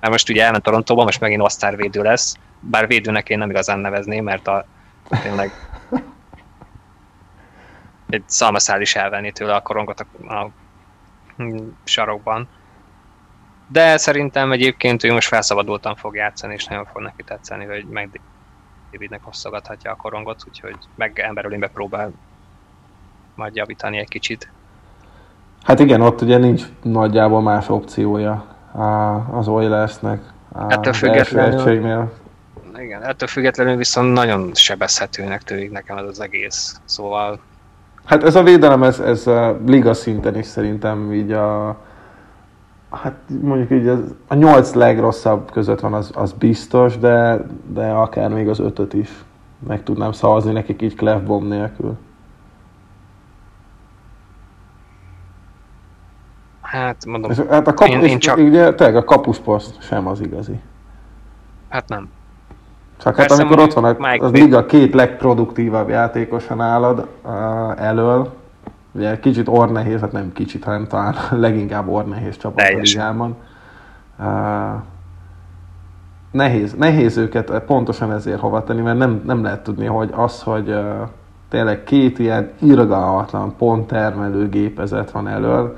mert 0.00 0.12
most 0.12 0.28
ugye 0.28 0.44
elment 0.44 0.62
Torontóba, 0.62 1.04
most 1.04 1.20
megint 1.20 1.42
osztár 1.42 1.76
védő 1.76 2.02
lesz, 2.02 2.36
bár 2.60 2.86
védőnek 2.86 3.28
én 3.28 3.38
nem 3.38 3.50
igazán 3.50 3.78
nevezném, 3.78 4.24
mert 4.24 4.48
a 4.48 4.66
tényleg 5.22 5.50
egy 8.08 8.22
szalmaszál 8.26 8.80
is 8.80 8.96
elvenni 8.96 9.32
tőle 9.32 9.54
a 9.54 9.60
korongot 9.60 10.00
a, 10.00 10.34
a 10.34 10.50
hm, 11.36 11.56
sarokban. 11.84 12.48
De 13.68 13.96
szerintem 13.96 14.52
egyébként 14.52 15.04
ő 15.04 15.12
most 15.12 15.28
felszabadultan 15.28 15.96
fog 15.96 16.14
játszani, 16.14 16.54
és 16.54 16.64
nagyon 16.64 16.86
fog 16.92 17.02
neki 17.02 17.22
tetszeni, 17.22 17.64
hogy 17.64 17.84
meg 17.84 18.20
Davidnek 18.96 19.22
hosszogathatja 19.22 19.90
a 19.90 19.94
korongot, 19.94 20.42
úgyhogy 20.48 20.76
meg 20.94 21.18
emberölénbe 21.18 21.68
próbál 21.68 22.12
majd 23.34 23.54
javítani 23.54 23.98
egy 23.98 24.08
kicsit. 24.08 24.48
Hát 25.62 25.80
igen, 25.80 26.00
ott 26.00 26.20
ugye 26.20 26.38
nincs 26.38 26.62
nagyjából 26.82 27.42
más 27.42 27.68
opciója 27.68 28.44
az 29.32 29.48
Oilersnek. 29.48 30.22
Ettől 30.68 30.92
függetlenül-. 30.92 32.10
Igen, 32.78 33.02
ettől 33.02 33.28
függetlenül 33.28 33.76
viszont 33.76 34.12
nagyon 34.12 34.50
sebezhetőnek 34.54 35.42
tűnik 35.42 35.70
nekem 35.70 35.96
ez 35.96 36.04
az 36.04 36.20
egész. 36.20 36.80
Szóval 36.84 37.40
Hát 38.04 38.22
ez 38.22 38.34
a 38.34 38.42
védelem, 38.42 38.82
ez, 38.82 39.00
ez 39.00 39.26
a 39.26 39.58
liga 39.66 39.94
szinten 39.94 40.38
is 40.38 40.46
szerintem 40.46 41.12
így 41.12 41.32
a 41.32 41.76
hát 43.02 43.14
mondjuk 43.42 43.70
így 43.70 43.86
az, 43.86 44.14
a 44.28 44.34
nyolc 44.34 44.72
legrosszabb 44.74 45.50
között 45.50 45.80
van, 45.80 45.94
az, 45.94 46.10
az 46.14 46.32
biztos, 46.32 46.98
de, 46.98 47.46
de 47.68 47.90
akár 47.90 48.30
még 48.30 48.48
az 48.48 48.58
ötöt 48.58 48.92
is 48.94 49.24
meg 49.66 49.82
tudnám 49.82 50.12
szavazni 50.12 50.52
nekik 50.52 50.82
így 50.82 50.94
Clef 50.94 51.22
bomb 51.22 51.48
nélkül. 51.48 51.96
hát 56.60 57.06
mondom, 57.06 57.30
És, 57.30 57.38
hát 57.50 57.66
a 57.66 57.74
kap, 57.74 57.88
Én- 57.88 58.04
én, 58.04 58.18
csak- 58.18 58.36
ugye, 58.38 58.74
tényleg 58.74 58.96
a 58.96 59.04
kapusposzt 59.04 59.82
sem 59.82 60.06
az 60.06 60.20
igazi. 60.20 60.60
hát 61.68 61.88
nem. 61.88 62.08
Csak 62.98 63.16
hát 63.16 63.26
Persze, 63.26 63.42
amikor 63.42 63.62
ott 63.62 63.72
van 63.72 63.84
a, 63.84 63.88
az 64.24 64.30
Vick- 64.30 64.44
liga 64.44 64.66
két 64.66 64.94
legproduktívabb 64.94 65.88
játékosa 65.88 66.54
nálad 66.54 67.08
uh, 67.24 67.30
elől, 67.82 68.34
ugye 68.96 69.20
kicsit 69.20 69.48
ornehéz, 69.48 70.00
hát 70.00 70.12
nem 70.12 70.32
kicsit, 70.32 70.64
hanem 70.64 70.86
talán 70.86 71.14
leginkább 71.46 71.88
ornehéz 71.88 72.36
csapat 72.36 72.60
a 72.60 72.62
Teljesen. 72.62 73.00
ligában. 73.00 73.36
Uh, 74.18 74.82
nehéz, 76.30 76.74
nehéz 76.74 77.16
őket 77.16 77.58
pontosan 77.58 78.12
ezért 78.12 78.40
hova 78.40 78.64
tenni, 78.64 78.80
mert 78.80 78.98
nem, 78.98 79.22
nem 79.24 79.42
lehet 79.42 79.62
tudni, 79.62 79.86
hogy 79.86 80.10
az, 80.14 80.42
hogy 80.42 80.68
uh, 80.68 81.08
tényleg 81.48 81.84
két 81.84 82.18
ilyen 82.18 82.50
irgalmatlan 82.60 83.56
ponttermelő 83.56 84.48
gépezet 84.48 85.10
van 85.10 85.28
elől, 85.28 85.76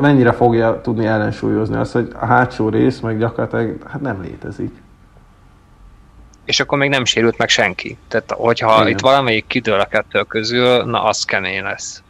mennyire 0.00 0.32
fogja 0.32 0.80
tudni 0.80 1.06
ellensúlyozni 1.06 1.76
azt, 1.76 1.92
hogy 1.92 2.12
a 2.20 2.26
hátsó 2.26 2.68
rész 2.68 3.00
meg 3.00 3.18
gyakorlatilag 3.18 3.82
hát 3.88 4.00
nem 4.00 4.20
létezik. 4.20 4.79
És 6.50 6.60
akkor 6.60 6.78
még 6.78 6.90
nem 6.90 7.04
sérült 7.04 7.38
meg 7.38 7.48
senki. 7.48 7.98
Tehát, 8.08 8.32
hogyha 8.36 8.74
Igen. 8.74 8.86
itt 8.86 9.00
valamelyik 9.00 9.46
kidől 9.46 9.80
a 9.80 9.84
kettő 9.84 10.22
közül, 10.22 10.84
na 10.84 11.02
az 11.02 11.24
kemény 11.24 11.62
lesz. 11.62 12.02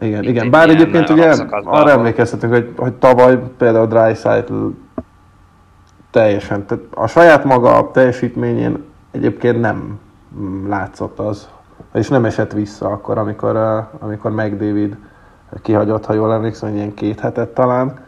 Igen, 0.00 0.22
igen. 0.22 0.44
egy 0.44 0.50
Bár 0.50 0.68
egyébként 0.68 1.10
ugye 1.10 1.34
arra 1.64 1.90
emlékeztetünk, 1.90 2.52
hogy, 2.52 2.72
hogy 2.76 2.92
tavaly 2.92 3.38
például 3.58 3.86
Dreisaitl 3.86 4.66
teljesen, 6.10 6.66
tehát 6.66 6.84
a 6.90 7.06
saját 7.06 7.44
maga 7.44 7.90
teljesítményén 7.90 8.84
egyébként 9.10 9.60
nem 9.60 9.98
mm, 10.38 10.68
látszott 10.68 11.18
az, 11.18 11.48
és 11.94 12.08
nem 12.08 12.24
esett 12.24 12.52
vissza 12.52 12.88
akkor, 12.88 13.18
amikor, 13.18 13.56
amikor 13.98 14.30
McDavid 14.30 14.96
kihagyott, 15.62 16.04
ha 16.04 16.12
jól 16.12 16.32
emlékszem, 16.32 16.74
ilyen 16.74 16.94
két 16.94 17.20
hetet 17.20 17.48
talán. 17.48 18.06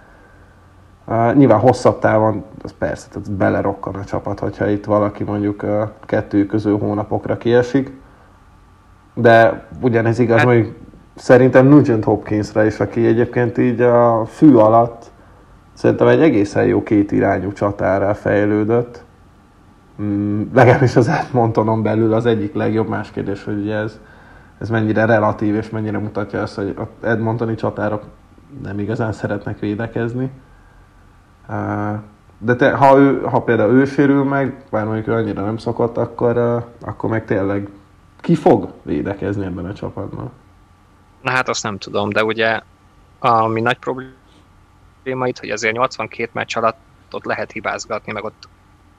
Uh, 1.10 1.34
nyilván 1.34 1.58
hosszabb 1.58 1.98
távon, 1.98 2.44
az 2.62 2.74
persze, 2.78 3.08
tehát 3.08 3.32
belerokkan 3.32 3.94
a 3.94 4.04
csapat, 4.04 4.38
hogyha 4.38 4.68
itt 4.68 4.84
valaki 4.84 5.24
mondjuk 5.24 5.62
uh, 5.62 5.88
kettő 6.06 6.46
közül 6.46 6.78
hónapokra 6.78 7.36
kiesik. 7.36 7.92
De 9.14 9.66
ugyanez 9.80 10.18
igaz, 10.18 10.36
Hát- 10.36 10.46
mondjuk 10.46 10.76
szerintem 11.14 11.66
Nugent 11.66 12.04
Hopkinsra 12.04 12.64
is, 12.64 12.80
aki 12.80 13.06
egyébként 13.06 13.58
így 13.58 13.80
a 13.80 14.24
fű 14.24 14.54
alatt 14.54 15.10
szerintem 15.72 16.06
egy 16.06 16.20
egészen 16.20 16.64
jó 16.64 16.82
két 16.82 17.12
irányú 17.12 17.52
csatára 17.52 18.14
fejlődött. 18.14 19.04
Mm, 20.02 20.42
legalábbis 20.54 20.96
az 20.96 21.08
Edmontonon 21.08 21.82
belül 21.82 22.12
az 22.14 22.26
egyik 22.26 22.54
legjobb 22.54 22.88
más 22.88 23.10
kérdés, 23.10 23.44
hogy 23.44 23.60
ugye 23.60 23.74
ez, 23.74 23.98
ez 24.58 24.68
mennyire 24.68 25.04
relatív, 25.04 25.54
és 25.54 25.70
mennyire 25.70 25.98
mutatja 25.98 26.42
azt, 26.42 26.54
hogy 26.54 26.76
Edmontoni 27.00 27.54
csatárok 27.54 28.02
nem 28.62 28.78
igazán 28.78 29.12
szeretnek 29.12 29.58
védekezni. 29.58 30.30
De 32.38 32.56
te, 32.56 32.72
ha, 32.72 32.98
ő, 32.98 33.20
ha 33.20 33.42
például 33.42 33.72
ő 33.72 33.84
sérül 33.84 34.24
meg, 34.24 34.64
bár 34.70 34.84
mondjuk 34.84 35.06
ő 35.06 35.12
annyira 35.12 35.44
nem 35.44 35.56
szokott, 35.56 35.96
akkor, 35.96 36.36
akkor 36.80 37.10
meg 37.10 37.24
tényleg 37.24 37.68
ki 38.20 38.34
fog 38.34 38.72
védekezni 38.82 39.44
ebben 39.44 39.66
a 39.66 39.74
csapatban? 39.74 40.30
Na 41.22 41.30
hát 41.30 41.48
azt 41.48 41.62
nem 41.62 41.78
tudom, 41.78 42.10
de 42.10 42.24
ugye 42.24 42.60
ami 43.18 43.60
nagy 43.60 43.78
probléma 43.78 45.28
itt, 45.28 45.38
hogy 45.38 45.50
azért 45.50 45.74
82 45.74 46.30
meccs 46.32 46.56
alatt 46.56 46.78
ott 47.10 47.24
lehet 47.24 47.52
hibázgatni, 47.52 48.12
meg 48.12 48.24
ott, 48.24 48.48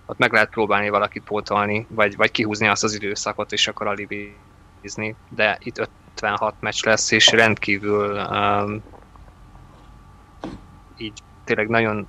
ott 0.06 0.18
meg 0.18 0.34
lehet 0.34 0.50
próbálni 0.50 0.90
valakit 0.90 1.24
pótolni, 1.24 1.86
vagy, 1.90 2.16
vagy 2.16 2.32
kihúzni 2.32 2.68
azt 2.68 2.84
az 2.84 2.94
időszakot, 2.94 3.52
és 3.52 3.68
akkor 3.68 3.88
alibizni, 3.88 5.16
de 5.30 5.58
itt 5.60 5.88
56 6.16 6.54
meccs 6.60 6.84
lesz, 6.86 7.12
és 7.12 7.32
rendkívül 7.32 8.20
um, 8.32 8.82
így 10.98 11.20
tényleg 11.44 11.68
nagyon 11.68 12.08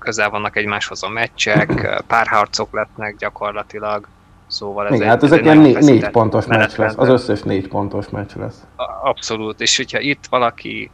közel 0.00 0.30
vannak 0.30 0.56
egymáshoz 0.56 1.02
a 1.02 1.08
meccsek, 1.08 1.88
párharcok 2.06 2.72
lesznek 2.72 3.16
gyakorlatilag, 3.16 4.08
szóval 4.46 4.86
ez 4.86 4.92
Igen, 4.92 5.02
egy- 5.02 5.08
hát 5.08 5.22
ez 5.22 5.32
ezek 5.32 5.44
ilyen 5.44 5.58
négy 5.58 5.74
feszített 5.74 6.10
pontos 6.10 6.46
meccs 6.46 6.76
lesz. 6.76 6.94
Az 6.96 7.08
összes 7.08 7.42
négy 7.42 7.68
pontos 7.68 8.08
meccs 8.08 8.34
lesz. 8.36 8.62
Abszolút, 9.02 9.60
és 9.60 9.76
hogyha 9.76 10.00
itt 10.00 10.26
valaki, 10.30 10.90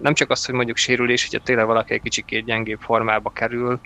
nem 0.00 0.14
csak 0.14 0.30
az, 0.30 0.44
hogy 0.44 0.54
mondjuk 0.54 0.76
sérülés, 0.76 1.28
hogyha 1.28 1.44
tényleg 1.44 1.66
valaki 1.66 1.92
egy 1.92 2.02
kicsikét 2.02 2.44
gyengébb 2.44 2.80
formába 2.80 3.30
kerül, 3.30 3.80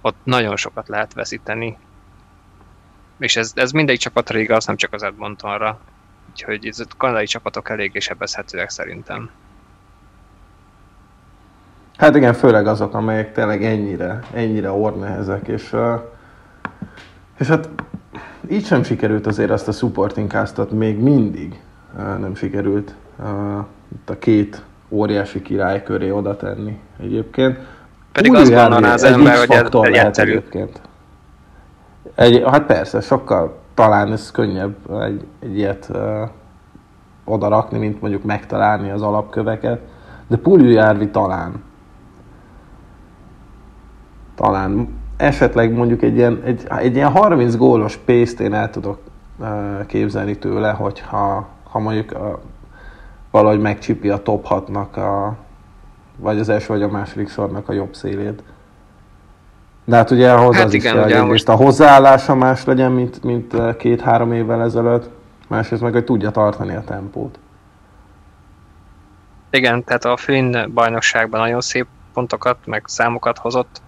ott 0.00 0.16
nagyon 0.24 0.56
sokat 0.56 0.88
lehet 0.88 1.12
veszíteni. 1.14 1.78
És 3.18 3.36
ez, 3.36 3.52
ez 3.54 3.70
mindegy 3.72 3.98
csapatra 3.98 4.38
igaz, 4.38 4.66
nem 4.66 4.76
csak 4.76 4.92
az 4.92 5.02
Edmontonra. 5.02 5.80
Úgyhogy 6.30 6.66
ez 6.66 6.78
a 6.80 6.84
kanadai 6.96 7.26
csapatok 7.26 7.68
eléggé 7.70 7.98
sebezhetőek 7.98 8.70
szerintem. 8.70 9.30
Hát 12.00 12.16
igen, 12.16 12.32
főleg 12.32 12.66
azok, 12.66 12.94
amelyek 12.94 13.32
tényleg 13.32 13.64
ennyire, 13.64 14.18
ennyire 14.32 14.70
ornehezek, 14.70 15.48
és, 15.48 15.76
és 17.38 17.48
hát 17.48 17.68
így 18.50 18.64
sem 18.64 18.82
sikerült 18.82 19.26
azért 19.26 19.50
azt 19.50 19.68
a 19.68 19.72
supporting 19.72 20.30
castot 20.30 20.70
még 20.70 20.98
mindig 20.98 21.60
nem 21.96 22.34
sikerült 22.34 22.94
itt 23.92 24.10
a 24.10 24.18
két 24.18 24.62
óriási 24.88 25.42
király 25.42 25.82
köré 25.82 26.10
oda 26.10 26.36
tenni 26.36 26.78
egyébként. 27.00 27.58
Pedig 28.12 28.30
Új 28.30 28.36
azt 28.36 28.52
gondolná 28.52 28.92
az 28.92 29.02
ember, 29.02 29.36
hogy 29.36 29.50
ez 29.50 29.66
egy 29.82 29.94
egyszerű. 29.94 30.30
egyébként. 30.30 30.80
Egy, 32.14 32.42
hát 32.46 32.66
persze, 32.66 33.00
sokkal 33.00 33.58
talán 33.74 34.12
ez 34.12 34.30
könnyebb 34.30 34.74
egy, 35.02 35.24
egy 35.40 35.56
ilyet 35.56 35.88
uh, 35.92 36.28
oda 37.24 37.48
rakni, 37.48 37.78
mint 37.78 38.00
mondjuk 38.00 38.22
megtalálni 38.22 38.90
az 38.90 39.02
alapköveket. 39.02 39.80
De 40.26 40.36
Puljujárvi 40.36 41.08
talán. 41.08 41.68
Talán. 44.40 44.88
Esetleg 45.16 45.72
mondjuk 45.72 46.02
egy 46.02 46.16
ilyen, 46.16 46.42
egy, 46.44 46.66
egy 46.68 46.94
ilyen 46.94 47.10
30 47.10 47.56
gólos 47.56 47.96
pészt 47.96 48.40
én 48.40 48.54
el 48.54 48.70
tudok 48.70 48.98
uh, 49.38 49.86
képzelni 49.86 50.38
tőle, 50.38 50.70
hogyha 50.70 51.48
ha 51.70 51.78
mondjuk 51.78 52.12
uh, 52.12 52.38
valahogy 53.30 53.60
megcsipi 53.60 54.08
a 54.08 54.22
top 54.22 54.46
6-nak 54.48 54.92
a, 54.96 55.36
vagy 56.16 56.38
az 56.38 56.48
első 56.48 56.66
vagy 56.66 56.82
a 56.82 56.88
második 56.88 57.28
sornak 57.28 57.68
a 57.68 57.72
jobb 57.72 57.94
szélét. 57.94 58.42
De 59.84 59.96
hát 59.96 60.10
ugye 60.10 60.32
ahhoz 60.32 60.56
Hát 60.56 60.64
az 60.64 60.74
igen, 60.74 60.96
is 60.96 61.10
kell, 61.10 61.22
egyrészt 61.22 61.48
a 61.48 61.54
hozzáállása 61.54 62.34
más 62.34 62.64
legyen, 62.64 62.92
mint, 62.92 63.22
mint 63.22 63.76
két-három 63.76 64.32
évvel 64.32 64.62
ezelőtt, 64.62 65.10
másrészt 65.48 65.82
meg, 65.82 65.92
hogy 65.92 66.04
tudja 66.04 66.30
tartani 66.30 66.74
a 66.74 66.84
tempót. 66.84 67.38
Igen, 69.50 69.84
tehát 69.84 70.04
a 70.04 70.16
finn 70.16 70.72
bajnokságban 70.74 71.40
nagyon 71.40 71.60
szép 71.60 71.86
pontokat, 72.12 72.56
meg 72.64 72.82
számokat 72.86 73.38
hozott. 73.38 73.80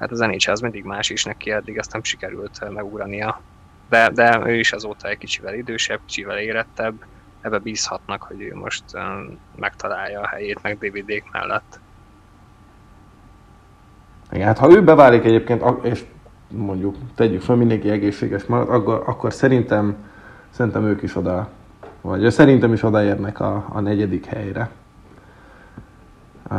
Hát 0.00 0.10
az 0.10 0.18
NHL 0.18 0.50
az 0.50 0.60
mindig 0.60 0.84
más 0.84 1.10
is 1.10 1.24
neki, 1.24 1.50
eddig 1.50 1.76
ezt 1.76 1.92
nem 1.92 2.02
sikerült 2.02 2.70
megugrania. 2.72 3.40
De, 3.88 4.10
de 4.10 4.42
ő 4.46 4.58
is 4.58 4.72
azóta 4.72 5.08
egy 5.08 5.18
kicsivel 5.18 5.54
idősebb, 5.54 6.00
kicsivel 6.06 6.38
érettebb, 6.38 6.94
ebbe 7.40 7.58
bízhatnak, 7.58 8.22
hogy 8.22 8.40
ő 8.40 8.54
most 8.54 8.84
megtalálja 9.56 10.20
a 10.20 10.26
helyét, 10.26 10.62
meg 10.62 10.78
DVD 10.78 11.22
mellett. 11.32 11.80
Igen, 14.30 14.46
hát 14.46 14.58
ha 14.58 14.70
ő 14.70 14.84
beválik 14.84 15.24
egyébként, 15.24 15.64
és 15.82 16.04
mondjuk 16.48 16.96
tegyük 17.14 17.42
fel, 17.42 17.56
mindenki 17.56 17.90
egészséges 17.90 18.44
marad, 18.44 18.68
akkor, 18.68 19.02
akkor 19.06 19.32
szerintem, 19.32 19.96
szerintem 20.50 20.84
ők 20.84 21.02
is 21.02 21.16
oda, 21.16 21.48
vagy 22.00 22.30
szerintem 22.30 22.72
is 22.72 22.82
odaérnek 22.82 23.40
a, 23.40 23.66
a 23.68 23.80
negyedik 23.80 24.24
helyre. 24.26 24.70
Uh, 26.50 26.56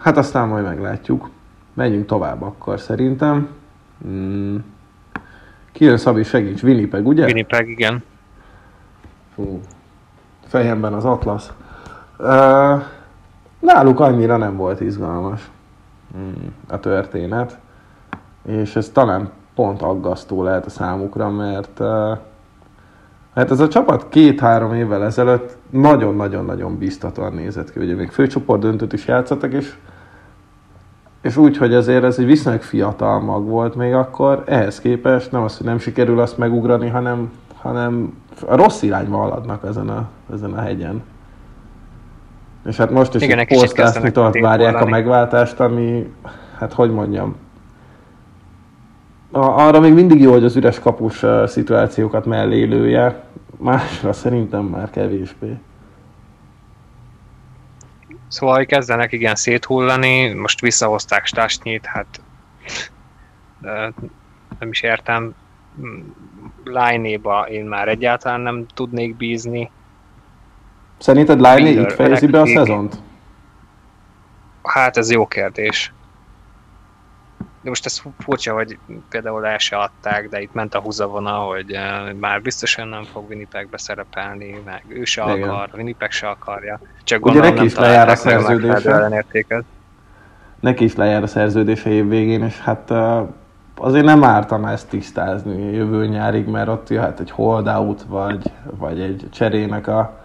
hát 0.00 0.16
aztán 0.16 0.48
majd 0.48 0.64
meglátjuk. 0.64 1.30
Menjünk 1.74 2.06
tovább 2.06 2.42
akkor 2.42 2.80
szerintem. 2.80 3.48
Mm. 4.06 4.56
Ki 5.72 5.84
jön 5.84 5.96
Szabi, 5.96 6.22
segíts, 6.22 6.62
Winnipeg, 6.62 7.06
ugye? 7.06 7.24
Winnipeg, 7.24 7.68
igen. 7.68 8.02
Fú, 9.34 9.60
fejemben 10.46 10.92
az 10.92 11.04
Atlas. 11.04 11.46
Uh, 12.18 12.82
náluk 13.58 14.00
annyira 14.00 14.36
nem 14.36 14.56
volt 14.56 14.80
izgalmas 14.80 15.50
mm, 16.16 16.46
a 16.68 16.80
történet, 16.80 17.58
és 18.46 18.76
ez 18.76 18.88
talán 18.88 19.30
pont 19.54 19.82
aggasztó 19.82 20.42
lehet 20.42 20.66
a 20.66 20.70
számukra, 20.70 21.30
mert 21.30 21.80
uh, 21.80 22.18
hát 23.34 23.50
ez 23.50 23.60
a 23.60 23.68
csapat 23.68 24.08
két-három 24.08 24.74
évvel 24.74 25.04
ezelőtt 25.04 25.56
nagyon-nagyon-nagyon 25.70 26.78
biztatóan 26.78 27.32
nézett 27.32 27.72
ki. 27.72 27.80
Ugye 27.80 27.94
még 27.94 28.10
főcsoport 28.10 28.60
döntőt 28.60 28.92
is 28.92 29.06
játszottak, 29.06 29.52
és, 29.52 29.76
és 31.24 31.36
úgy, 31.36 31.56
hogy 31.56 31.74
azért 31.74 32.04
ez 32.04 32.18
egy 32.18 32.26
viszonylag 32.26 32.62
fiatal 32.62 33.20
mag 33.20 33.44
volt 33.44 33.74
még 33.74 33.92
akkor, 33.92 34.42
ehhez 34.46 34.80
képest 34.80 35.32
nem 35.32 35.42
az, 35.42 35.56
hogy 35.56 35.66
nem 35.66 35.78
sikerül 35.78 36.20
azt 36.20 36.38
megugrani, 36.38 36.88
hanem, 36.88 37.32
hanem 37.54 38.18
a 38.46 38.56
rossz 38.56 38.82
irányba 38.82 39.16
haladnak 39.16 39.64
ezen 39.68 39.88
a, 39.88 40.08
ezen 40.32 40.52
a 40.52 40.60
hegyen. 40.60 41.02
És 42.66 42.76
hát 42.76 42.90
most 42.90 43.14
is 43.14 43.22
Igen, 43.22 43.38
egy 43.38 43.58
posztásnyitort 43.58 44.40
várják 44.40 44.80
a 44.80 44.86
megváltást, 44.86 45.60
ami, 45.60 46.12
hát 46.58 46.72
hogy 46.72 46.90
mondjam, 46.90 47.36
arra 49.32 49.80
még 49.80 49.92
mindig 49.92 50.20
jó, 50.20 50.32
hogy 50.32 50.44
az 50.44 50.56
üres 50.56 50.78
kapus 50.78 51.24
szituációkat 51.46 52.26
mellé 52.26 52.62
lője, 52.62 53.22
másra 53.56 54.12
szerintem 54.12 54.64
már 54.64 54.90
kevésbé. 54.90 55.58
Szóval, 58.34 58.56
hogy 58.56 58.66
kezdenek 58.66 59.12
igen 59.12 59.34
széthullani, 59.34 60.32
most 60.32 60.60
visszahozták 60.60 61.26
Stasnyit, 61.26 61.86
hát 61.86 62.20
nem 64.58 64.70
is 64.70 64.82
értem, 64.82 65.34
Line-éba 66.64 67.48
én 67.48 67.64
már 67.64 67.88
egyáltalán 67.88 68.40
nem 68.40 68.66
tudnék 68.74 69.16
bízni. 69.16 69.70
Szerinted 70.98 71.40
Line 71.40 71.68
itt 71.68 71.92
fejezi 71.92 72.26
be 72.26 72.40
a 72.40 72.46
szezont? 72.46 72.96
Hát 74.62 74.96
ez 74.96 75.10
jó 75.10 75.26
kérdés. 75.26 75.92
De 77.64 77.70
most 77.70 77.86
ez 77.86 78.02
furcsa, 78.18 78.54
hogy 78.54 78.78
például 79.08 79.46
el 79.46 79.58
se 79.58 79.76
adták, 79.76 80.28
de 80.28 80.40
itt 80.40 80.52
ment 80.52 80.74
a 80.74 80.80
húzavona, 80.80 81.30
hogy 81.30 81.76
uh, 81.76 82.12
már 82.12 82.42
biztosan 82.42 82.88
nem 82.88 83.02
fog 83.02 83.28
Winnipegbe 83.28 83.78
szerepelni, 83.78 84.62
meg 84.64 84.84
ő 84.88 85.04
se 85.04 85.22
Igen. 85.22 85.48
akar, 85.48 85.68
Winnipeg 85.74 86.10
se 86.10 86.28
akarja. 86.28 86.80
Csak 87.04 87.20
gondolom 87.20 87.48
Ugye 87.48 87.54
neki 87.54 87.66
is 87.66 87.74
lejár 87.74 88.08
a 88.08 88.16
szerződése. 88.16 89.64
Neki 90.60 90.84
is 90.84 90.94
lejár 90.94 91.22
a 91.22 91.26
szerződése 91.26 91.90
év 91.90 92.08
végén, 92.08 92.42
és 92.42 92.60
hát 92.60 92.90
uh, 92.90 93.28
azért 93.76 94.04
nem 94.04 94.24
ártam 94.24 94.64
ezt 94.64 94.88
tisztázni 94.88 95.72
jövő 95.72 96.06
nyárig, 96.06 96.46
mert 96.46 96.68
ott 96.68 96.88
jöhet 96.88 97.20
egy 97.20 97.30
holdout, 97.30 98.02
vagy, 98.08 98.50
vagy 98.64 99.00
egy 99.00 99.26
cserének 99.30 99.86
a, 99.86 100.23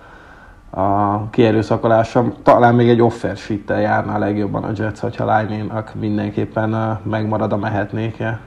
a 0.69 1.29
kierőszakolása. 1.29 2.33
Talán 2.43 2.75
még 2.75 2.89
egy 2.89 3.01
offer 3.01 3.37
sheet 3.37 3.69
járna 3.69 4.13
a 4.13 4.17
legjobban 4.17 4.63
a 4.63 4.71
Jets, 4.75 4.99
hogyha 4.99 5.37
Line-nak 5.37 5.95
mindenképpen 5.95 6.99
megmarad 7.03 7.51
a 7.51 7.57
mehetnéke. 7.57 8.39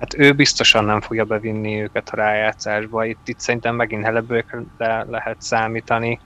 Hát 0.00 0.14
ő 0.18 0.32
biztosan 0.32 0.84
nem 0.84 1.00
fogja 1.00 1.24
bevinni 1.24 1.82
őket 1.82 2.08
a 2.08 2.16
rájátszásba. 2.16 3.04
Itt, 3.04 3.28
itt 3.28 3.38
szerintem 3.38 3.74
megint 3.74 4.04
helebőkre 4.04 5.04
lehet 5.10 5.36
számítani, 5.42 6.20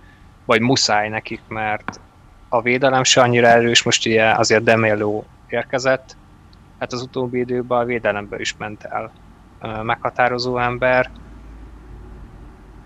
vagy 0.45 0.61
muszáj 0.61 1.09
nekik, 1.09 1.41
mert 1.49 2.01
a 2.49 2.63
védelem 2.63 3.05
se 3.05 3.21
annyira 3.21 3.47
erős, 3.47 3.83
most 3.83 4.07
ugye 4.07 4.31
azért 4.31 4.63
Demelo 4.63 5.23
érkezett, 5.49 6.17
hát 6.79 6.93
az 6.93 7.03
utóbbi 7.03 7.39
időben 7.39 7.79
a 7.79 7.85
védelemből 7.85 8.41
is 8.41 8.57
ment 8.57 8.85
el 8.85 9.11
meghatározó 9.83 10.59
ember. 10.59 11.11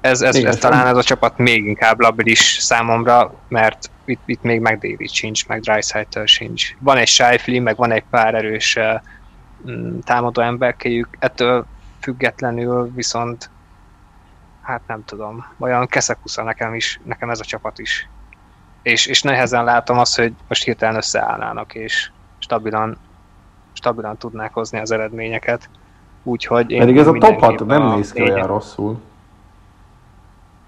Ez, 0.05 0.23
ez, 0.23 0.37
ez 0.37 0.57
talán 0.57 0.87
ez 0.87 0.97
a 0.97 1.03
csapat 1.03 1.39
még 1.39 1.67
inkább 1.67 2.01
labilis 2.01 2.57
számomra, 2.61 3.35
mert 3.49 3.91
itt, 4.05 4.21
itt 4.25 4.43
még 4.43 4.61
meg 4.61 4.79
David 4.79 5.11
sincs, 5.11 5.47
meg 5.47 5.61
Dreisaitl 5.61 6.25
sincs. 6.25 6.77
Van 6.79 6.97
egy 6.97 7.09
Shifley, 7.09 7.63
meg 7.63 7.77
van 7.77 7.93
egy 7.93 8.05
pár 8.11 8.35
erős 8.35 8.77
uh, 8.77 10.03
támadó 10.05 10.43
emberkéjük, 10.43 11.09
ettől 11.19 11.67
függetlenül 12.01 12.93
viszont 12.95 13.51
hát 14.63 14.81
nem 14.87 15.05
tudom, 15.05 15.47
olyan 15.59 15.87
keszekusza 15.87 16.43
nekem 16.43 16.75
is, 16.75 17.01
nekem 17.05 17.31
ez 17.31 17.41
a 17.41 17.45
csapat 17.45 17.79
is. 17.79 18.09
És, 18.83 19.07
és 19.07 19.23
nehezen 19.23 19.65
látom 19.65 19.99
azt, 19.99 20.17
hogy 20.17 20.33
most 20.49 20.65
hirtelen 20.65 20.97
összeállnának, 20.97 21.75
és 21.75 22.11
stabilan 22.39 22.99
stabilan 23.73 24.17
tudnák 24.17 24.53
hozni 24.53 24.79
az 24.79 24.91
eredményeket. 24.91 25.69
Úgyhogy 26.23 26.71
én 26.71 26.79
Pedig 26.79 26.97
ez 26.97 27.07
a 27.07 27.13
top 27.13 27.41
6 27.41 27.67
nem 27.67 27.95
néz 27.95 28.13
ki 28.13 28.23
olyan 28.23 28.47
rosszul. 28.47 29.01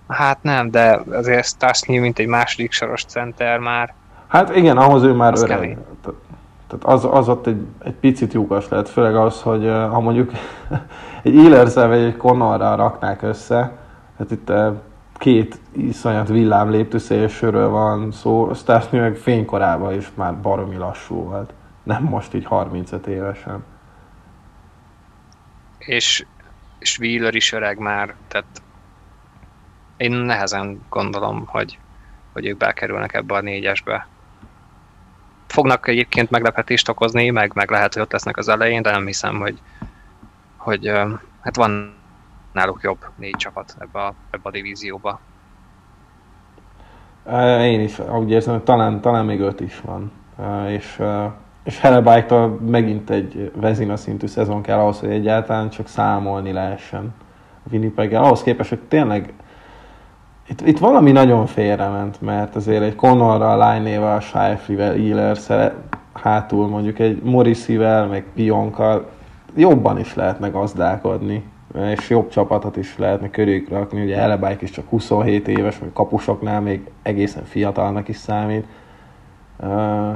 Hát 0.09 0.43
nem, 0.43 0.71
de 0.71 1.01
azért 1.11 1.47
Stasny, 1.47 2.01
mint 2.01 2.19
egy 2.19 2.27
második 2.27 2.73
soros 2.73 3.05
center 3.05 3.59
már. 3.59 3.95
Hát 4.29 4.57
igen, 4.57 4.77
ahhoz 4.77 5.03
ő 5.03 5.13
már 5.13 5.33
öreg. 5.37 5.49
Kemény. 5.49 5.79
Tehát 6.69 6.85
az, 6.85 7.09
az 7.11 7.29
ott 7.29 7.47
egy, 7.47 7.67
egy 7.85 7.95
picit 7.95 8.33
lyukas 8.33 8.69
lehet, 8.69 8.89
főleg 8.89 9.17
az, 9.17 9.43
hogy 9.43 9.67
ha 9.67 10.01
mondjuk 10.01 10.33
egy 11.23 11.35
Illerszel 11.35 11.89
vagy 11.89 11.99
egy 12.03 12.17
Connorral 12.17 12.77
raknák 12.77 13.23
össze, 13.23 13.77
hát 14.19 14.31
itt 14.31 14.53
két 15.15 15.61
iszonyat 15.73 16.29
villám 16.29 16.71
léptőszélsőről 16.71 17.69
van 17.69 18.13
szó, 18.13 18.51
Stasny 18.55 18.97
meg 18.97 19.17
fénykorában 19.17 19.95
is 19.95 20.11
már 20.15 20.41
baromi 20.41 20.77
lassú 20.77 21.15
volt 21.15 21.53
nem 21.87 22.03
most 22.03 22.35
így 22.35 22.45
35 22.45 23.07
évesen. 23.07 23.65
És, 25.79 26.27
és 26.79 26.99
Wheeler 26.99 27.35
is 27.35 27.53
öreg 27.53 27.79
már, 27.79 28.15
tehát 28.29 28.63
én 29.97 30.13
nehezen 30.13 30.81
gondolom, 30.89 31.47
hogy, 31.47 31.79
hogy 32.33 32.47
ők 32.47 32.57
bekerülnek 32.57 33.15
ebbe 33.15 33.35
a 33.35 33.41
négyesbe. 33.41 34.07
Fognak 35.47 35.89
egyébként 35.89 36.31
meglepetést 36.31 36.89
okozni, 36.89 37.31
meg, 37.31 37.53
meg 37.55 37.71
lehet, 37.71 37.93
hogy 37.93 38.03
ott 38.03 38.13
lesznek 38.13 38.37
az 38.37 38.49
elején, 38.49 38.83
de 38.83 38.91
nem 38.91 39.07
hiszem, 39.07 39.39
hogy, 39.39 39.61
hogy 40.57 40.89
hát 41.41 41.57
van 41.57 41.95
náluk 42.53 42.83
jobb 42.83 43.05
négy 43.17 43.37
csapat 43.37 43.77
ebbe 43.79 44.01
a, 44.01 44.15
ebbe 44.31 44.49
a 44.49 44.51
divízióba. 44.51 45.21
Én 47.61 47.81
is 47.81 47.99
úgy 47.99 48.31
érzem, 48.31 48.55
hogy 48.55 48.63
talán, 48.63 49.01
talán 49.01 49.25
még 49.25 49.41
öt 49.41 49.61
is 49.61 49.81
van. 49.81 50.13
És 50.69 51.01
és 51.67 51.81
Hellebuy-tól 51.81 52.49
megint 52.49 53.11
egy 53.11 53.53
vezina 53.55 53.97
szintű 53.97 54.27
szezon 54.27 54.63
kell 54.63 54.79
ahhoz, 54.79 55.01
hogy 55.01 55.11
egyáltalán 55.11 55.71
csak 55.71 55.89
számolni 55.89 56.53
lehessen 56.53 57.15
a 57.65 57.69
winnipeg 57.71 58.15
-el. 58.15 58.25
Ahhoz 58.25 58.43
képest, 58.43 58.69
hogy 58.69 58.79
tényleg 58.79 59.33
itt, 60.49 60.61
itt 60.61 60.79
valami 60.79 61.13
nagyon 61.13 61.47
félrement, 61.47 62.21
mert 62.21 62.57
azért 62.57 62.83
egy 62.83 62.95
Connorral, 62.95 63.73
Line-ével, 63.73 64.21
Shifley-vel, 64.21 64.95
ehlers 64.95 65.47
hátul 66.13 66.69
mondjuk 66.69 66.99
egy 66.99 67.23
Morrissey-vel, 67.23 68.07
meg 68.07 68.25
Pionkkal 68.35 69.09
jobban 69.57 69.99
is 69.99 70.15
lehetne 70.15 70.49
gazdálkodni, 70.49 71.45
és 71.91 72.11
jobb 72.11 72.29
csapatot 72.29 72.77
is 72.77 72.99
lehetne 72.99 73.31
körülük 73.31 73.69
rakni. 73.69 74.03
Ugye 74.03 74.17
Hellebuy 74.17 74.57
is 74.61 74.71
csak 74.71 74.89
27 74.89 75.49
éves, 75.49 75.79
vagy 75.79 75.93
kapusoknál 75.93 76.61
még 76.61 76.91
egészen 77.03 77.45
fiatalnak 77.45 78.09
is 78.09 78.17
számít. 78.17 78.67
Uh, 79.61 80.13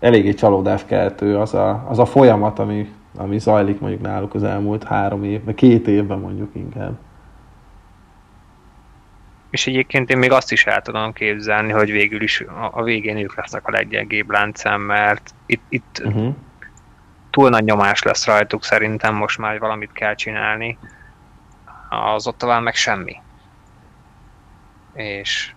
eléggé 0.00 0.34
csalódáskeltő 0.34 1.36
az 1.36 1.54
a, 1.54 1.86
az 1.88 1.98
a 1.98 2.04
folyamat, 2.04 2.58
ami, 2.58 2.90
ami 3.16 3.38
zajlik 3.38 3.80
mondjuk 3.80 4.02
náluk 4.02 4.34
az 4.34 4.42
elmúlt 4.42 4.84
három 4.84 5.24
évben, 5.24 5.54
két 5.54 5.88
évben 5.88 6.18
mondjuk 6.18 6.50
inkább. 6.52 6.92
És 9.50 9.66
egyébként 9.66 10.10
én 10.10 10.18
még 10.18 10.32
azt 10.32 10.52
is 10.52 10.66
el 10.66 10.82
tudom 10.82 11.12
képzelni, 11.12 11.72
hogy 11.72 11.90
végül 11.90 12.22
is 12.22 12.40
a, 12.40 12.70
a 12.72 12.82
végén 12.82 13.16
ők 13.16 13.36
lesznek 13.36 13.66
a 13.66 13.70
leggyengébb 13.70 14.30
láncem, 14.30 14.80
mert 14.80 15.34
itt, 15.46 15.62
itt 15.68 16.00
uh-huh. 16.04 16.34
túl 17.30 17.48
nagy 17.48 17.64
nyomás 17.64 18.02
lesz 18.02 18.26
rajtuk 18.26 18.64
szerintem, 18.64 19.14
most 19.14 19.38
már 19.38 19.58
valamit 19.58 19.92
kell 19.92 20.14
csinálni. 20.14 20.78
Az 21.88 22.26
ott 22.26 22.38
talán 22.38 22.62
meg 22.62 22.74
semmi. 22.74 23.16
És 24.94 25.52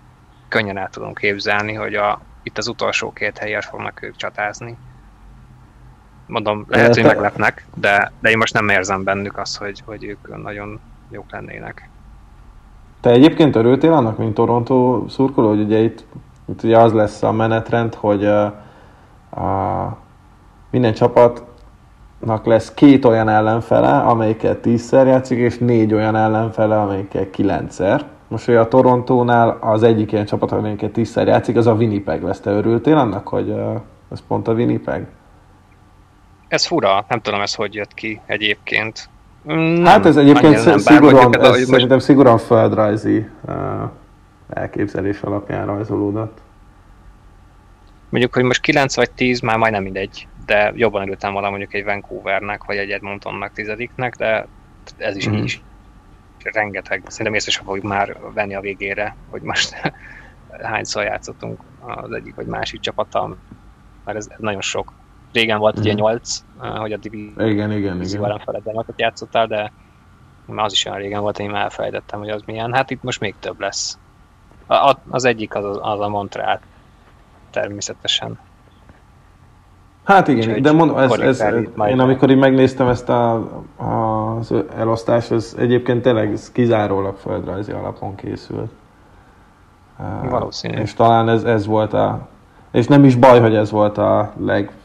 könnyen 0.47 0.77
el 0.77 0.89
tudom 0.89 1.13
képzelni, 1.13 1.73
hogy 1.73 1.95
a, 1.95 2.21
itt 2.43 2.57
az 2.57 2.67
utolsó 2.67 3.13
két 3.13 3.37
helyért 3.37 3.65
fognak 3.65 4.01
ők 4.01 4.15
csatázni. 4.15 4.77
Mondom, 6.25 6.65
lehet, 6.67 6.95
hogy 6.95 7.05
meglepnek, 7.13 7.65
de, 7.75 8.11
de 8.19 8.29
én 8.29 8.37
most 8.37 8.53
nem 8.53 8.69
érzem 8.69 9.03
bennük 9.03 9.37
azt, 9.37 9.57
hogy, 9.57 9.81
hogy 9.85 10.03
ők 10.03 10.43
nagyon 10.43 10.79
jók 11.11 11.31
lennének. 11.31 11.89
Te 13.01 13.09
egyébként 13.09 13.55
örültél 13.55 13.93
annak, 13.93 14.17
mint 14.17 14.33
Toronto 14.33 15.03
szurkoló, 15.07 15.47
hogy 15.47 15.61
ugye 15.61 15.77
itt, 15.77 16.05
itt 16.49 16.63
ugye 16.63 16.77
az 16.77 16.93
lesz 16.93 17.23
a 17.23 17.31
menetrend, 17.31 17.95
hogy 17.95 18.25
a, 18.25 18.45
a, 19.29 19.97
minden 20.69 20.93
csapatnak 20.93 22.45
lesz 22.45 22.73
két 22.73 23.05
olyan 23.05 23.29
ellenfele, 23.29 23.97
amelyikkel 23.97 24.59
tízszer 24.59 25.07
játszik, 25.07 25.37
és 25.37 25.57
négy 25.57 25.93
olyan 25.93 26.15
ellenfele, 26.15 26.81
amelyikkel 26.81 27.29
kilencszer. 27.29 28.05
Most 28.27 28.45
hogy 28.45 28.55
a 28.55 28.67
Torontónál 28.67 29.57
az 29.61 29.83
egyik 29.83 30.11
ilyen 30.11 30.25
csapat, 30.25 30.51
amelyikkel 30.51 30.91
tízszer 30.91 31.27
játszik, 31.27 31.55
az 31.55 31.67
a 31.67 31.73
Winnipeg 31.73 32.23
lesz. 32.23 32.39
Te 32.39 32.51
örültél 32.51 32.97
annak, 32.97 33.27
hogy 33.27 33.55
ez 34.11 34.21
pont 34.27 34.47
a 34.47 34.53
Winnipeg? 34.53 35.07
Ez 36.47 36.65
fura, 36.65 37.05
nem 37.07 37.21
tudom 37.21 37.41
ez 37.41 37.55
hogy 37.55 37.73
jött 37.73 37.93
ki 37.93 38.21
egyébként. 38.25 39.09
Nem, 39.43 39.85
hát 39.85 40.05
ez 40.05 40.17
egyébként 40.17 40.65
nem, 40.65 40.77
szigorúan, 40.77 41.41
ez 41.41 41.49
most... 41.49 41.65
szerintem 41.65 41.99
szigorúan 41.99 42.37
földrajzi 42.37 43.27
uh, 43.41 43.55
elképzelés 44.49 45.21
alapján 45.21 45.65
rajzolódott. 45.65 46.37
Mondjuk, 48.09 48.33
hogy 48.33 48.43
most 48.43 48.61
9 48.61 48.95
vagy 48.95 49.11
10 49.11 49.39
már 49.39 49.57
majdnem 49.57 49.83
mindegy, 49.83 50.27
de 50.45 50.71
jobban 50.75 51.01
örültem 51.01 51.33
volna 51.33 51.49
mondjuk 51.49 51.73
egy 51.73 51.83
Vancouvernek, 51.83 52.63
vagy 52.63 52.77
egy 52.77 52.89
Edmontonnak 52.89 53.53
tizediknek, 53.53 54.15
de 54.15 54.47
ez 54.97 55.15
is 55.15 55.29
mm-hmm. 55.29 55.43
is 55.43 55.61
rengeteg, 56.43 57.01
szerintem 57.07 57.33
észre 57.33 57.51
sem 57.51 57.65
fogjuk 57.65 57.85
már 57.85 58.17
venni 58.33 58.55
a 58.55 58.61
végére, 58.61 59.15
hogy 59.29 59.41
most 59.41 59.81
hányszor 60.61 61.03
játszottunk 61.03 61.59
az 61.79 62.11
egyik 62.11 62.35
vagy 62.35 62.45
másik 62.45 62.79
csapattal, 62.79 63.37
mert 64.05 64.17
ez 64.17 64.27
nagyon 64.37 64.61
sok 64.61 64.93
régen 65.33 65.59
volt 65.59 65.77
mm. 65.77 65.81
ugye 65.81 65.93
8, 65.93 66.43
mhm. 66.61 66.77
hogy 66.77 66.91
a 66.91 66.97
divízió 66.97 67.45
igen, 67.45 67.71
igen, 67.71 68.01
igen. 68.01 68.23
ellenfeledben 68.23 68.85
játszottál, 68.95 69.47
de 69.47 69.71
már 70.45 70.65
az 70.65 70.71
is 70.71 70.85
olyan 70.85 70.97
régen 70.97 71.21
volt, 71.21 71.39
én 71.39 71.49
már 71.49 71.63
elfelejtettem, 71.63 72.19
hogy 72.19 72.29
az 72.29 72.41
milyen. 72.45 72.73
Hát 72.73 72.89
itt 72.89 73.03
most 73.03 73.19
még 73.19 73.35
több 73.39 73.59
lesz. 73.59 73.97
A, 74.67 74.95
az 75.09 75.25
egyik 75.25 75.55
az, 75.55 75.79
az 75.81 75.99
a 75.99 76.09
Montreal 76.09 76.59
természetesen. 77.49 78.39
Hát 80.03 80.27
igen, 80.27 80.47
Úgyhogy 80.47 80.61
de 80.61 80.71
mondom, 80.71 80.97
ez, 80.97 81.11
ez, 81.11 81.39
ez, 81.39 81.63
én 81.87 81.99
amikor 81.99 82.29
így 82.29 82.37
megnéztem 82.37 82.87
ezt 82.87 83.09
a, 83.09 83.33
a, 83.75 83.85
az 84.37 84.53
elosztást, 84.77 85.31
ez 85.31 85.55
egyébként 85.57 86.01
tényleg 86.01 86.31
ez 86.31 86.51
kizárólag 86.51 87.17
földrajzi 87.17 87.71
alapon 87.71 88.15
készült. 88.15 88.71
Valószínű. 90.23 90.81
És 90.81 90.93
talán 90.93 91.29
ez, 91.29 91.43
ez 91.43 91.65
volt 91.65 91.93
a, 91.93 92.27
és 92.71 92.87
nem 92.87 93.03
is 93.03 93.15
baj, 93.15 93.39
hogy 93.39 93.55
ez 93.55 93.71
volt 93.71 93.97
a 93.97 94.33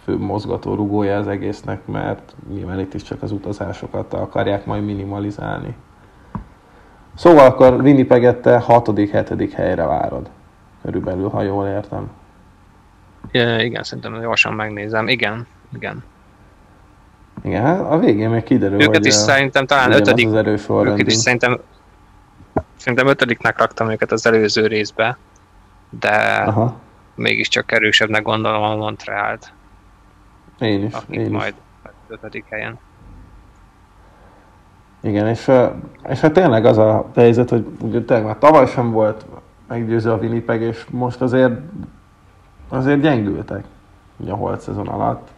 legfőbb 0.07 0.27
mozgató 0.27 0.75
rugója 0.75 1.19
az 1.19 1.29
egésznek, 1.29 1.87
mert 1.87 2.35
nyilván 2.53 2.79
itt 2.79 2.95
is 2.95 3.03
csak 3.03 3.23
az 3.23 3.33
utazásokat 3.33 4.15
akarják 4.15 4.65
majd 4.67 4.85
minimalizálni. 4.85 5.75
Szóval 7.15 7.47
akkor 7.47 7.73
Winnipeget 7.73 8.47
6 8.47 9.11
hetedik 9.11 9.53
helyre 9.53 9.85
várod. 9.85 10.31
Körülbelül, 10.83 11.29
ha 11.29 11.43
jól 11.43 11.67
értem. 11.67 12.11
Ja, 13.31 13.61
igen, 13.61 13.83
szerintem 13.83 14.21
gyorsan 14.21 14.55
megnézem. 14.55 15.09
Igen, 15.09 15.47
igen. 15.75 16.05
Igen, 17.43 17.63
hát 17.63 17.81
a 17.81 17.99
végén 17.99 18.31
még 18.31 18.43
kiderül, 18.43 18.81
őket 18.81 18.97
hogy 18.97 19.07
is 19.07 19.15
szerintem 19.15 19.67
talán 19.67 19.93
ötödik, 19.93 20.27
az 20.27 20.69
őket 20.69 21.07
is 21.07 21.15
szerintem, 21.15 21.59
szerintem 22.77 23.07
ötödiknek 23.07 23.59
raktam 23.59 23.91
őket 23.91 24.13
az 24.13 24.27
előző 24.27 24.67
részbe, 24.67 25.17
de 26.01 26.43
Aha 26.47 26.83
mégiscsak 27.15 27.73
erősebbnek 27.73 28.23
gondolom 28.23 28.63
a 28.63 28.77
Montrealt. 28.77 29.53
Én 30.59 30.85
is. 30.85 30.93
Akik 30.93 31.17
én 31.17 31.31
majd 31.31 31.55
ötödik 32.09 32.45
helyen. 32.49 32.79
Igen, 35.01 35.27
és, 35.27 35.51
és 36.09 36.21
hát 36.21 36.33
tényleg 36.33 36.65
az 36.65 36.79
a 36.79 37.11
helyzet, 37.15 37.51
hogy 37.51 37.67
ugye 37.81 38.03
tényleg 38.03 38.27
már 38.27 38.39
tavaly 38.39 38.67
sem 38.67 38.91
volt 38.91 39.27
meggyőző 39.69 40.11
a 40.11 40.17
Winnipeg, 40.17 40.61
és 40.61 40.87
most 40.91 41.21
azért 41.21 41.61
azért 42.69 43.01
gyengültek 43.01 43.65
ugye 44.17 44.33
a 44.33 44.37
holt 44.37 44.61
szezon 44.61 44.89
alatt. 44.89 45.29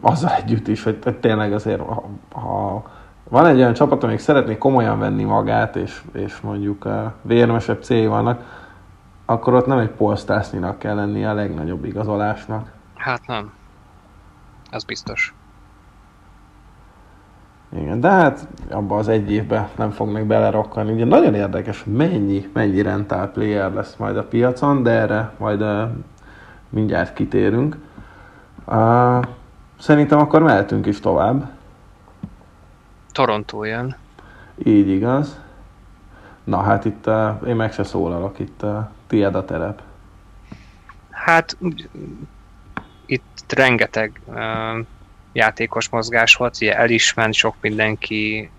Azzal 0.00 0.30
együtt 0.30 0.68
is, 0.68 0.82
hogy 0.82 0.98
tényleg 1.20 1.52
azért, 1.52 1.80
ha, 1.80 2.04
ha 2.32 2.82
van 3.28 3.46
egy 3.46 3.56
olyan 3.56 3.72
csapat, 3.72 4.02
amelyik 4.02 4.20
szeretné 4.20 4.58
komolyan 4.58 4.98
venni 4.98 5.24
magát, 5.24 5.76
és, 5.76 6.02
és 6.12 6.40
mondjuk 6.40 6.84
uh, 6.84 7.12
vérmesebb 7.22 7.82
célja 7.82 8.10
vannak, 8.10 8.62
akkor 9.24 9.54
ott 9.54 9.66
nem 9.66 9.78
egy 9.78 9.90
polsztászninak 9.90 10.78
kell 10.78 10.94
lennie 10.94 11.30
a 11.30 11.34
legnagyobb 11.34 11.84
igazolásnak. 11.84 12.72
Hát 12.94 13.26
nem. 13.26 13.52
Ez 14.74 14.84
biztos. 14.84 15.34
Igen, 17.76 18.00
de 18.00 18.08
hát 18.08 18.48
abban 18.70 18.98
az 18.98 19.08
egy 19.08 19.30
évben 19.30 19.68
nem 19.76 19.90
fognak 19.90 20.26
belerokkani. 20.26 20.92
Ugye 20.92 21.04
nagyon 21.04 21.34
érdekes, 21.34 21.82
hogy 21.82 21.92
mennyi, 21.92 22.50
mennyi 22.52 22.82
rentál 22.82 23.30
player 23.30 23.72
lesz 23.72 23.96
majd 23.96 24.16
a 24.16 24.24
piacon, 24.24 24.82
de 24.82 24.90
erre 24.90 25.32
majd 25.38 25.62
uh, 25.62 25.90
mindjárt 26.68 27.12
kitérünk. 27.12 27.76
Uh, 28.66 29.22
szerintem 29.78 30.18
akkor 30.18 30.42
mehetünk 30.42 30.86
is 30.86 31.00
tovább. 31.00 31.50
Toronto 33.12 33.64
jön. 33.64 33.96
Így 34.64 34.88
igaz. 34.88 35.40
Na 36.44 36.60
hát 36.60 36.84
itt 36.84 37.06
uh, 37.06 37.48
én 37.48 37.56
meg 37.56 37.72
se 37.72 37.82
szólalok, 37.84 38.38
itt 38.38 38.62
uh, 38.62 38.78
tiéd 39.06 39.34
a 39.34 39.44
terep. 39.44 39.82
Hát 41.10 41.56
itt 43.06 43.52
rengeteg 43.54 44.20
uh, 44.24 44.36
játékos 45.32 45.88
mozgás 45.88 46.34
volt, 46.34 46.56
ugye 46.60 46.76
el 46.76 46.90
is 46.90 47.14
ment 47.14 47.34
sok 47.34 47.54
mindenki, 47.60 48.50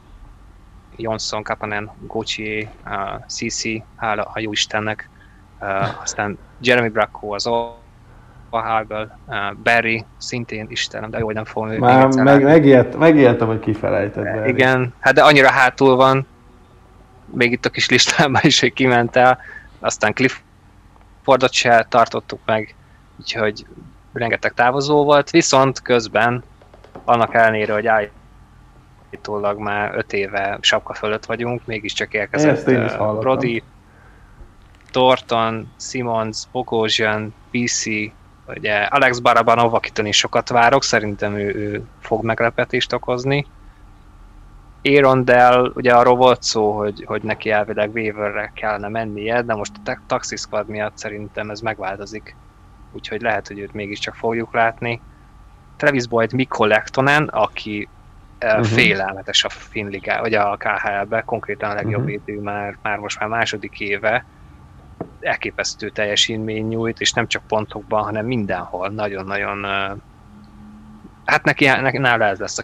Johnson, 0.95 1.43
Kapanen, 1.43 1.91
Gucci, 2.07 2.69
uh, 2.85 3.25
CC, 3.27 3.63
hála 3.95 4.23
a 4.23 4.39
jó 4.39 4.51
Istennek, 4.51 5.09
uh, 5.59 6.01
aztán 6.01 6.37
Jeremy 6.61 6.89
Bracco 6.89 7.33
az 7.33 7.49
Oahából, 8.49 9.19
uh, 9.27 9.35
Barry, 9.63 10.05
szintén 10.17 10.65
Istenem, 10.69 11.09
de 11.09 11.17
jó, 11.17 11.25
hogy 11.25 11.35
nem 11.35 11.45
fogom 11.45 11.69
Már 11.69 12.07
meg, 12.07 12.43
megijedt, 12.43 12.97
megijedtem, 12.97 13.47
hogy 13.47 13.59
kifelejtett. 13.59 14.47
Igen, 14.47 14.93
hát 14.99 15.13
de 15.13 15.23
annyira 15.23 15.49
hátul 15.49 15.95
van, 15.95 16.27
még 17.25 17.51
itt 17.51 17.65
a 17.65 17.69
kis 17.69 17.89
listámban 17.89 18.41
is, 18.43 18.59
hogy 18.59 18.73
kiment 18.73 19.15
el, 19.15 19.39
aztán 19.79 20.13
Cliffordot 20.13 21.53
se 21.53 21.85
tartottuk 21.89 22.39
meg, 22.45 22.75
úgyhogy 23.19 23.65
rengeteg 24.17 24.53
távozó 24.53 25.03
volt, 25.03 25.29
viszont 25.29 25.81
közben 25.81 26.43
annak 27.03 27.33
ellenére, 27.33 27.73
hogy 27.73 27.87
állítólag 27.87 29.59
már 29.59 29.95
öt 29.95 30.13
éve 30.13 30.57
sapka 30.61 30.93
fölött 30.93 31.25
vagyunk, 31.25 31.65
mégiscsak 31.65 32.13
érkezett 32.13 32.67
uh, 32.67 33.19
Brody, 33.19 33.63
Thornton, 34.91 35.71
Simmons, 35.79 36.43
Bogosian, 36.51 37.33
PC, 37.51 37.85
ugye 38.47 38.75
Alex 38.75 39.19
Barabanov, 39.19 39.73
akitől 39.73 40.05
is 40.05 40.17
sokat 40.17 40.49
várok, 40.49 40.83
szerintem 40.83 41.35
ő, 41.35 41.55
ő 41.55 41.83
fog 41.99 42.23
meglepetést 42.23 42.93
okozni. 42.93 43.45
Aaron 44.83 45.25
Dell, 45.25 45.71
ugye 45.75 45.93
arról 45.93 46.15
volt 46.15 46.43
szó, 46.43 46.71
hogy, 46.71 47.03
hogy 47.05 47.23
neki 47.23 47.49
elvileg 47.49 47.93
waiverre 47.93 48.51
kellene 48.55 48.87
mennie, 48.87 49.41
de 49.41 49.55
most 49.55 49.71
a 49.85 49.97
Taxi 50.07 50.35
Squad 50.35 50.67
miatt 50.67 50.97
szerintem 50.97 51.49
ez 51.49 51.59
megváltozik. 51.59 52.35
Úgyhogy 52.95 53.21
lehet, 53.21 53.47
hogy 53.47 53.59
őt 53.59 53.73
mégiscsak 53.73 54.15
fogjuk 54.15 54.53
látni. 54.53 55.01
Travis 55.77 56.07
Boyd 56.07 56.33
Mikko 56.33 56.65
Lektonen, 56.65 57.23
aki 57.23 57.87
uh-huh. 58.41 58.65
félelmetes 58.65 59.43
a 59.43 59.49
Finligá, 59.49 60.19
vagy 60.19 60.33
a 60.33 60.57
KHL-be, 60.57 61.21
konkrétan 61.21 61.69
a 61.69 61.73
legjobb 61.73 62.03
uh-huh. 62.03 62.21
védő 62.25 62.41
már, 62.41 62.77
már 62.81 62.97
most 62.97 63.19
már 63.19 63.29
második 63.29 63.79
éve. 63.79 64.25
Elképesztő 65.19 65.89
teljesítmény 65.89 66.67
nyújt, 66.67 66.99
és 66.99 67.13
nem 67.13 67.27
csak 67.27 67.47
pontokban, 67.47 68.03
hanem 68.03 68.25
mindenhol. 68.25 68.89
Nagyon-nagyon 68.89 69.65
hát 71.25 71.43
neki, 71.43 71.65
neki 71.65 71.97
nála 71.97 72.25
ez 72.25 72.39
lesz 72.39 72.57
a 72.57 72.63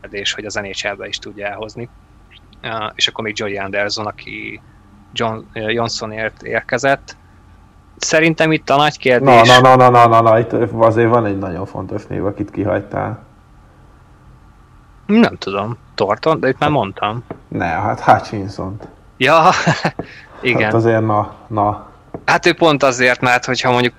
kérdés 0.00 0.32
hogy 0.32 0.44
az 0.44 0.54
nhl 0.54 1.04
is 1.04 1.18
tudja 1.18 1.46
elhozni. 1.46 1.88
Uh, 2.62 2.92
és 2.94 3.08
akkor 3.08 3.24
még 3.24 3.38
Joey 3.38 3.58
Anderson, 3.58 4.06
aki 4.06 4.60
John, 5.12 5.38
Johnsonért 5.52 6.42
érkezett. 6.42 7.16
Szerintem 7.96 8.52
itt 8.52 8.70
a 8.70 8.76
nagy 8.76 8.98
kérdés... 8.98 9.48
Na, 9.48 9.60
na, 9.60 9.76
na, 9.76 9.90
na, 9.90 10.06
na, 10.06 10.20
na, 10.20 10.38
itt 10.38 10.52
azért 10.52 11.08
van 11.08 11.26
egy 11.26 11.38
nagyon 11.38 11.66
fontos 11.66 12.06
név, 12.06 12.24
akit 12.24 12.50
kihagytál. 12.50 13.24
Nem 15.06 15.36
tudom, 15.36 15.76
Torton, 15.94 16.40
de 16.40 16.48
itt 16.48 16.58
már 16.58 16.70
mondtam. 16.70 17.24
Ne, 17.48 17.64
hát 17.64 18.00
hutchinson 18.00 18.76
-t. 18.76 18.88
Ja, 19.16 19.50
igen. 20.40 20.62
Hát 20.62 20.74
azért 20.74 21.06
na, 21.06 21.34
na. 21.46 21.86
Hát 22.24 22.46
ő 22.46 22.54
pont 22.54 22.82
azért, 22.82 23.20
mert 23.20 23.44
hogyha 23.44 23.70
mondjuk 23.70 23.94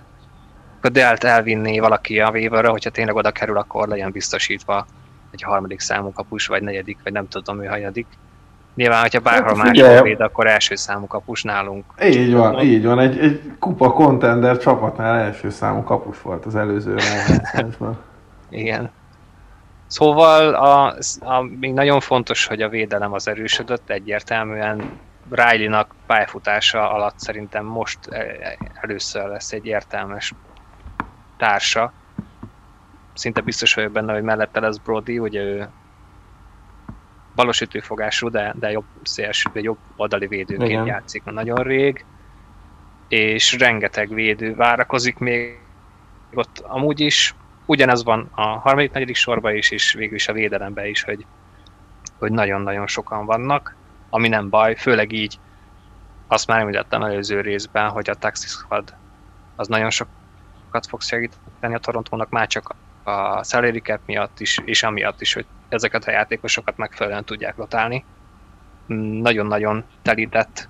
a 0.81 0.89
Delt 0.89 1.23
elvinné 1.23 1.79
valaki 1.79 2.19
a 2.19 2.29
waiverre, 2.29 2.67
hogyha 2.67 2.89
tényleg 2.89 3.15
oda 3.15 3.31
kerül, 3.31 3.57
akkor 3.57 3.87
legyen 3.87 4.11
biztosítva 4.11 4.85
egy 5.31 5.41
harmadik 5.41 5.79
számú 5.79 6.11
kapus, 6.11 6.47
vagy 6.47 6.61
negyedik, 6.61 6.97
vagy 7.03 7.13
nem 7.13 7.27
tudom, 7.27 7.63
ő 7.63 7.65
hanyadik. 7.65 8.07
Nyilván, 8.77 9.01
hogyha 9.01 9.19
bárhol 9.19 9.47
Hát 9.47 9.57
hát, 9.57 9.67
figyelj. 9.67 9.89
máshol 9.89 10.07
véd, 10.07 10.21
akkor 10.21 10.47
első 10.47 10.75
számú 10.75 11.07
kapus 11.07 11.43
nálunk. 11.43 11.85
Így 12.03 12.33
van, 12.33 12.59
így 12.59 12.85
van. 12.85 12.99
Egy, 12.99 13.19
egy 13.19 13.51
kupa 13.59 13.91
contender 13.91 14.57
csapatnál 14.57 15.15
első 15.19 15.49
számú 15.49 15.83
kapus 15.83 16.21
volt 16.21 16.45
az 16.45 16.55
előző. 16.55 16.95
Igen. 18.49 18.91
Szóval 19.87 20.53
a, 20.53 20.95
a, 21.19 21.41
még 21.59 21.73
nagyon 21.73 21.99
fontos, 21.99 22.45
hogy 22.45 22.61
a 22.61 22.69
védelem 22.69 23.13
az 23.13 23.27
erősödött, 23.27 23.89
egyértelműen 23.89 24.89
Riley-nak 25.29 25.93
pályafutása 26.05 26.91
alatt 26.91 27.19
szerintem 27.19 27.65
most 27.65 27.99
e- 28.09 28.57
először 28.81 29.27
lesz 29.27 29.51
egy 29.51 29.65
értelmes 29.65 30.33
társa. 31.37 31.91
Szinte 33.13 33.41
biztos 33.41 33.73
vagyok 33.73 33.91
benne, 33.91 34.13
hogy 34.13 34.23
mellette 34.23 34.59
lesz 34.59 34.77
Brody, 34.77 35.19
ugye 35.19 35.41
ő 35.41 35.67
balosütőfogású, 37.37 38.29
de, 38.29 38.53
de 38.59 38.71
jobb 38.71 38.85
szélső, 39.03 39.49
vagy 39.53 39.63
jobb 39.63 39.77
oldali 39.95 40.27
védőként 40.27 40.69
Igen. 40.69 40.85
játszik 40.85 41.23
nagyon 41.23 41.63
rég, 41.63 42.05
és 43.07 43.57
rengeteg 43.57 44.13
védő 44.13 44.55
várakozik 44.55 45.17
még 45.17 45.59
ott 46.33 46.59
amúgy 46.59 46.99
is. 46.99 47.35
Ugyanez 47.65 48.03
van 48.03 48.29
a 48.35 48.41
harmadik, 48.41 48.91
negyedik 48.91 49.15
sorban 49.15 49.55
is, 49.55 49.71
és 49.71 49.93
végül 49.93 50.15
is 50.15 50.27
a 50.27 50.33
védelemben 50.33 50.85
is, 50.85 51.03
hogy, 51.03 51.25
hogy 52.19 52.31
nagyon-nagyon 52.31 52.87
sokan 52.87 53.25
vannak, 53.25 53.75
ami 54.09 54.27
nem 54.27 54.49
baj, 54.49 54.75
főleg 54.75 55.11
így 55.11 55.39
azt 56.27 56.47
már 56.47 56.59
említettem 56.59 57.03
előző 57.03 57.41
részben, 57.41 57.89
hogy 57.89 58.09
a 58.09 58.15
Taxi 58.15 58.47
Squad 58.47 58.93
az 59.55 59.67
nagyon 59.67 59.89
sokat 59.89 60.87
fog 60.87 61.01
segíteni 61.01 61.73
a 61.75 61.77
Torontónak, 61.77 62.29
már 62.29 62.47
csak 62.47 62.75
a 63.03 63.43
salary 63.43 63.79
cap 63.79 63.99
miatt 64.05 64.39
is, 64.39 64.59
és 64.65 64.83
amiatt 64.83 65.21
is, 65.21 65.33
hogy 65.33 65.45
ezeket 65.69 66.07
a 66.07 66.11
játékosokat 66.11 66.77
megfelelően 66.77 67.23
tudják 67.23 67.55
rotálni. 67.57 68.05
Mm, 68.93 69.21
Nagyon-nagyon 69.21 69.83
telített. 70.01 70.67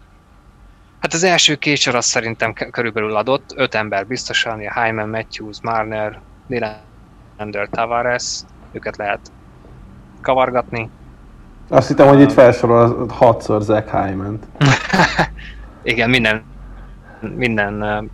Hát 0.99 1.13
az 1.13 1.23
első 1.23 1.55
két 1.55 1.77
sor 1.77 1.95
az 1.95 2.05
szerintem 2.05 2.53
körülbelül 2.53 3.15
adott, 3.15 3.53
öt 3.55 3.75
ember 3.75 4.07
biztosan, 4.07 4.65
a 4.65 4.81
Hyman, 4.81 5.09
Matthews, 5.09 5.57
Marner, 5.61 6.19
Nylander, 6.47 7.67
Tavares, 7.71 8.39
őket 8.71 8.97
lehet 8.97 9.31
kavargatni. 10.21 10.89
Azt 11.69 11.87
hittem, 11.87 12.07
hogy 12.07 12.21
itt 12.21 12.31
felsorol 12.31 13.07
hatszor 13.07 13.61
Zach 13.61 14.05
hyman 14.05 14.39
Igen, 15.81 16.09
minden, 16.09 16.43
minden 17.19 18.09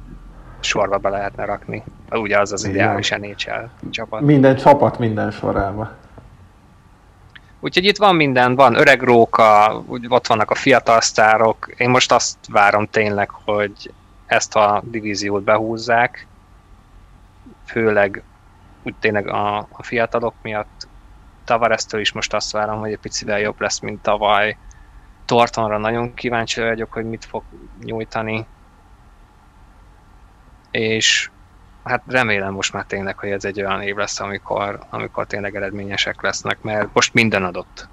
sorba 0.59 0.97
be 0.97 1.09
lehetne 1.09 1.45
rakni. 1.45 1.83
Ugye 2.11 2.39
az 2.39 2.51
az 2.51 2.65
ideális 2.65 3.09
NHL 3.09 3.89
csapat. 3.89 4.21
Minden 4.21 4.55
csapat 4.55 4.99
minden 4.99 5.31
sorába. 5.31 5.91
Úgyhogy 7.63 7.85
itt 7.85 7.97
van 7.97 8.15
minden, 8.15 8.55
van 8.55 8.75
öreg 8.75 9.01
róka, 9.01 9.83
ott 10.07 10.27
vannak 10.27 10.51
a 10.51 10.55
fiatal 10.55 11.01
sztárok. 11.01 11.73
Én 11.77 11.89
most 11.89 12.11
azt 12.11 12.37
várom 12.47 12.87
tényleg, 12.87 13.29
hogy 13.29 13.93
ezt 14.25 14.55
a 14.55 14.81
divíziót 14.85 15.43
behúzzák, 15.43 16.27
főleg 17.65 18.23
úgy 18.83 18.95
tényleg 18.99 19.27
a, 19.27 19.57
a 19.57 19.83
fiatalok 19.83 20.33
miatt. 20.41 20.87
Tavaresztől 21.45 22.01
is 22.01 22.11
most 22.11 22.33
azt 22.33 22.51
várom, 22.51 22.79
hogy 22.79 22.91
egy 22.91 22.99
picivel 22.99 23.39
jobb 23.39 23.61
lesz, 23.61 23.79
mint 23.79 24.01
tavaly. 24.01 24.57
Tortonra 25.25 25.77
nagyon 25.77 26.13
kíváncsi 26.13 26.61
vagyok, 26.61 26.93
hogy 26.93 27.05
mit 27.05 27.25
fog 27.25 27.43
nyújtani. 27.79 28.45
És 30.71 31.29
hát 31.83 32.03
remélem 32.07 32.53
most 32.53 32.73
már 32.73 32.85
tényleg, 32.85 33.17
hogy 33.17 33.29
ez 33.29 33.45
egy 33.45 33.61
olyan 33.61 33.81
év 33.81 33.95
lesz, 33.95 34.19
amikor, 34.19 34.79
amikor 34.89 35.27
tényleg 35.27 35.55
eredményesek 35.55 36.21
lesznek, 36.21 36.61
mert 36.61 36.89
most 36.93 37.13
minden 37.13 37.43
adott. 37.43 37.87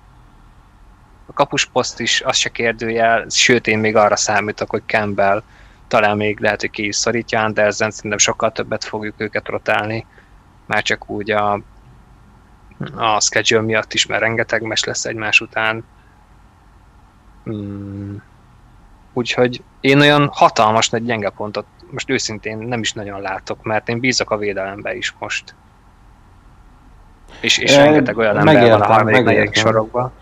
A 1.27 1.33
kapusposzt 1.33 2.01
is, 2.01 2.21
az 2.21 2.37
se 2.37 2.49
kérdőjel, 2.49 3.27
sőt 3.29 3.67
én 3.67 3.79
még 3.79 3.97
arra 3.97 4.17
számítok, 4.17 4.71
hogy 4.71 4.83
Campbell 4.87 5.43
talán 5.89 6.17
még 6.17 6.41
lehet, 6.41 6.61
hogy 6.61 6.71
ki 6.71 6.87
is 6.87 6.97
szorítja 6.97 7.43
Andersen, 7.43 7.91
szerintem 7.91 8.19
sokkal 8.19 8.53
többet 8.53 8.85
fogjuk 8.85 9.15
őket 9.17 9.49
rotálni, 9.49 10.07
már 10.67 10.83
csak 10.83 11.11
úgy 11.11 11.31
a, 11.31 11.61
a 12.97 13.21
schedule 13.21 13.61
miatt 13.61 13.95
is, 13.95 14.07
mert 14.07 14.21
rengeteg 14.21 14.63
mes 14.63 14.85
lesz 14.85 15.05
egymás 15.05 15.41
után. 15.41 15.85
Hmm. 17.45 18.23
Úgyhogy 19.13 19.63
én 19.81 20.01
olyan 20.01 20.29
hatalmas 20.33 20.89
nagy 20.89 21.05
gyenge 21.05 21.31
pontot 21.31 21.67
most 21.93 22.11
őszintén 22.11 22.59
nem 22.59 22.81
is 22.81 22.93
nagyon 22.93 23.21
látok, 23.21 23.63
mert 23.63 23.89
én 23.89 24.01
bízok 24.01 24.31
a 24.31 24.37
védelembe 24.37 24.95
is 24.95 25.15
most. 25.19 25.55
És, 27.41 27.59
és 27.59 27.77
Eh, 27.77 27.85
rengeteg 27.85 28.17
olyan 28.17 28.39
ember 28.39 28.55
van 28.55 28.63
a 28.63 28.67
megértem, 28.67 28.91
harmadik, 28.91 29.25
negyedik 29.25 29.37
megértem. 29.37 29.73
sorokban. 29.73 30.13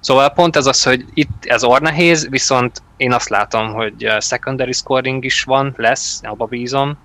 Szóval 0.00 0.30
pont 0.30 0.56
ez 0.56 0.66
az, 0.66 0.82
hogy 0.82 1.04
itt 1.14 1.44
ez 1.44 1.64
orr 1.64 1.80
nehéz, 1.80 2.28
viszont 2.28 2.82
én 2.96 3.12
azt 3.12 3.28
látom, 3.28 3.72
hogy 3.72 4.08
secondary 4.20 4.72
scoring 4.72 5.24
is 5.24 5.42
van, 5.42 5.74
lesz, 5.76 6.20
abba 6.22 6.44
bízom. 6.44 6.98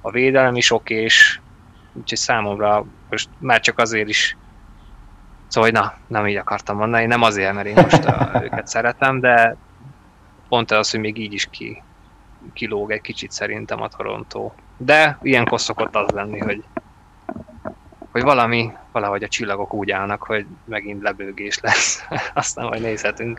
A 0.00 0.10
védelem 0.10 0.56
is 0.56 0.70
okés, 0.70 1.40
úgyhogy 1.92 2.18
számomra 2.18 2.84
most 3.10 3.28
már 3.38 3.60
csak 3.60 3.78
azért 3.78 4.08
is 4.08 4.36
Szóval, 5.50 5.70
hogy 5.70 5.80
na, 5.80 5.94
nem 6.06 6.26
így 6.26 6.36
akartam 6.36 6.76
mondani, 6.76 7.06
nem 7.06 7.22
azért, 7.22 7.52
mert 7.52 7.66
én 7.66 7.74
most 7.74 8.04
a, 8.04 8.40
őket 8.42 8.66
szeretem, 8.66 9.20
de 9.20 9.56
pont 10.50 10.70
az, 10.70 10.90
hogy 10.90 11.00
még 11.00 11.18
így 11.18 11.32
is 11.32 11.48
ki, 11.50 11.82
kilóg 12.52 12.90
egy 12.90 13.00
kicsit 13.00 13.30
szerintem 13.30 13.82
a 13.82 13.88
Toronto. 13.88 14.50
De 14.76 15.18
ilyenkor 15.22 15.60
szokott 15.60 15.96
az 15.96 16.08
lenni, 16.10 16.38
hogy, 16.38 16.64
hogy 18.12 18.22
valami, 18.22 18.72
valahogy 18.92 19.22
a 19.22 19.28
csillagok 19.28 19.74
úgy 19.74 19.90
állnak, 19.90 20.22
hogy 20.22 20.46
megint 20.64 21.02
lebőgés 21.02 21.60
lesz. 21.62 22.02
Aztán 22.34 22.66
majd 22.66 22.82
nézhetünk. 22.82 23.38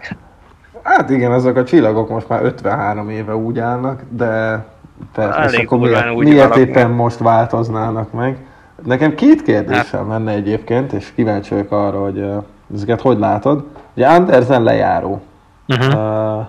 Hát 0.84 1.10
igen, 1.10 1.34
ezek 1.34 1.56
a 1.56 1.64
csillagok 1.64 2.10
most 2.10 2.28
már 2.28 2.44
53 2.44 3.10
éve 3.10 3.36
úgy 3.36 3.60
állnak, 3.60 4.02
de 4.10 4.66
persze, 5.14 5.40
Elég 5.40 5.66
akkor 5.66 5.80
miért, 5.80 6.12
úgy 6.12 6.26
miért 6.26 6.46
alakul. 6.46 6.62
éppen 6.62 6.90
most 6.90 7.18
változnának 7.18 8.12
meg? 8.12 8.46
Nekem 8.84 9.16
két 9.16 9.42
kérdésem 9.42 10.10
lenne 10.10 10.32
egyébként, 10.32 10.94
és 10.94 11.14
kíváncsi 11.16 11.54
vagyok 11.54 11.72
arra, 11.72 12.02
hogy 12.02 12.18
uh, 12.18 12.44
ezeket 12.74 13.02
hogy 13.02 13.18
látod. 13.18 13.66
Ugye 13.96 14.08
Andersen 14.08 14.64
lejáró. 14.64 15.22
Uh-huh. 15.68 16.40
Uh, 16.40 16.48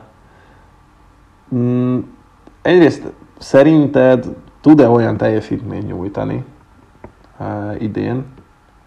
mm, 1.55 1.99
egyrészt 2.63 3.03
szerinted 3.39 4.37
tud-e 4.61 4.89
olyan 4.89 5.17
teljesítményt 5.17 5.87
nyújtani 5.87 6.45
uh, 7.39 7.83
idén, 7.83 8.25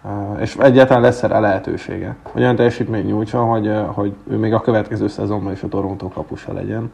uh, 0.03 0.41
és 0.41 0.55
egyáltalán 0.55 1.01
lesz 1.01 1.23
erre 1.23 1.39
lehetősége, 1.39 2.15
hogy 2.23 2.41
olyan 2.41 2.55
teljesítményt 2.55 3.05
nyújtson, 3.05 3.47
hogy, 3.47 3.67
uh, 3.67 3.85
hogy 3.85 4.13
ő 4.29 4.37
még 4.37 4.53
a 4.53 4.61
következő 4.61 5.07
szezonban 5.07 5.53
is 5.53 5.63
a 5.63 5.67
Toronto 5.67 6.07
kapusa 6.07 6.53
legyen. 6.53 6.91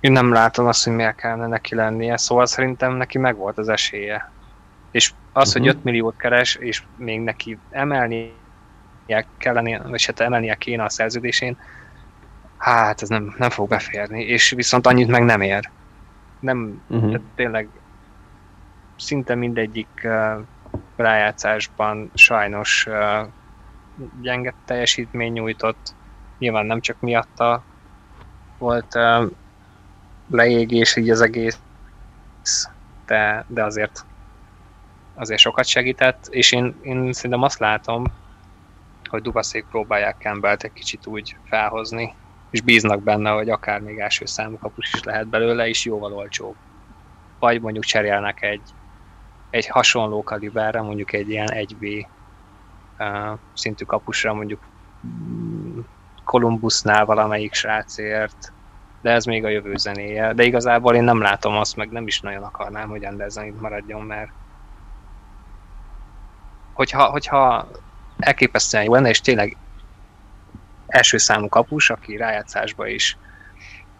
Én 0.00 0.12
nem 0.12 0.32
látom 0.32 0.66
azt, 0.66 0.84
hogy 0.84 0.92
miért 0.92 1.14
kellene 1.14 1.46
neki 1.46 1.74
lennie, 1.74 2.16
szóval 2.16 2.46
szerintem 2.46 2.92
neki 2.92 3.18
megvolt 3.18 3.58
az 3.58 3.68
esélye. 3.68 4.30
És 4.90 5.12
az, 5.32 5.52
hogy 5.52 5.60
Mhm. 5.62 5.70
5 5.70 5.84
milliót 5.84 6.16
keres, 6.16 6.54
és 6.54 6.82
még 6.96 7.20
neki 7.20 7.58
emelnie 7.70 8.30
kellene, 9.38 9.82
vagy 9.82 10.04
hát 10.04 10.20
emelnie 10.20 10.54
kéne 10.54 10.82
a 10.82 10.88
szerződésén, 10.88 11.56
hát 12.60 13.02
ez 13.02 13.08
nem, 13.08 13.34
nem 13.38 13.50
fog 13.50 13.68
beférni, 13.68 14.22
és 14.22 14.50
viszont 14.50 14.86
annyit 14.86 15.08
meg 15.08 15.24
nem 15.24 15.40
ér. 15.40 15.70
Nem, 16.40 16.82
Uh-huh. 16.88 17.06
tehát 17.06 17.26
tényleg 17.34 17.68
szinte 18.96 19.34
mindegyik 19.34 20.00
uh, 20.04 20.44
rájátszásban 20.96 22.10
sajnos 22.14 22.86
uh, 22.86 23.28
gyenge 24.20 24.54
teljesítmény 24.64 25.32
nyújtott. 25.32 25.94
Nyilván 26.38 26.66
nem 26.66 26.80
csak 26.80 27.00
miatta 27.00 27.62
volt 28.58 28.94
uh, 28.94 29.30
leégés 30.30 30.96
így 30.96 31.10
az 31.10 31.20
egész, 31.20 31.58
de, 33.06 33.44
de 33.48 33.64
azért 33.64 34.04
azért 35.14 35.40
sokat 35.40 35.66
segített, 35.66 36.26
és 36.30 36.52
én, 36.52 36.74
én 36.82 37.12
szerintem 37.12 37.42
azt 37.42 37.58
látom, 37.58 38.04
hogy 39.08 39.22
Dubaszék 39.22 39.64
próbálják 39.70 40.16
Campbell-t 40.18 40.62
egy 40.62 40.72
kicsit 40.72 41.06
úgy 41.06 41.36
felhozni, 41.44 42.14
és 42.50 42.60
bíznak 42.60 43.02
benne, 43.02 43.30
hogy 43.30 43.50
akár 43.50 43.80
még 43.80 43.98
első 43.98 44.26
számú 44.26 44.58
kapus 44.58 44.92
is 44.94 45.02
lehet 45.02 45.28
belőle, 45.28 45.68
és 45.68 45.84
jóval 45.84 46.12
olcsóbb. 46.12 46.54
Vagy 47.38 47.60
mondjuk 47.60 47.84
cserélnek 47.84 48.42
egy, 48.42 48.62
egy 49.50 49.66
hasonló 49.66 50.22
kaliberre, 50.22 50.80
mondjuk 50.80 51.12
egy 51.12 51.28
ilyen 51.28 51.48
1B 51.50 52.06
uh, 52.98 53.38
szintű 53.54 53.84
kapusra, 53.84 54.34
mondjuk 54.34 54.60
mm, 55.06 55.78
Columbusnál 56.24 57.04
valamelyik 57.04 57.54
srácért, 57.54 58.52
de 59.02 59.10
ez 59.10 59.24
még 59.24 59.44
a 59.44 59.48
jövő 59.48 59.76
zenéje. 59.76 60.32
De 60.32 60.42
igazából 60.42 60.94
én 60.94 61.04
nem 61.04 61.20
látom 61.20 61.56
azt, 61.56 61.76
meg 61.76 61.90
nem 61.90 62.06
is 62.06 62.20
nagyon 62.20 62.42
akarnám, 62.42 62.88
hogy 62.88 63.04
Andersen 63.04 63.46
itt 63.46 63.60
maradjon, 63.60 64.02
mert 64.02 64.30
hogyha, 66.72 67.04
hogyha 67.04 67.68
elképesztően 68.18 68.84
jó 68.84 68.92
lenne, 68.92 69.08
és 69.08 69.20
tényleg 69.20 69.56
első 70.90 71.18
számú 71.18 71.48
kapus, 71.48 71.90
aki 71.90 72.16
rájátszásba 72.16 72.86
is 72.86 73.16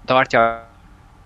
tartja 0.05 0.69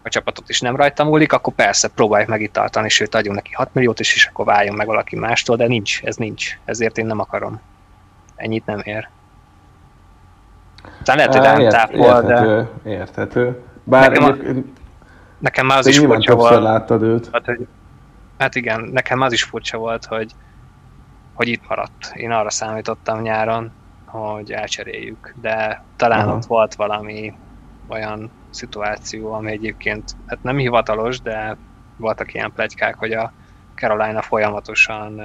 a 0.03 0.09
csapatot 0.09 0.49
is 0.49 0.61
nem 0.61 0.77
rajta 0.77 1.05
múlik, 1.05 1.33
akkor 1.33 1.55
persze 1.55 1.89
próbáljuk 1.89 2.29
meg 2.29 2.41
itt 2.41 2.53
tartani, 2.53 2.89
sőt 2.89 3.15
adjunk 3.15 3.37
neki 3.37 3.53
6 3.53 3.75
milliót 3.75 4.01
is, 4.01 4.15
és 4.15 4.27
akkor 4.27 4.45
váljon 4.45 4.75
meg 4.75 4.87
valaki 4.87 5.17
mástól, 5.17 5.57
de 5.57 5.67
nincs, 5.67 6.01
ez 6.03 6.17
nincs. 6.17 6.59
Ezért 6.65 6.99
én 6.99 7.07
nem 7.07 7.19
akarom. 7.21 7.61
Ennyit 8.37 8.67
nem 8.67 8.81
ér. 8.85 9.09
Tehát 11.03 11.21
lehet, 11.21 11.35
hogy 11.35 11.43
rám 11.43 11.69
tápol, 11.69 12.23
de 12.23 12.35
érthető, 12.35 12.69
érthető. 12.85 13.61
Bár 13.85 14.11
Nekem 14.11 14.25
a- 14.25 14.63
nekem 15.39 15.67
már 15.67 15.79
az 15.79 15.87
is 15.87 15.99
furcsa 15.99 16.35
volt. 16.35 16.63
láttad 16.63 17.03
őt. 17.03 17.29
Hát, 17.33 17.45
hogy, 17.45 17.67
hát 18.39 18.55
igen, 18.55 18.81
nekem 18.81 19.21
az 19.21 19.33
is 19.33 19.43
furcsa 19.43 19.79
volt, 19.79 20.05
hogy, 20.05 20.33
hogy 21.35 21.49
itt 21.49 21.69
maradt. 21.69 22.11
Én 22.15 22.31
arra 22.31 22.51
számítottam 22.51 23.21
nyáron, 23.21 23.73
hogy 24.19 24.53
elcseréljük, 24.53 25.35
de 25.41 25.85
talán 25.97 26.27
Aha. 26.27 26.37
ott 26.37 26.45
volt 26.45 26.75
valami 26.75 27.33
olyan 27.89 28.31
szituáció, 28.51 29.33
ami 29.33 29.51
egyébként 29.51 30.17
hát 30.27 30.43
nem 30.43 30.57
hivatalos, 30.57 31.21
de 31.21 31.57
voltak 31.97 32.35
ilyen 32.35 32.53
plegykák, 32.53 32.95
hogy 32.95 33.13
a 33.13 33.33
Carolina 33.75 34.23
folyamatosan 34.23 35.21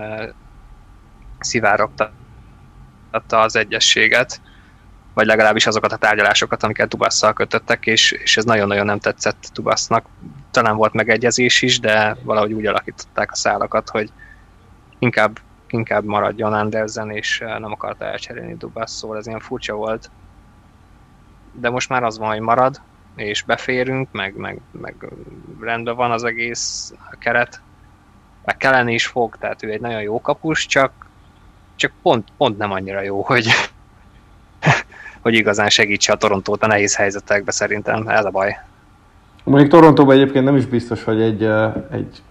szivárogtatta 1.39 2.11
az 3.29 3.55
egyességet, 3.55 4.41
vagy 5.13 5.25
legalábbis 5.25 5.67
azokat 5.67 5.91
a 5.91 5.97
tárgyalásokat, 5.97 6.63
amiket 6.63 6.87
Dubasszal 6.87 7.33
kötöttek, 7.33 7.85
és, 7.85 8.11
és 8.11 8.37
ez 8.37 8.43
nagyon-nagyon 8.43 8.85
nem 8.85 8.99
tetszett 8.99 9.49
Dubasznak. 9.53 10.05
Talán 10.51 10.75
volt 10.75 10.93
megegyezés 10.93 11.61
is, 11.61 11.79
de 11.79 12.15
valahogy 12.23 12.53
úgy 12.53 12.65
alakították 12.65 13.31
a 13.31 13.35
szálakat, 13.35 13.89
hogy 13.89 14.11
inkább, 14.99 15.39
inkább 15.73 16.03
maradjon 16.03 16.53
Andersen, 16.53 17.11
és 17.11 17.39
nem 17.39 17.71
akarta 17.71 18.05
elcserélni 18.05 18.55
Dubasz, 18.55 18.91
szóval 18.91 19.17
ez 19.17 19.27
ilyen 19.27 19.39
furcsa 19.39 19.73
volt. 19.73 20.11
De 21.51 21.69
most 21.69 21.89
már 21.89 22.03
az 22.03 22.17
van, 22.17 22.29
hogy 22.29 22.39
marad, 22.39 22.81
és 23.15 23.41
beférünk, 23.41 24.11
meg, 24.11 24.35
meg, 24.35 24.59
meg 24.71 24.95
rendben 25.61 25.95
van 25.95 26.11
az 26.11 26.23
egész 26.23 26.93
keret, 27.19 27.61
meg 28.45 28.57
kellene 28.57 28.91
is 28.91 29.07
fog, 29.07 29.37
tehát 29.39 29.63
ő 29.63 29.71
egy 29.71 29.81
nagyon 29.81 30.01
jó 30.01 30.21
kapus, 30.21 30.65
csak, 30.65 30.91
csak 31.75 31.91
pont, 32.01 32.27
pont 32.37 32.57
nem 32.57 32.71
annyira 32.71 33.01
jó, 33.01 33.21
hogy, 33.21 33.47
hogy 35.23 35.33
igazán 35.33 35.69
segítse 35.69 36.11
a 36.11 36.17
Torontót 36.17 36.63
a 36.63 36.67
nehéz 36.67 36.95
helyzetekbe 36.95 37.51
szerintem, 37.51 38.07
ez 38.07 38.25
a 38.25 38.29
baj. 38.29 38.57
Mondjuk 39.43 39.71
Torontóban 39.71 40.15
egyébként 40.15 40.45
nem 40.45 40.55
is 40.55 40.65
biztos, 40.65 41.03
hogy 41.03 41.21
egy, 41.21 41.43
egy, 41.91 42.21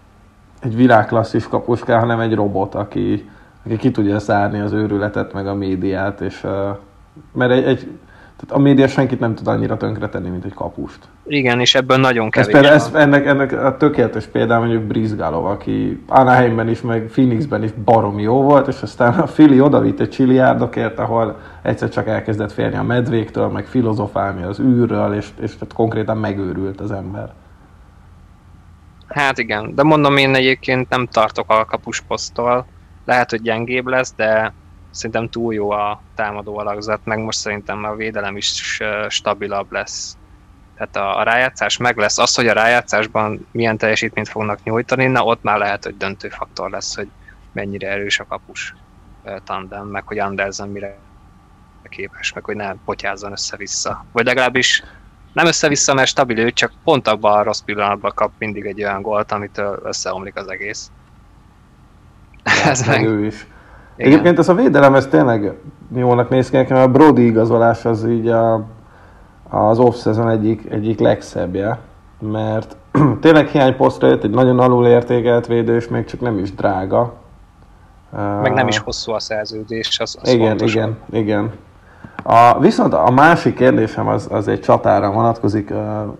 egy 0.62 0.76
világklasszis 0.76 1.48
kapus 1.48 1.84
kell, 1.84 1.98
hanem 1.98 2.20
egy 2.20 2.34
robot, 2.34 2.74
aki, 2.74 3.28
aki 3.64 3.76
ki 3.76 3.90
tudja 3.90 4.18
szárni 4.18 4.60
az 4.60 4.72
őrületet, 4.72 5.32
meg 5.32 5.46
a 5.46 5.54
médiát, 5.54 6.20
és 6.20 6.46
mert 7.32 7.50
egy, 7.50 7.64
egy 7.64 7.88
tehát 8.40 8.54
a 8.54 8.58
média 8.58 8.88
senkit 8.88 9.20
nem 9.20 9.34
tud 9.34 9.46
annyira 9.46 9.76
tönkretenni, 9.76 10.28
mint 10.28 10.44
egy 10.44 10.54
kapust. 10.54 10.98
Igen, 11.26 11.60
és 11.60 11.74
ebből 11.74 11.96
nagyon 11.96 12.26
Ez 12.26 12.32
kevés. 12.32 12.52
például, 12.52 12.78
van. 12.78 12.86
ez, 12.86 13.02
ennek, 13.02 13.26
ennek 13.26 13.52
a 13.64 13.76
tökéletes 13.76 14.26
például 14.26 14.60
mondjuk 14.60 14.82
Brizgalov, 14.82 15.46
aki 15.46 16.02
Anaheimben 16.06 16.68
is, 16.68 16.80
meg 16.80 17.06
Phoenixben 17.06 17.62
is 17.62 17.70
baromi 17.84 18.22
jó 18.22 18.42
volt, 18.42 18.66
és 18.66 18.82
aztán 18.82 19.14
a 19.14 19.22
Philly 19.22 19.60
odavitt 19.60 20.00
egy 20.00 20.08
csiliárdokért, 20.08 20.98
ahol 20.98 21.36
egyszer 21.62 21.88
csak 21.88 22.08
elkezdett 22.08 22.52
félni 22.52 22.76
a 22.76 22.82
medvéktől, 22.82 23.48
meg 23.48 23.66
filozofálni 23.66 24.42
az 24.42 24.60
űrről, 24.60 25.14
és, 25.14 25.28
és 25.40 25.52
tehát 25.52 25.74
konkrétan 25.74 26.16
megőrült 26.16 26.80
az 26.80 26.90
ember. 26.90 27.32
Hát 29.08 29.38
igen, 29.38 29.74
de 29.74 29.82
mondom 29.82 30.16
én 30.16 30.34
egyébként 30.34 30.88
nem 30.88 31.06
tartok 31.06 31.50
a 31.50 31.64
kapusposzttól. 31.64 32.66
Lehet, 33.04 33.30
hogy 33.30 33.42
gyengébb 33.42 33.86
lesz, 33.86 34.12
de 34.16 34.52
szerintem 34.90 35.28
túl 35.28 35.54
jó 35.54 35.70
a 35.70 36.02
támadó 36.14 36.58
alakzat, 36.58 37.00
meg 37.04 37.18
most 37.18 37.38
szerintem 37.38 37.84
a 37.84 37.94
védelem 37.94 38.36
is 38.36 38.80
stabilabb 39.08 39.72
lesz. 39.72 40.16
Tehát 40.76 40.96
a, 40.96 41.18
a 41.18 41.22
rájátszás 41.22 41.76
meg 41.76 41.96
lesz. 41.96 42.18
Az, 42.18 42.34
hogy 42.34 42.48
a 42.48 42.52
rájátszásban 42.52 43.46
milyen 43.50 43.76
teljesítményt 43.76 44.28
fognak 44.28 44.62
nyújtani, 44.62 45.06
na 45.06 45.24
ott 45.24 45.42
már 45.42 45.58
lehet, 45.58 45.84
hogy 45.84 45.96
döntő 45.96 46.28
faktor 46.28 46.70
lesz, 46.70 46.96
hogy 46.96 47.08
mennyire 47.52 47.88
erős 47.88 48.18
a 48.18 48.26
kapus 48.26 48.74
tandem, 49.44 49.86
meg 49.86 50.06
hogy 50.06 50.18
Andersen 50.18 50.68
mire 50.68 50.98
képes, 51.88 52.32
meg 52.32 52.44
hogy 52.44 52.56
ne 52.56 52.74
potyázzon 52.84 53.32
össze-vissza. 53.32 54.04
Vagy 54.12 54.24
legalábbis 54.24 54.82
nem 55.32 55.46
össze-vissza, 55.46 55.94
mert 55.94 56.08
stabil 56.08 56.38
ő, 56.38 56.50
csak 56.50 56.72
pont 56.84 57.08
abban 57.08 57.38
a 57.38 57.42
rossz 57.42 57.60
pillanatban 57.60 58.12
kap 58.14 58.30
mindig 58.38 58.64
egy 58.64 58.82
olyan 58.82 59.02
gólt, 59.02 59.32
amitől 59.32 59.80
összeomlik 59.84 60.36
az 60.36 60.50
egész. 60.50 60.90
Ez 62.64 62.86
meg 62.86 63.00
meg, 63.00 63.10
ő 63.10 63.24
is. 63.24 63.46
igen. 63.96 64.10
Egyébként 64.12 64.38
ez 64.38 64.48
a 64.48 64.54
védelem, 64.54 64.94
ez 64.94 65.06
tényleg 65.06 65.52
jónak 65.94 66.28
néz 66.28 66.50
ki 66.50 66.56
nekem, 66.56 66.76
a 66.76 66.88
Brody 66.88 67.26
igazolás 67.26 67.84
az 67.84 68.06
így 68.06 68.28
a, 68.28 68.66
az 69.48 69.78
off-season 69.78 70.28
egyik, 70.28 70.70
egyik 70.70 70.98
legszebbje, 70.98 71.78
mert 72.18 72.76
tényleg 73.20 73.48
hiányposztra 73.48 74.08
jött 74.08 74.24
egy 74.24 74.30
nagyon 74.30 74.58
alulértékelt 74.58 75.46
védő, 75.46 75.76
és 75.76 75.88
még 75.88 76.04
csak 76.04 76.20
nem 76.20 76.38
is 76.38 76.54
drága. 76.54 77.14
meg 78.42 78.52
nem 78.52 78.68
is 78.68 78.78
hosszú 78.78 79.12
a 79.12 79.20
szerződés, 79.20 80.00
az, 80.00 80.18
az 80.22 80.28
igen, 80.28 80.48
fontos. 80.48 80.74
igen, 80.74 80.98
igen. 81.10 81.52
A, 82.22 82.58
viszont 82.60 82.94
a 82.94 83.10
másik 83.10 83.54
kérdésem 83.54 84.06
az, 84.06 84.28
az 84.30 84.48
egy 84.48 84.60
csatára 84.60 85.10
vonatkozik, 85.10 85.72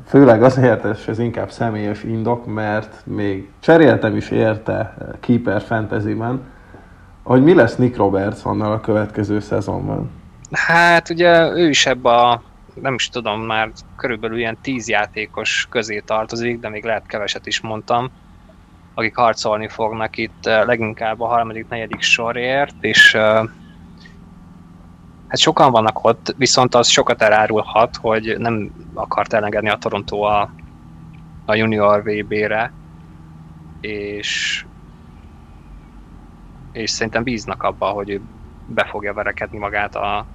főleg 0.07 0.43
azért, 0.43 0.85
és 0.85 1.09
ez 1.09 1.19
inkább 1.19 1.51
személyes 1.51 2.03
indok, 2.03 2.47
mert 2.47 3.03
még 3.05 3.49
cseréltem 3.61 4.17
is 4.17 4.31
érte 4.31 4.95
Keeper 5.21 5.63
Fantasy-ben, 5.63 6.41
hogy 7.23 7.43
mi 7.43 7.55
lesz 7.55 7.77
Nick 7.77 7.97
Robertsonnal 7.97 8.73
a 8.73 8.81
következő 8.81 9.41
szezonban. 9.41 10.11
Hát 10.53 11.11
ugye 11.11 11.51
ő 11.51 11.69
is 11.69 11.87
ebbe 11.87 12.11
a, 12.11 12.43
nem 12.75 12.95
is 12.95 13.09
tudom, 13.09 13.41
már 13.41 13.71
körülbelül 13.97 14.39
ilyen 14.39 14.59
tíz 14.63 14.89
játékos 14.89 15.67
közé 15.71 16.03
tartozik, 16.07 16.61
de 16.61 16.69
még 16.69 16.85
lehet 16.85 17.07
keveset 17.07 17.47
is 17.47 17.61
mondtam, 17.61 18.11
akik 18.95 19.17
harcolni 19.17 19.69
fognak 19.69 20.17
itt 20.17 20.45
leginkább 20.45 21.21
a 21.21 21.27
harmadik, 21.27 21.69
negyedik 21.69 22.01
sorért, 22.01 22.75
és 22.81 23.17
hát 25.29 25.39
sokan 25.39 25.71
vannak 25.71 26.05
ott, 26.05 26.35
viszont 26.37 26.75
az 26.75 26.89
sokat 26.89 27.23
elárulhat, 27.23 27.97
hogy 27.97 28.35
nem 28.39 28.71
akart 28.95 29.33
elengedni 29.33 29.69
a 29.69 29.77
Toronto 29.77 30.21
a, 30.21 30.51
a 31.45 31.55
junior 31.55 32.03
VB-re, 32.03 32.73
és 33.81 34.63
és 36.73 36.91
szerintem 36.91 37.23
bíznak 37.23 37.63
abba, 37.63 37.87
hogy 37.87 38.11
ő 38.11 38.21
be 38.67 38.85
fogja 38.85 39.15
verekedni 39.15 39.59
magát 39.59 39.97
a, 39.97 40.27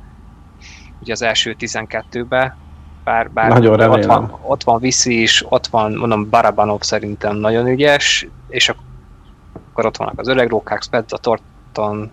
ugye 1.02 1.12
az 1.12 1.22
első 1.22 1.56
12-be, 1.60 2.58
bár, 3.04 3.32
bár 3.32 3.50
Nagyon 3.50 3.74
ott 3.74 3.80
remélem. 3.80 4.08
van, 4.08 4.40
ott 4.42 4.64
van 4.64 4.80
Viszi 4.80 5.22
is, 5.22 5.46
ott 5.50 5.68
van, 5.68 5.94
mondom, 5.94 6.30
Barabanov 6.30 6.82
szerintem 6.82 7.36
nagyon 7.36 7.68
ügyes, 7.68 8.28
és 8.48 8.70
akkor 8.70 9.86
ott 9.86 9.98
vannak 9.98 10.20
az 10.20 10.28
öreg 10.28 10.50
rókák, 10.50 10.82
Spezza, 10.82 11.18
Torton, 11.18 12.12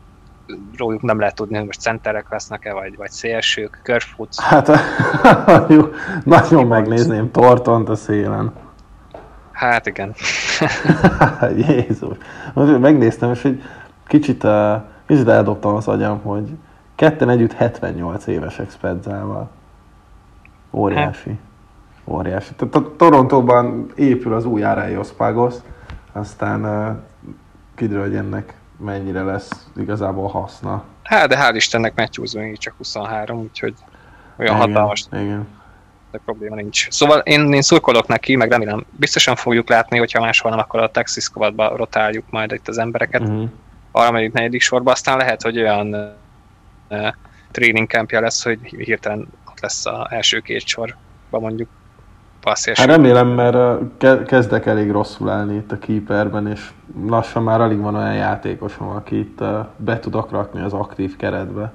róluk 0.76 1.03
nem 1.03 1.18
lehet 1.18 1.34
tudni, 1.34 1.57
hogy 1.57 1.66
most 1.66 1.80
centerek 1.80 2.30
lesznek-e, 2.30 2.72
vagy, 2.72 2.96
vagy 2.96 3.11
szélsők, 3.11 3.80
Körfut. 3.82 4.34
Hát 4.40 4.70
jó, 5.68 5.88
nagyon 6.24 6.66
megnézném 6.66 7.30
Tortont 7.30 7.88
a 7.88 7.94
szélen. 7.94 8.53
Hát 9.53 9.86
igen. 9.86 10.14
Jézus. 11.68 12.16
Most 12.55 12.78
Megnéztem, 12.78 13.30
és 13.30 13.44
egy 13.44 13.62
kicsit, 14.07 14.44
uh, 14.44 14.82
kicsit 15.07 15.28
eldobtam 15.28 15.74
az 15.74 15.88
agyam, 15.88 16.20
hogy 16.22 16.48
ketten 16.94 17.28
együtt 17.28 17.53
78 17.53 18.26
évesek 18.26 18.70
Spezzával. 18.70 19.51
Óriási. 20.70 21.38
Óriási. 22.05 22.55
Tehát 22.55 22.88
Torontóban 22.88 23.86
épül 23.94 24.34
az 24.34 24.44
új 24.44 24.62
Araios 24.62 25.12
Pagos, 25.12 25.55
aztán 26.12 26.64
uh, 26.64 26.96
kiderül, 27.74 28.03
hogy 28.03 28.16
ennek 28.16 28.59
mennyire 28.80 29.22
lesz 29.22 29.66
igazából 29.76 30.28
haszna. 30.28 30.84
Hát, 31.02 31.28
de 31.28 31.36
hál' 31.36 31.52
Istennek 31.54 31.94
Matthews 31.96 32.32
még 32.32 32.58
csak 32.58 32.74
23, 32.76 33.38
úgyhogy 33.38 33.74
olyan 34.38 34.54
hatalmas 34.56 35.04
Igen. 35.12 35.48
de 36.10 36.18
probléma 36.24 36.54
nincs. 36.54 36.90
Szóval 36.90 37.18
én, 37.18 37.52
én 37.52 37.62
szurkolok 37.62 38.06
neki, 38.06 38.36
meg 38.36 38.50
remélem, 38.50 38.84
biztosan 38.90 39.36
fogjuk 39.36 39.68
látni, 39.68 39.98
hogyha 39.98 40.20
máshol 40.20 40.50
nem, 40.50 40.60
akkor 40.60 40.80
a 40.80 40.90
Texas 40.90 41.24
squadba 41.24 41.76
rotáljuk 41.76 42.24
majd 42.30 42.52
itt 42.52 42.68
az 42.68 42.78
embereket, 42.78 43.20
Uh-huh. 43.20 43.48
harmadik, 43.92 44.32
negyedik 44.32 44.60
sorba, 44.60 44.90
aztán 44.90 45.16
lehet, 45.16 45.42
hogy 45.42 45.58
olyan 45.58 45.94
uh, 46.88 47.08
training 47.50 47.88
campja 47.88 48.20
lesz, 48.20 48.44
hogy 48.44 48.58
hirtelen 48.62 49.28
ott 49.48 49.60
lesz 49.60 49.86
az 49.86 50.06
első 50.08 50.38
két 50.38 50.66
sorba 50.66 50.94
mondjuk 51.30 51.68
passzés. 52.41 52.78
Hát 52.78 52.86
remélem, 52.86 53.28
mert 53.28 53.78
ke- 53.99 54.22
kezdek 54.22 54.66
elég 54.66 54.91
rosszul 54.91 55.30
állni 55.30 55.55
itt 55.55 55.72
a 55.72 55.78
keeperben, 55.78 56.47
és 56.47 56.70
lassan 57.07 57.43
már 57.43 57.61
alig 57.61 57.78
van 57.80 57.95
olyan 57.95 58.14
játékosom, 58.14 58.88
aki 58.88 59.18
itt 59.18 59.45
be 59.76 59.99
tudok 59.99 60.30
rakni 60.30 60.61
az 60.61 60.72
aktív 60.72 61.16
keretbe. 61.16 61.72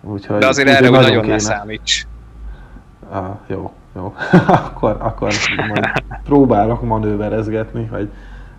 Úgyhogy, 0.00 0.38
De 0.38 0.46
azért 0.46 0.68
erre 0.68 0.88
nagyon 0.88 1.20
kéne. 1.20 1.32
ne 1.32 1.38
számíts. 1.38 2.06
Ah, 3.10 3.30
jó, 3.46 3.72
jó. 3.94 4.14
akkor, 4.46 4.96
akkor 5.00 5.32
majd 5.68 5.90
próbálok 6.24 6.82
manőverezgetni, 6.82 7.86
hogy 7.86 8.10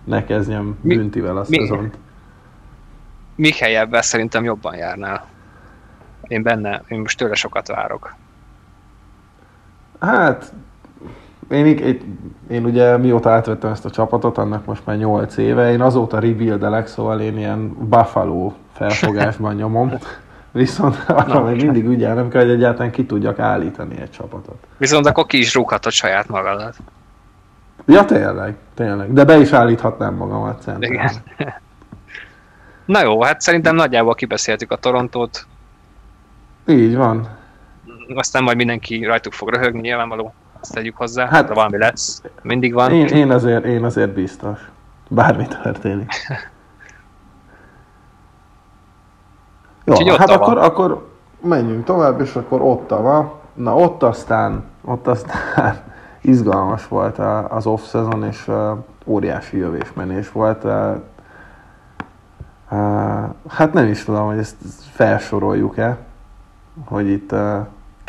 ne 0.04 0.24
kezdjem 0.24 0.78
Mi- 0.80 0.96
büntivel 0.96 1.36
a 1.36 1.44
mi- 1.48 1.56
szezont. 1.58 1.98
Mihelyebbel 3.34 4.02
szerintem 4.02 4.44
jobban 4.44 4.74
járnál. 4.74 5.24
Én 6.22 6.42
benne, 6.42 6.82
én 6.88 7.00
most 7.00 7.18
tőle 7.18 7.34
sokat 7.34 7.66
várok. 7.68 8.14
Hát, 10.00 10.52
én, 11.50 11.66
én, 11.66 12.18
én 12.50 12.64
ugye 12.64 12.96
mióta 12.96 13.30
átvettem 13.30 13.70
ezt 13.70 13.84
a 13.84 13.90
csapatot, 13.90 14.38
annak 14.38 14.64
most 14.64 14.86
már 14.86 14.96
8 14.96 15.36
éve, 15.36 15.72
én 15.72 15.80
azóta 15.80 16.18
rebuildelek, 16.18 16.86
szóval 16.86 17.20
én 17.20 17.38
ilyen 17.38 17.76
Buffalo 17.88 18.52
felfogásban 18.72 19.54
nyomom. 19.54 19.92
Viszont 20.52 21.04
arra 21.08 21.42
még 21.42 21.62
mindig 21.62 21.86
ügyelnem 21.86 22.28
kell, 22.28 22.42
hogy 22.42 22.50
egyáltalán 22.50 22.90
ki 22.90 23.06
tudjak 23.06 23.38
állítani 23.38 24.00
egy 24.00 24.10
csapatot. 24.10 24.66
Viszont 24.76 25.06
akkor 25.06 25.26
ki 25.26 25.38
is 25.38 25.54
rúghatod 25.54 25.92
saját 25.92 26.28
magadat. 26.28 26.76
Ja, 27.86 28.04
tényleg, 28.04 28.54
tényleg. 28.74 29.12
De 29.12 29.24
be 29.24 29.38
is 29.38 29.52
állíthatnám 29.52 30.14
magamat 30.14 30.62
szerintem. 30.62 30.92
Igen. 30.92 31.10
Na 32.84 33.02
jó, 33.02 33.22
hát 33.22 33.40
szerintem 33.40 33.74
nagyjából 33.74 34.14
kibeszéltük 34.14 34.70
a 34.70 34.76
Torontót, 34.76 35.46
Így 36.66 36.96
van. 36.96 37.28
aztán 38.14 38.42
majd 38.42 38.56
mindenki 38.56 39.04
rajtuk 39.04 39.32
fog 39.32 39.48
röhögni, 39.48 39.80
nyilvánvaló, 39.80 40.34
azt 40.62 40.72
tegyük 40.74 40.96
hozzá, 40.96 41.26
Hát- 41.28 41.46
de 41.48 41.54
valami 41.54 41.76
lesz, 41.78 42.22
mindig 42.42 42.72
van. 42.74 42.90
Én, 42.92 43.06
én, 43.06 43.30
azért, 43.30 43.64
én 43.64 43.84
azért 43.84 44.10
biztos. 44.10 44.70
Bármi 45.08 45.46
történik. 45.62 46.12
Jó, 49.84 49.92
Úgyhogy 49.94 50.16
hát 50.16 50.30
akkor, 50.30 50.58
akkor 50.58 51.08
menjünk 51.40 51.84
tovább, 51.84 52.20
és 52.20 52.34
akkor 52.34 52.60
Ottawa. 52.60 53.40
Na 53.54 53.76
ott 53.76 54.02
aztán, 54.02 54.64
ott 54.84 55.06
aztán 55.06 55.76
izgalmas 56.20 56.88
volt 56.88 57.18
a- 57.18 57.50
az 57.54 57.66
off-szezon, 57.66 58.24
és 58.24 58.48
uh, 58.48 58.78
óriási 59.04 59.56
jövésmenés 59.56 60.32
volt. 60.32 60.64
Uh, 60.64 60.96
hát 63.48 63.72
nem 63.72 63.86
is 63.86 64.04
tudom, 64.04 64.26
hogy 64.26 64.38
ezt 64.38 64.56
felsoroljuk-e, 64.92 65.96
hogy 66.84 67.08
itt 67.08 67.34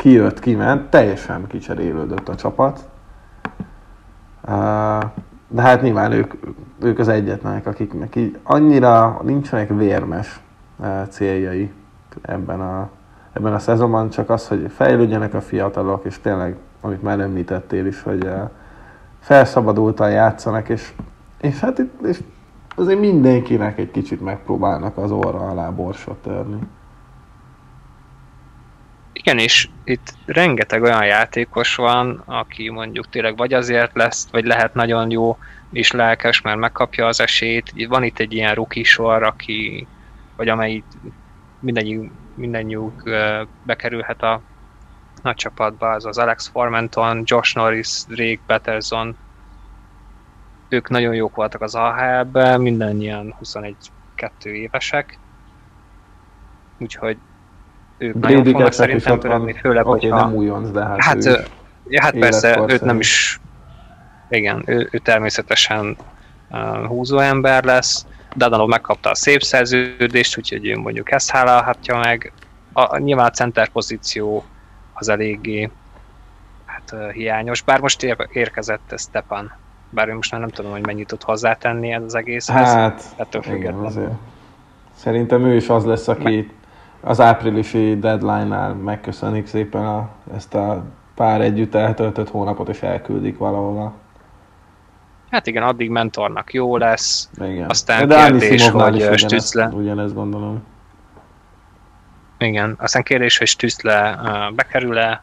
uh, 0.04 0.10
ki 0.10 0.10
jött, 0.10 0.40
ki 0.40 0.54
ment, 0.54 0.90
teljesen 0.90 1.46
kicserélődött 1.46 2.28
a 2.28 2.34
csapat. 2.34 2.88
De 5.48 5.62
hát 5.62 5.82
nyilván 5.82 6.12
ők, 6.12 6.34
ők 6.80 6.98
az 6.98 7.08
egyetlenek, 7.08 7.66
akiknek 7.66 8.16
így 8.16 8.38
annyira 8.42 9.20
nincsenek 9.22 9.68
vérmes 9.68 10.40
céljai 11.08 11.72
ebben 12.22 12.60
a, 12.60 12.88
ebben 13.32 13.54
a 13.54 13.58
szezonban, 13.58 14.10
csak 14.10 14.30
az, 14.30 14.48
hogy 14.48 14.70
fejlődjenek 14.74 15.34
a 15.34 15.40
fiatalok, 15.40 16.04
és 16.04 16.20
tényleg, 16.20 16.56
amit 16.80 17.02
már 17.02 17.20
említettél 17.20 17.86
is, 17.86 18.02
hogy 18.02 18.30
felszabadultan 19.20 20.10
játszanak, 20.10 20.68
és, 20.68 20.92
és 21.40 21.60
hát 21.60 21.78
itt, 21.78 22.02
és 22.02 22.22
azért 22.76 23.00
mindenkinek 23.00 23.78
egy 23.78 23.90
kicsit 23.90 24.20
megpróbálnak 24.20 24.96
az 24.96 25.10
orra 25.10 25.38
alá 25.38 25.70
borsot 25.70 26.16
törni. 26.22 26.58
Igen, 29.16 29.38
és 29.38 29.68
itt 29.84 30.14
rengeteg 30.26 30.82
olyan 30.82 31.04
játékos 31.04 31.74
van, 31.74 32.22
aki 32.24 32.70
mondjuk 32.70 33.08
tényleg 33.08 33.36
vagy 33.36 33.54
azért 33.54 33.94
lesz, 33.94 34.28
vagy 34.30 34.44
lehet 34.44 34.74
nagyon 34.74 35.10
jó 35.10 35.38
és 35.72 35.90
lelkes, 35.90 36.40
mert 36.40 36.58
megkapja 36.58 37.06
az 37.06 37.20
esélyt. 37.20 37.86
Van 37.88 38.02
itt 38.02 38.18
egy 38.18 38.32
ilyen 38.32 38.54
rookie 38.54 38.84
sor, 38.84 39.22
aki, 39.22 39.86
vagy 40.36 40.48
amelyik 40.48 40.84
mindennyi, 41.60 42.10
mindennyiuk 42.34 43.02
bekerülhet 43.62 44.22
a 44.22 44.40
nagy 45.22 45.34
csapatba, 45.34 45.90
az 45.90 46.06
az 46.06 46.18
Alex 46.18 46.48
Formenton, 46.48 47.22
Josh 47.24 47.56
Norris, 47.56 48.04
Drake 48.08 48.40
Patterson. 48.46 49.16
Ők 50.68 50.88
nagyon 50.88 51.14
jók 51.14 51.34
voltak 51.34 51.60
az 51.60 51.74
AHL-ben, 51.74 52.60
mindannyian 52.60 53.34
21-2 53.42 53.74
évesek. 54.42 55.18
Úgyhogy 56.78 57.16
ők 57.98 58.14
nagyon 58.14 58.44
fognak 58.44 58.72
szerintem 58.72 59.18
törődni, 59.18 59.52
főleg, 59.52 59.86
Oké, 59.86 60.08
hogyha... 60.08 60.24
nem 60.24 60.34
újonc, 60.34 60.70
de 60.70 60.84
hát, 60.84 61.02
Hát, 61.02 61.24
ő 61.26 61.44
ja, 61.88 62.02
hát 62.02 62.18
persze, 62.18 62.64
őt 62.68 62.80
nem 62.80 62.98
is... 62.98 63.40
Igen, 64.28 64.62
ő, 64.66 64.88
ő 64.90 64.98
természetesen 64.98 65.96
uh, 66.50 66.86
húzó 66.86 67.18
ember 67.18 67.64
lesz. 67.64 68.06
Dadanov 68.36 68.68
megkapta 68.68 69.10
a 69.10 69.14
szép 69.14 69.42
szerződést, 69.42 70.38
úgyhogy 70.38 70.66
ő 70.66 70.78
mondjuk 70.78 71.10
ezt 71.10 71.30
hálálhatja 71.30 71.98
meg. 71.98 72.32
A, 72.72 72.98
nyilván 72.98 73.26
a 73.26 73.30
center 73.30 73.68
pozíció 73.68 74.44
az 74.92 75.08
eléggé 75.08 75.70
hát, 76.64 76.92
uh, 76.92 77.10
hiányos, 77.10 77.62
bár 77.62 77.80
most 77.80 78.02
ér, 78.02 78.16
érkezett 78.32 78.94
Stepan. 78.96 79.52
Bár 79.90 80.08
én 80.08 80.14
most 80.14 80.30
már 80.32 80.40
nem 80.40 80.50
tudom, 80.50 80.70
hogy 80.70 80.86
mennyit 80.86 81.06
tud 81.06 81.22
hozzátenni 81.22 81.92
ez 81.92 82.02
az 82.02 82.14
egészhez. 82.14 82.72
Hát, 82.72 83.02
ettől 83.16 83.42
igen, 83.44 83.54
függetlenül. 83.54 83.86
azért. 83.86 84.12
Szerintem 84.94 85.44
ő 85.46 85.56
is 85.56 85.68
az 85.68 85.84
lesz, 85.84 86.08
aki 86.08 86.50
az 87.04 87.20
áprilisi 87.20 87.98
deadline-nál 87.98 88.74
megköszönik 88.74 89.46
szépen 89.46 89.86
a, 89.86 90.08
ezt 90.34 90.54
a 90.54 90.84
pár 91.14 91.40
együtt 91.40 91.74
eltöltött 91.74 92.30
hónapot, 92.30 92.68
és 92.68 92.82
elküldik 92.82 93.38
valahova. 93.38 93.92
Hát 95.30 95.46
igen, 95.46 95.62
addig 95.62 95.90
mentornak 95.90 96.52
jó 96.52 96.76
lesz. 96.76 97.28
Igen. 97.40 97.68
Aztán 97.68 98.08
De 98.08 98.26
kérdés, 98.26 98.68
hogy, 98.68 99.00
ö, 99.00 99.14
ugyanezt, 99.70 100.14
gondolom. 100.14 100.62
Igen, 102.38 102.76
aztán 102.78 103.02
kérdés, 103.02 103.38
hogy 103.38 103.46
Stützle 103.46 104.18
uh, 104.22 104.54
bekerül-e. 104.54 105.22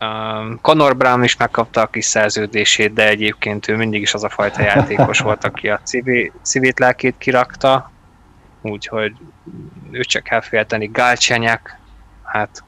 Um, 0.00 0.58
Conor 0.60 0.96
Brown 0.96 1.24
is 1.24 1.36
megkapta 1.36 1.80
a 1.80 1.86
kis 1.86 2.04
szerződését, 2.04 2.92
de 2.92 3.08
egyébként 3.08 3.68
ő 3.68 3.76
mindig 3.76 4.02
is 4.02 4.14
az 4.14 4.24
a 4.24 4.28
fajta 4.28 4.62
játékos 4.62 5.20
volt, 5.20 5.44
aki 5.44 5.68
a 5.68 5.80
civi, 5.82 6.32
civét 6.42 6.78
lelkét 6.78 7.14
kirakta, 7.18 7.90
úgyhogy 8.70 9.12
őt 9.90 10.06
csak 10.06 10.22
kell 10.22 10.40
félteni. 10.40 10.86
Gálcsenyek, 10.86 11.78
hát, 12.22 12.64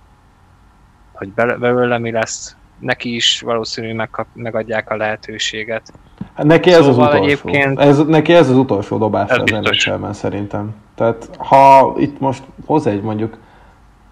hogy 1.12 1.28
belőle 1.34 1.98
mi 1.98 2.10
lesz, 2.10 2.56
neki 2.78 3.14
is 3.14 3.40
valószínű 3.40 3.94
megkap, 3.94 4.26
megadják 4.32 4.90
a 4.90 4.96
lehetőséget. 4.96 5.92
Hát 6.34 6.46
neki 6.46 6.72
ez 6.72 6.78
az 6.78 6.84
Szóval 6.84 7.06
utolsó. 7.08 7.24
egyébként- 7.24 7.80
Ez, 7.80 8.04
neki 8.04 8.34
ez 8.34 8.50
az 8.50 8.56
utolsó 8.56 8.98
dobás 8.98 9.30
Ez 9.30 9.38
az 9.38 9.84
nhl 9.86 10.12
szerintem. 10.12 10.74
Tehát 10.94 11.30
ha 11.38 11.94
itt 11.98 12.20
most 12.20 12.42
hoz 12.66 12.86
egy 12.86 13.02
mondjuk, 13.02 13.36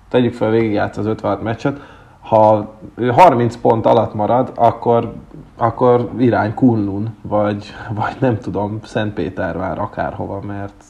tegyük 0.08 0.34
fel 0.34 0.50
végigjátsz 0.50 0.96
az 0.96 1.06
56 1.06 1.42
meccset, 1.42 1.80
ha 2.20 2.74
ő 2.94 3.10
30 3.10 3.56
pont 3.56 3.86
alatt 3.86 4.14
marad, 4.14 4.52
akkor, 4.54 5.14
akkor 5.56 6.10
irány 6.18 6.54
Kunlun, 6.54 7.16
vagy, 7.22 7.74
vagy 7.90 8.16
nem 8.18 8.38
tudom, 8.38 8.78
Szentpétervár 8.84 9.78
akárhova, 9.78 10.40
mert, 10.40 10.84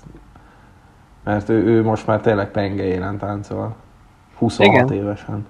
mert 1.24 1.48
ő, 1.48 1.64
ő 1.64 1.82
most 1.82 2.06
már 2.06 2.20
tényleg 2.20 2.50
penge 2.50 2.82
élen 2.82 3.18
táncol. 3.18 3.76
26 4.38 4.74
Igen. 4.74 4.92
évesen. 5.02 5.46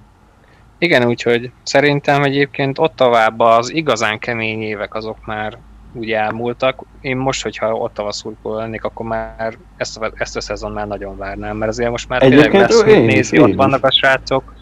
Igen, 0.78 1.04
úgyhogy 1.04 1.50
szerintem 1.62 2.22
egyébként 2.22 2.78
ott 2.78 2.96
tovább 2.96 3.40
az 3.40 3.72
igazán 3.72 4.18
kemény 4.18 4.62
évek 4.62 4.94
azok 4.94 5.26
már 5.26 5.58
úgy 5.92 6.10
elmúltak. 6.10 6.82
Én 7.00 7.16
most, 7.16 7.42
hogyha 7.42 7.74
Ottawa 7.74 8.12
szurkoló 8.12 8.56
lennék, 8.56 8.84
akkor 8.84 9.06
már 9.06 9.56
ezt 9.76 9.98
a, 9.98 10.10
ezt 10.14 10.36
a 10.36 10.40
szezon 10.40 10.72
már 10.72 10.86
nagyon 10.86 11.16
várnám, 11.16 11.56
mert 11.56 11.70
azért 11.70 11.90
most 11.90 12.08
már 12.08 12.20
tényleg 12.20 12.54
lesz 12.54 12.82
én 12.82 13.08
is, 13.08 13.30
én 13.30 13.40
ott 13.40 13.48
is. 13.48 13.54
vannak 13.54 13.84
a 13.84 13.90
srácok. 13.90 14.54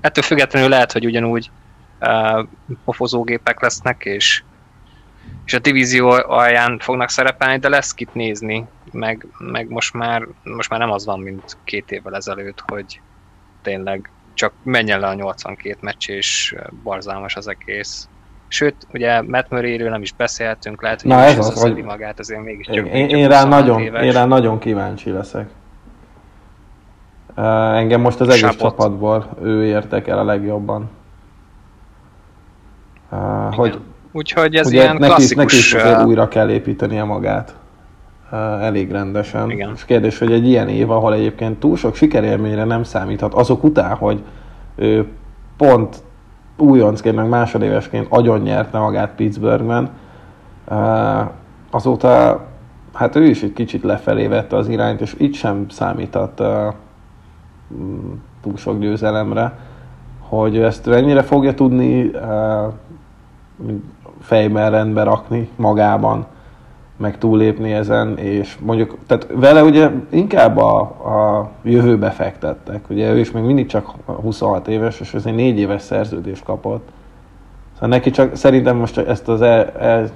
Ettől 0.00 0.24
függetlenül 0.24 0.68
lehet, 0.68 0.92
hogy 0.92 1.04
ugyanúgy 1.04 1.50
uh, 2.00 2.46
pofozógépek 2.84 3.60
lesznek, 3.60 4.04
és, 4.04 4.42
és 5.44 5.54
a 5.54 5.58
divízió 5.58 6.08
alján 6.10 6.78
fognak 6.78 7.08
szerepelni, 7.08 7.58
de 7.58 7.68
lesz 7.68 7.94
kit 7.94 8.14
nézni, 8.14 8.66
meg, 8.92 9.26
meg 9.38 9.68
most, 9.68 9.94
már, 9.94 10.26
most 10.42 10.70
már 10.70 10.78
nem 10.78 10.90
az 10.90 11.04
van, 11.04 11.20
mint 11.20 11.56
két 11.64 11.90
évvel 11.90 12.14
ezelőtt, 12.14 12.62
hogy 12.66 13.00
tényleg 13.62 14.10
csak 14.34 14.52
menjen 14.62 15.00
le 15.00 15.06
a 15.06 15.14
82 15.14 15.76
meccs, 15.80 16.08
és 16.08 16.56
borzalmas 16.82 17.36
az 17.36 17.48
egész. 17.48 18.08
Sőt, 18.48 18.86
ugye 18.92 19.22
Matt 19.22 19.48
Murray-ről 19.50 19.90
nem 19.90 20.02
is 20.02 20.12
beszélhetünk, 20.12 20.82
lehet, 20.82 21.02
hogy 21.02 21.10
Na 21.10 21.20
ez 21.22 21.38
az, 21.38 21.60
hogy- 21.60 21.82
magát, 21.84 22.18
azért 22.18 22.42
mégis 22.42 22.66
Én, 22.66 22.74
csak, 22.74 22.86
én, 22.86 23.08
én, 23.08 23.28
rá 23.28 23.42
26 23.42 23.48
nagyon, 23.48 23.80
éves. 23.80 24.04
én 24.04 24.12
rá 24.12 24.24
nagyon 24.24 24.58
kíváncsi 24.58 25.10
leszek. 25.10 25.48
Uh, 27.36 27.76
engem 27.76 28.00
most 28.00 28.20
az 28.20 28.28
egész 28.28 28.40
Sápot. 28.40 28.58
csapatból 28.58 29.36
ő 29.42 29.64
értek 29.64 30.06
el 30.08 30.18
a 30.18 30.24
legjobban. 30.24 30.90
Uh, 33.10 33.54
hogy 33.54 33.80
Úgyhogy 34.12 34.54
ez 34.54 34.66
ugye 34.66 34.82
ilyen 34.82 34.96
neki, 34.96 35.22
is, 35.22 35.30
neki 35.30 35.56
is 35.56 35.70
klasszikus... 35.70 36.04
újra 36.04 36.28
kell 36.28 36.50
építenie 36.50 37.04
magát. 37.04 37.54
Elég 38.60 38.90
rendesen. 38.90 39.50
Igen. 39.50 39.72
És 39.74 39.84
kérdés, 39.84 40.18
hogy 40.18 40.32
egy 40.32 40.46
ilyen 40.46 40.68
év, 40.68 40.90
ahol 40.90 41.14
egyébként 41.14 41.60
túl 41.60 41.76
sok 41.76 41.94
sikerélményre 41.94 42.64
nem 42.64 42.82
számíthat, 42.82 43.34
azok 43.34 43.64
után, 43.64 43.96
hogy 43.96 44.22
ő 44.76 45.06
pont 45.56 46.02
újoncként, 46.56 47.16
meg 47.16 47.28
másodévesként 47.28 48.06
agyon 48.08 48.40
nyerte 48.40 48.78
magát 48.78 49.14
Pittsburghben, 49.14 49.90
azóta 51.70 52.40
hát 52.92 53.16
ő 53.16 53.24
is 53.24 53.42
egy 53.42 53.52
kicsit 53.52 53.82
lefelé 53.82 54.26
vette 54.26 54.56
az 54.56 54.68
irányt, 54.68 55.00
és 55.00 55.14
itt 55.18 55.34
sem 55.34 55.66
számíthat 55.68 56.42
mm, 57.74 58.12
túl 58.42 58.56
sok 58.56 58.78
győzelemre, 58.78 59.58
hogy 60.18 60.58
ezt 60.58 60.86
mennyire 60.86 61.22
fogja 61.22 61.54
tudni 61.54 62.10
fejben 64.22 64.70
rendbe 64.70 65.02
rakni 65.02 65.48
magában, 65.56 66.26
meg 66.96 67.18
túlépni 67.18 67.72
ezen, 67.72 68.18
és 68.18 68.56
mondjuk, 68.60 68.98
tehát 69.06 69.26
vele 69.30 69.62
ugye 69.62 69.90
inkább 70.10 70.56
a, 70.56 70.80
a 70.80 71.50
jövőbe 71.62 72.10
fektettek, 72.10 72.90
ugye 72.90 73.12
ő 73.12 73.18
is 73.18 73.30
még 73.30 73.42
mindig 73.42 73.66
csak 73.66 73.94
26 74.04 74.68
éves, 74.68 75.00
és 75.00 75.14
egy 75.14 75.34
négy 75.34 75.58
éves 75.58 75.82
szerződést 75.82 76.44
kapott. 76.44 76.88
Szóval 77.72 77.88
neki 77.88 78.10
csak, 78.10 78.36
szerintem 78.36 78.76
most 78.76 78.94
csak 78.94 79.08
ezt 79.08 79.28
az 79.28 79.42
el, 79.42 79.70
el, 79.70 80.08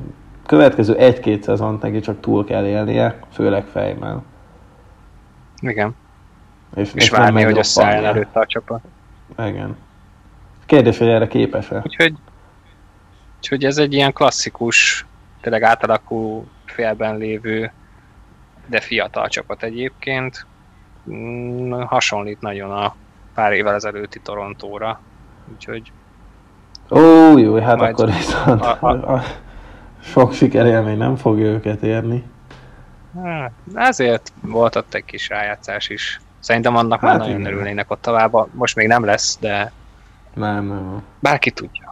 következő 0.46 0.96
egy-két 0.96 1.42
szezont 1.42 1.82
neki 1.82 2.00
csak 2.00 2.20
túl 2.20 2.44
kell 2.44 2.66
élnie, 2.66 3.18
főleg 3.32 3.64
fejben. 3.64 4.22
Igen. 5.60 5.94
És, 6.74 6.94
és 6.94 7.10
várni, 7.10 7.42
hogy 7.42 7.58
összeálljon 7.58 8.04
előtte 8.04 8.40
a 8.40 8.46
csapat. 8.46 8.80
Igen. 9.38 9.76
Kérdés, 10.66 10.98
hogy 10.98 11.08
erre 11.08 11.26
képes-e? 11.26 11.80
Úgyhogy, 11.84 12.14
úgyhogy 13.36 13.64
ez 13.64 13.78
egy 13.78 13.92
ilyen 13.92 14.12
klasszikus, 14.12 15.06
tényleg 15.40 15.62
átalakú 15.62 16.46
félben 16.64 17.16
lévő, 17.16 17.72
de 18.66 18.80
fiatal 18.80 19.28
csapat 19.28 19.62
egyébként. 19.62 20.46
Mm, 21.10 21.72
hasonlít 21.72 22.40
nagyon 22.40 22.70
a 22.70 22.94
pár 23.34 23.52
évvel 23.52 23.74
ezelőtti 23.74 24.20
Torontóra. 24.20 25.00
Úgyhogy 25.52 25.92
Ó, 26.90 27.38
jó, 27.38 27.58
hát 27.58 27.80
akkor 27.80 28.06
viszont 28.06 28.62
a, 28.62 28.78
a, 28.80 29.14
a 29.14 29.22
sok 30.02 30.32
sikerélmény 30.32 30.98
nem 30.98 31.16
fogja 31.16 31.46
őket 31.46 31.82
érni. 31.82 32.24
Hát, 33.22 33.52
ezért 33.74 34.32
volt 34.40 34.76
ott 34.76 34.94
egy 34.94 35.04
kis 35.04 35.28
rájátszás 35.28 35.88
is. 35.88 36.20
Szerintem 36.40 36.76
annak 36.76 37.00
hát 37.00 37.10
már 37.10 37.18
nagyon 37.18 37.40
igen. 37.40 37.52
örülnének 37.52 37.90
ott 37.90 38.02
tovább. 38.02 38.54
Most 38.54 38.76
még 38.76 38.86
nem 38.86 39.04
lesz, 39.04 39.38
de 39.40 39.72
nem, 40.34 40.66
nem. 40.66 41.02
Bárki 41.20 41.50
tudja. 41.50 41.85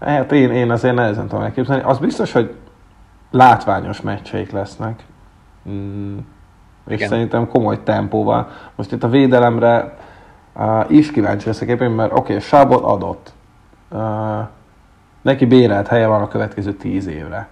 Hát 0.00 0.32
én, 0.32 0.50
én 0.50 0.70
azért 0.70 0.94
nehezen 0.94 1.26
tudom 1.26 1.44
elképzelni. 1.44 1.82
Az 1.82 1.98
biztos, 1.98 2.32
hogy 2.32 2.54
látványos 3.30 4.00
meccseik 4.00 4.50
lesznek. 4.50 5.04
Mm. 5.68 6.16
És 6.86 6.94
Igen. 6.96 7.08
szerintem 7.08 7.48
komoly 7.48 7.82
tempóval. 7.82 8.48
Most 8.74 8.92
itt 8.92 9.02
a 9.02 9.08
védelemre 9.08 9.96
uh, 10.54 10.84
is 10.88 11.10
kíváncsi 11.10 11.46
leszek 11.46 11.68
éppen, 11.68 11.90
mert 11.90 12.12
oké, 12.12 12.20
okay, 12.20 12.40
Sábot 12.40 12.82
adott. 12.82 13.32
Uh, 13.90 14.00
neki 15.22 15.44
bérelt 15.44 15.86
helye 15.86 16.06
van 16.06 16.22
a 16.22 16.28
következő 16.28 16.72
tíz 16.72 17.06
évre. 17.06 17.48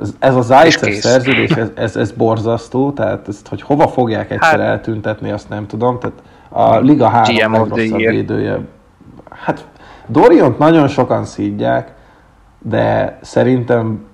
Ez, 0.00 0.14
ez 0.18 0.34
a 0.34 0.40
Zajcer 0.40 0.92
szerződés, 0.92 1.50
ez, 1.50 1.70
ez, 1.74 1.96
ez 1.96 2.12
borzasztó, 2.12 2.92
tehát 2.92 3.28
ezt, 3.28 3.48
hogy 3.48 3.62
hova 3.62 3.88
fogják 3.88 4.30
egyszer 4.30 4.60
hát, 4.60 4.68
eltüntetni, 4.68 5.30
azt 5.30 5.48
nem 5.48 5.66
tudom. 5.66 5.98
Tehát 5.98 6.22
a 6.48 6.78
Liga 6.78 7.08
3 7.08 7.34
GM 7.34 7.52
legrosszabb 7.52 7.98
védője. 7.98 8.60
Hát 9.30 9.66
Doriont 10.06 10.58
nagyon 10.58 10.88
sokan 10.88 11.24
szídják, 11.24 11.92
de 12.58 13.18
szerintem, 13.22 14.06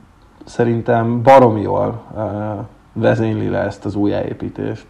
szerintem 0.45 1.22
barom 1.22 1.57
jól 1.57 2.03
uh, 2.14 2.22
vezényli 2.93 3.49
le 3.49 3.59
ezt 3.59 3.84
az 3.84 3.95
újjáépítést. 3.95 4.86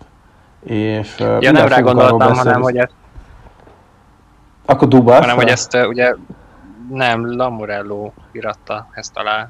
És, 0.65 1.17
uh, 1.21 1.41
ja, 1.41 1.51
nem 1.51 1.67
rá 1.67 1.81
gondoltam, 1.81 2.35
hanem 2.35 2.61
hogy 2.61 2.77
ezt... 2.77 2.93
Akkor 4.67 4.89
Dubas? 4.89 5.19
Hanem, 5.19 5.37
hogy 5.37 5.49
ezt 5.49 5.75
uh, 5.75 5.89
ugye 5.89 6.15
nem, 6.91 7.37
Lamorello 7.37 8.11
iratta 8.33 8.87
ezt 8.93 9.17
alá. 9.17 9.49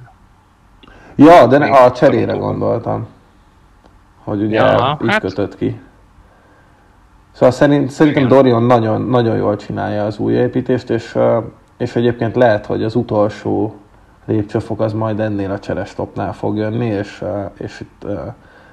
Ja, 1.14 1.46
de 1.46 1.58
ne, 1.58 1.66
a 1.66 1.92
cserére 1.92 2.32
gondoltam. 2.32 3.06
Hogy 4.24 4.42
ugye 4.42 4.56
ja, 4.56 4.98
így 5.02 5.10
hát... 5.10 5.20
kötött 5.20 5.56
ki. 5.56 5.80
Szóval 7.38 7.54
szerint, 7.54 7.90
szerintem 7.90 8.28
Dorion 8.28 8.62
nagyon, 8.62 9.02
nagyon 9.02 9.36
jól 9.36 9.56
csinálja 9.56 10.04
az 10.04 10.18
új 10.18 10.32
építést, 10.32 10.90
és, 10.90 11.18
és 11.76 11.96
egyébként 11.96 12.36
lehet, 12.36 12.66
hogy 12.66 12.82
az 12.82 12.94
utolsó 12.94 13.76
lépcsőfok 14.24 14.80
az 14.80 14.92
majd 14.92 15.20
ennél 15.20 15.50
a 15.50 15.58
cserestopnál 15.58 16.32
fog 16.32 16.56
jönni, 16.56 16.86
és, 16.86 17.24
és 17.58 17.80
itt 17.80 18.06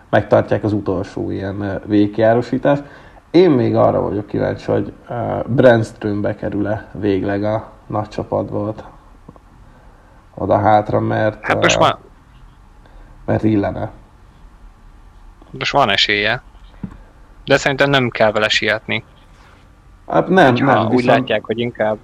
megtartják 0.10 0.64
az 0.64 0.74
utolsó 0.74 1.32
ilyen 1.32 1.82
végjárosítást. 1.86 2.84
Én 3.32 3.50
még 3.50 3.76
arra 3.76 4.02
vagyok 4.02 4.28
kíváncsi, 4.28 4.72
hogy 4.72 4.94
Brandström 5.46 6.22
bekerül-e 6.22 6.90
végleg 6.92 7.44
a 7.44 7.72
nagy 7.88 8.08
csapatba 8.08 8.74
oda 10.36 10.58
hátra, 10.58 11.00
mert, 11.00 11.46
hát 11.46 11.62
most 11.62 11.80
már... 11.80 11.98
mert 13.26 13.44
illene. 13.44 13.92
Most 15.52 15.72
van 15.72 15.90
esélye. 15.90 16.42
De 17.46 17.58
szerintem 17.58 17.90
nem 17.90 18.10
kell 18.10 18.32
vele 18.32 18.50
sietni. 18.50 19.04
Hát 20.08 20.28
nem, 20.28 20.50
Hogyha 20.50 20.74
nem. 20.74 20.86
Úgy 20.86 20.96
viszont... 20.96 21.18
látják, 21.18 21.46
hogy 21.46 21.60
inkább 21.60 21.98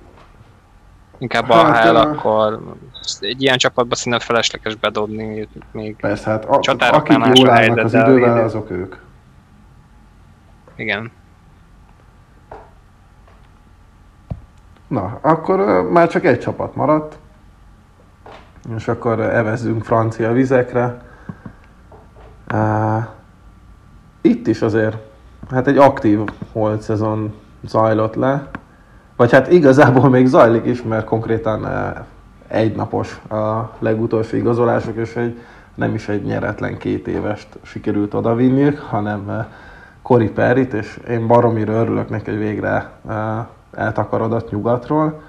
inkább 1.22 1.52
hát, 1.52 1.86
a 1.86 1.90
HL, 1.90 1.96
akkor 1.96 2.60
egy 3.20 3.42
ilyen 3.42 3.58
csapatba 3.58 3.96
szerintem 3.96 4.28
felesleges 4.28 4.76
bedobni 4.76 5.48
még 5.72 5.96
Persze, 5.96 6.30
hát 6.30 6.46
a, 6.46 6.60
akik 6.78 7.38
jól 7.38 7.50
állnak 7.50 7.78
az 7.78 7.94
idővel, 7.94 8.36
idő. 8.36 8.44
azok 8.44 8.72
ők. 8.72 8.96
Igen. 10.76 11.12
Na, 14.88 15.20
akkor 15.22 15.60
uh, 15.60 15.92
már 15.92 16.08
csak 16.08 16.26
egy 16.26 16.40
csapat 16.40 16.76
maradt. 16.76 17.18
És 18.76 18.88
akkor 18.88 19.20
evezzünk 19.20 19.84
francia 19.84 20.32
vizekre. 20.32 21.02
Uh, 22.54 23.04
itt 24.22 24.48
is 24.48 24.62
azért 24.62 24.98
hát 25.52 25.68
egy 25.68 25.78
aktív 25.78 26.20
holt 26.52 26.82
szezon 26.82 27.34
zajlott 27.64 28.16
le. 28.16 28.48
Vagy 29.16 29.32
hát 29.32 29.52
igazából 29.52 30.10
még 30.10 30.26
zajlik 30.26 30.66
is, 30.66 30.84
mert 30.84 31.06
konkrétan 31.06 31.68
eh, 31.68 31.92
egynapos 32.48 33.22
a 33.30 33.72
legutolsó 33.80 34.38
igazolások, 34.38 34.96
és 34.96 35.16
egy, 35.16 35.40
nem 35.76 35.94
is 35.94 36.08
egy 36.08 36.24
nyeretlen 36.24 36.78
két 36.78 37.08
évest 37.08 37.48
sikerült 37.62 38.14
odavinniük, 38.14 38.80
hanem 38.80 39.30
eh, 39.30 39.46
Cory 40.02 40.30
Perrit, 40.30 40.74
és 40.74 41.00
én 41.10 41.28
baromira 41.28 41.74
örülök 41.74 42.10
neki, 42.10 42.30
hogy 42.30 42.40
végre 42.40 42.90
eh, 43.10 43.46
eltakarodott 43.72 44.52
nyugatról, 44.52 45.22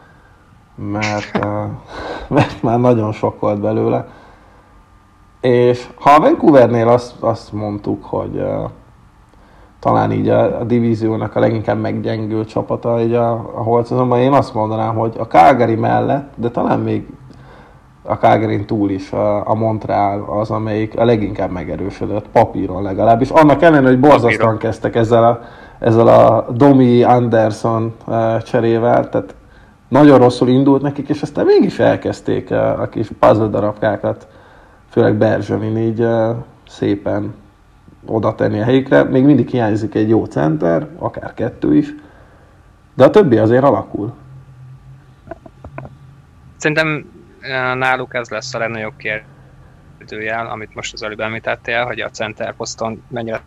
mert, 0.74 1.46
mert 2.36 2.62
már 2.62 2.80
nagyon 2.80 3.12
sok 3.12 3.40
volt 3.40 3.60
belőle. 3.60 4.08
És 5.40 5.88
ha 5.94 6.10
a 6.10 6.20
Vancouvernél 6.20 6.88
azt, 6.88 7.22
azt 7.22 7.52
mondtuk, 7.52 8.04
hogy 8.04 8.44
talán 9.82 10.12
így 10.12 10.28
a, 10.28 10.60
a 10.60 10.64
divíziónak 10.64 11.36
a 11.36 11.40
leginkább 11.40 11.80
meggyengült 11.80 12.48
csapata 12.48 13.00
így 13.00 13.12
a, 13.12 13.30
a 13.32 13.62
Holcazonban. 13.62 14.18
Én 14.18 14.32
azt 14.32 14.54
mondanám, 14.54 14.94
hogy 14.94 15.14
a 15.18 15.26
Calgary 15.26 15.74
mellett, 15.74 16.32
de 16.34 16.50
talán 16.50 16.80
még 16.80 17.06
a 18.02 18.14
calgary 18.14 18.64
túl 18.64 18.90
is 18.90 19.12
a, 19.12 19.48
a 19.48 19.54
Montreal 19.54 20.40
az, 20.40 20.50
amelyik 20.50 20.98
a 20.98 21.04
leginkább 21.04 21.50
megerősödött, 21.50 22.28
papíron 22.28 22.82
legalábbis. 22.82 23.30
Annak 23.30 23.62
ellenére, 23.62 23.88
hogy 23.88 24.00
borzasztóan 24.00 24.56
kezdtek 24.56 24.94
ezzel 24.94 25.24
a, 25.24 25.40
ezzel 25.78 26.06
a 26.06 26.46
Domi 26.50 27.02
Anderson 27.02 27.94
cserével, 28.42 29.08
tehát 29.08 29.34
nagyon 29.88 30.18
rosszul 30.18 30.48
indult 30.48 30.82
nekik, 30.82 31.08
és 31.08 31.22
aztán 31.22 31.44
mégis 31.44 31.78
elkezdték 31.78 32.50
a, 32.50 32.80
a 32.80 32.88
kis 32.88 33.10
puzzle 33.18 33.46
darabkákat, 33.46 34.26
főleg 34.88 35.14
Berzsanin 35.14 35.76
így 35.76 36.06
szépen 36.68 37.34
oda 38.06 38.34
tenni 38.34 38.60
a 38.60 38.64
helyükre. 38.64 39.02
Még 39.02 39.24
mindig 39.24 39.48
hiányzik 39.48 39.94
egy 39.94 40.08
jó 40.08 40.24
center, 40.24 40.88
akár 40.98 41.34
kettő 41.34 41.76
is, 41.76 41.94
de 42.94 43.04
a 43.04 43.10
többi 43.10 43.38
azért 43.38 43.64
alakul. 43.64 44.14
Szerintem 46.56 47.10
náluk 47.74 48.14
ez 48.14 48.28
lesz 48.28 48.54
a 48.54 48.58
legnagyobb 48.58 48.94
kérdőjel, 48.96 50.46
amit 50.46 50.74
most 50.74 50.92
az 50.92 51.02
előbb 51.02 51.20
említettél, 51.20 51.84
hogy 51.84 52.00
a 52.00 52.10
center 52.10 52.54
poszton 52.54 53.02
mennyire 53.08 53.40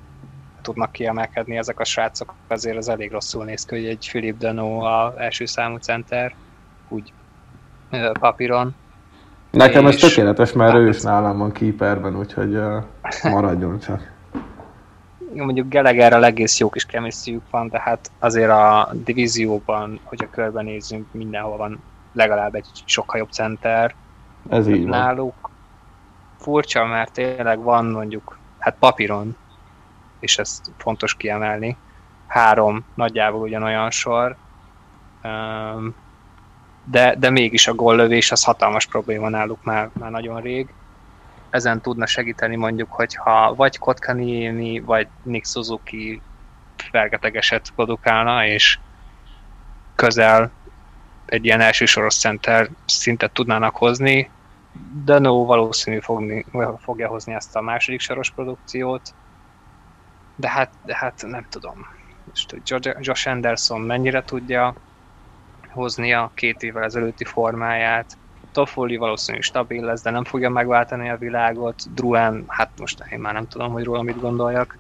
tudnak 0.62 0.92
kiemelkedni 0.92 1.58
ezek 1.58 1.80
a 1.80 1.84
srácok, 1.84 2.34
azért 2.48 2.78
az 2.78 2.90
elég 2.90 3.12
rosszul 3.12 3.46
néz 3.46 3.66
ki, 3.66 3.76
hogy 3.76 3.86
egy 3.86 4.08
Philip 4.10 4.38
Dano 4.38 4.80
a 4.80 5.14
első 5.18 5.46
számú 5.46 5.78
center, 5.78 6.36
úgy 6.88 7.14
papíron. 8.20 8.76
Nekem 9.52 9.88
ez 9.88 9.96
tökéletes, 9.96 10.54
mert 10.54 10.76
ő 10.76 10.88
is 10.88 11.02
nálam 11.12 11.38
van 11.38 11.52
keeperben, 11.52 12.18
úgyhogy 12.18 12.60
maradjon 13.24 13.80
csak 13.80 14.15
mondjuk 15.44 15.70
Gallagherrel 15.70 16.26
egész 16.26 16.60
jó 16.60 16.70
kis 16.70 16.86
chemistryük 16.86 17.44
van, 17.50 17.70
de 17.70 17.80
hát 17.80 18.12
azért 18.20 18.50
a 18.50 18.90
divízióban, 18.94 20.00
hogyha 20.04 20.30
körbenézzünk, 20.30 21.08
mindenhol 21.12 21.58
van 21.58 21.84
legalább 22.14 22.56
egy 22.56 22.68
sokkal 22.86 23.20
jobb 23.20 23.32
center. 23.32 23.96
Ez 24.50 24.68
így 24.68 24.88
van. 24.88 25.00
Náluk 25.00 25.50
furcsa, 26.38 26.86
mert 26.86 27.12
tényleg 27.12 27.60
van 27.60 27.86
mondjuk, 27.86 28.38
hát 28.60 28.76
papíron, 28.80 29.38
és 30.20 30.38
ezt 30.38 30.72
fontos 30.78 31.16
kiemelni, 31.16 31.78
három 32.28 32.86
nagyjából 32.96 33.42
ugyanolyan 33.42 33.92
sor, 33.92 34.36
de, 36.84 37.16
de 37.16 37.30
mégis 37.30 37.68
a 37.68 37.74
góllövés 37.74 38.32
az 38.32 38.44
hatalmas 38.44 38.86
probléma 38.86 39.30
náluk 39.30 39.64
már, 39.64 39.90
már 39.94 40.12
nagyon 40.12 40.42
rég 40.42 40.74
ezen 41.56 41.82
tudna 41.82 42.06
segíteni 42.06 42.56
mondjuk, 42.56 42.92
hogyha 42.92 43.56
vagy 43.56 43.78
Kotkaniemi, 43.78 44.80
vagy 44.80 45.08
Nick 45.24 45.46
Suzuki 45.46 46.22
fergetegeset 46.76 47.72
produkálna, 47.76 48.46
és 48.46 48.80
közel 49.96 50.52
egy 51.26 51.46
ilyen 51.46 51.62
elsősoros 51.62 52.16
center 52.16 52.70
szintet 52.86 53.32
tudnának 53.32 53.76
hozni, 53.76 54.30
de 55.06 55.20
no 55.20 55.46
valószínű 55.46 56.00
fogni, 56.00 56.46
fogja 56.80 57.08
hozni 57.08 57.34
ezt 57.34 57.56
a 57.56 57.62
második 57.62 58.00
soros 58.00 58.32
produkciót. 58.32 59.14
De 60.36 60.50
hát, 60.50 60.72
de 60.86 60.96
hát 60.96 61.24
nem 61.28 61.46
tudom. 61.50 61.88
Most 62.24 62.56
Josh 63.00 63.28
Anderson 63.28 63.82
mennyire 63.82 64.24
tudja 64.24 64.76
hozni 65.70 66.14
a 66.14 66.32
két 66.34 66.64
évvel 66.64 66.84
ezelőtti 66.84 67.24
formáját, 67.24 68.18
Toffoli 68.56 68.98
valószínűleg 68.98 69.44
stabil 69.44 69.84
lesz, 69.84 70.02
de 70.02 70.10
nem 70.10 70.24
fogja 70.24 70.50
megváltani 70.50 71.10
a 71.10 71.18
világot. 71.18 71.76
Druan, 71.94 72.44
hát 72.48 72.70
most 72.80 73.04
én 73.12 73.20
már 73.20 73.34
nem 73.34 73.48
tudom, 73.48 73.72
hogy 73.72 73.84
róla 73.84 74.02
mit 74.02 74.20
gondoljak. 74.20 74.78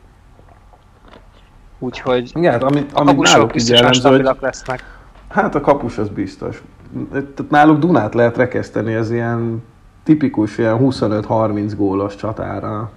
Úgyhogy 1.80 2.32
Igen, 2.34 2.62
amit, 2.62 2.94
a 2.94 3.00
amit 3.00 3.16
kapusok 3.16 3.34
náluk 3.34 3.50
így 3.50 3.54
biztosan 3.54 3.76
jellemző, 3.76 4.02
hogy 4.02 4.18
stabilak 4.18 4.42
lesznek. 4.42 4.84
Hát 5.30 5.56
a 5.56 5.62
kapus 5.62 5.98
az 5.98 6.10
biztos. 6.10 6.64
Tehát 7.10 7.50
náluk 7.50 7.80
Dunát 7.80 8.14
lehet 8.14 8.38
rekeszteni, 8.38 8.94
ez 8.94 9.12
ilyen 9.12 9.64
tipikus, 10.04 10.58
ilyen 10.58 10.78
25-30 10.82 11.74
gólos 11.78 12.16
csatára. 12.16 12.92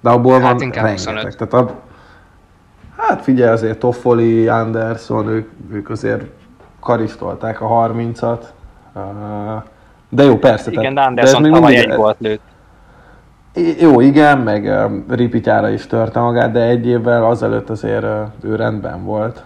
De 0.00 0.10
abból 0.10 0.32
Hát 0.32 0.42
van 0.42 0.58
rengeteg. 0.58 0.90
25. 0.90 1.36
Tehát 1.36 1.52
ab... 1.52 1.70
Hát 2.96 3.22
figyelj, 3.22 3.50
azért 3.50 3.78
Toffoli, 3.78 4.48
Anderson, 4.48 5.28
ők, 5.28 5.50
ők 5.70 5.90
azért 5.90 6.24
karistolták 6.80 7.60
a 7.60 7.66
30-at. 7.66 8.44
De 10.08 10.22
jó, 10.22 10.36
persze. 10.38 10.70
Igen, 10.70 10.94
de 10.94 11.00
tehát- 11.00 11.08
Anderson 11.08 11.34
ez 11.36 11.42
még 11.42 11.52
tavaly 11.52 11.72
mindig- 11.72 11.90
egy 11.90 11.96
gólt 11.96 12.16
lőtt. 12.18 12.40
Jó, 13.80 14.00
igen, 14.00 14.38
meg 14.38 14.88
Ripityára 15.08 15.68
is 15.68 15.86
törte 15.86 16.20
magát, 16.20 16.52
de 16.52 16.60
egy 16.62 16.86
évvel 16.86 17.24
azelőtt 17.24 17.70
azért 17.70 18.04
ő 18.42 18.54
rendben 18.56 19.04
volt. 19.04 19.44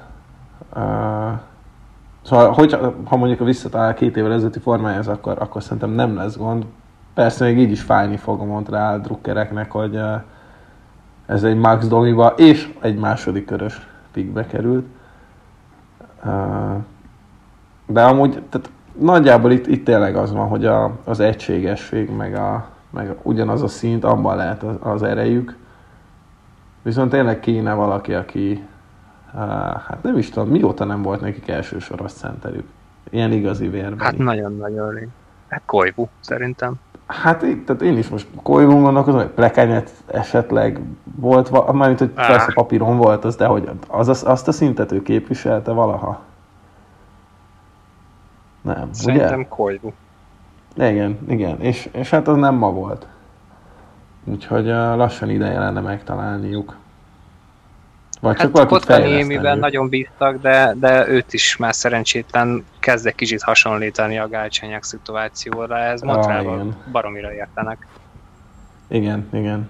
Szóval, 2.23 2.53
hogy, 2.53 2.79
ha 3.05 3.17
mondjuk 3.17 3.41
a 3.41 3.45
visszatalál 3.45 3.95
két 3.95 4.17
évvel 4.17 4.33
ezelőtti 4.33 4.59
formájához, 4.59 5.09
akkor, 5.09 5.37
akkor 5.39 5.63
szerintem 5.63 5.91
nem 5.91 6.17
lesz 6.17 6.37
gond. 6.37 6.65
Persze 7.15 7.45
még 7.45 7.59
így 7.59 7.71
is 7.71 7.81
fájni 7.81 8.17
fog 8.17 8.41
a 8.41 8.45
Montreal 8.45 8.99
drukkereknek, 8.99 9.71
hogy 9.71 10.01
ez 11.27 11.43
egy 11.43 11.57
Max 11.57 11.87
Domiba 11.89 12.27
és 12.37 12.73
egy 12.81 12.99
második 12.99 13.45
körös 13.45 13.87
pikbe 14.13 14.47
került. 14.47 14.87
De 17.87 18.03
amúgy, 18.03 18.31
tehát 18.49 18.71
nagyjából 19.01 19.51
itt, 19.51 19.67
itt 19.67 19.85
tényleg 19.85 20.17
az 20.17 20.33
van, 20.33 20.49
hogy 20.49 20.67
a, 20.67 20.93
az 21.05 21.21
egységesség, 21.21 22.11
meg, 22.11 22.35
a, 22.35 22.69
meg 22.91 23.15
ugyanaz 23.23 23.63
a 23.63 23.69
szint, 23.69 24.05
abban 24.05 24.37
lehet 24.37 24.63
az, 24.63 24.77
az 24.81 25.03
erejük. 25.03 25.57
Viszont 26.83 27.11
tényleg 27.11 27.41
kéne 27.41 27.73
valaki, 27.73 28.15
aki, 28.15 28.65
uh, 29.35 29.41
hát 29.87 29.99
nem 30.03 30.17
is 30.17 30.31
tudom, 30.31 30.49
mióta 30.49 30.85
nem 30.85 31.03
volt 31.03 31.21
nekik 31.21 31.49
elsősoros 31.49 32.13
centerük. 32.13 32.67
Ilyen 33.11 33.33
igazi 33.33 33.69
vérben. 33.69 33.99
Hát 33.99 34.19
nagyon-nagyon 34.19 34.91
rég. 34.91 35.09
Hát 35.49 35.63
Koivu, 35.67 36.07
szerintem. 36.21 36.75
Hát 37.07 37.43
így, 37.43 37.65
tehát 37.65 37.83
én 37.83 37.99
is 37.99 38.09
most 38.09 38.27
Kolyvon 38.43 38.83
gondolkozom, 38.83 39.21
hogy 39.21 39.29
Plekenyet 39.29 39.91
esetleg 40.07 40.81
volt, 41.17 41.73
mármint, 41.73 41.99
hogy 41.99 42.09
persze 42.09 42.53
papíron 42.55 42.97
volt 42.97 43.25
az, 43.25 43.37
de 43.37 43.47
hogy 43.47 43.71
az, 43.89 44.09
az, 44.09 44.25
azt 44.27 44.49
a 44.49 44.53
szintet 44.53 44.93
ő 44.93 45.03
képviselte 45.03 45.73
valaha? 45.73 46.21
Nem, 48.63 48.89
Szerintem 48.93 49.39
ugye? 49.39 49.49
Koivu. 49.49 49.93
Igen, 50.77 51.19
igen, 51.29 51.61
és, 51.61 51.89
és 51.93 52.11
hát 52.11 52.29
az 52.29 52.37
nem 52.37 52.55
ma 52.55 52.71
volt. 52.73 53.07
Úgyhogy 54.25 54.67
uh, 54.69 54.97
lassan 54.97 55.31
ideje 55.31 55.59
lenne 55.59 55.81
megtalálniuk. 55.81 56.77
Vagy 58.21 58.33
csak 58.33 58.41
Hát 58.43 58.51
valakit 58.51 58.73
Kotkani 58.73 59.01
fejleszteni. 59.03 59.33
Émiben 59.35 59.59
nagyon 59.59 59.89
bíztak, 59.89 60.41
de, 60.41 60.75
de 60.79 61.09
őt 61.09 61.33
is 61.33 61.57
már 61.57 61.75
szerencsétlen 61.75 62.65
kezd 62.79 63.07
egy 63.07 63.15
kicsit 63.15 63.43
hasonlítani 63.43 64.19
a 64.19 64.29
Gálcsányák 64.29 64.83
szituációra. 64.83 65.79
Ez 65.79 66.03
Ah, 66.03 66.07
Montrealban 66.15 66.55
igen. 66.55 66.77
baromira 66.93 67.33
értenek. 67.35 67.87
Igen, 68.89 69.29
igen. 69.33 69.69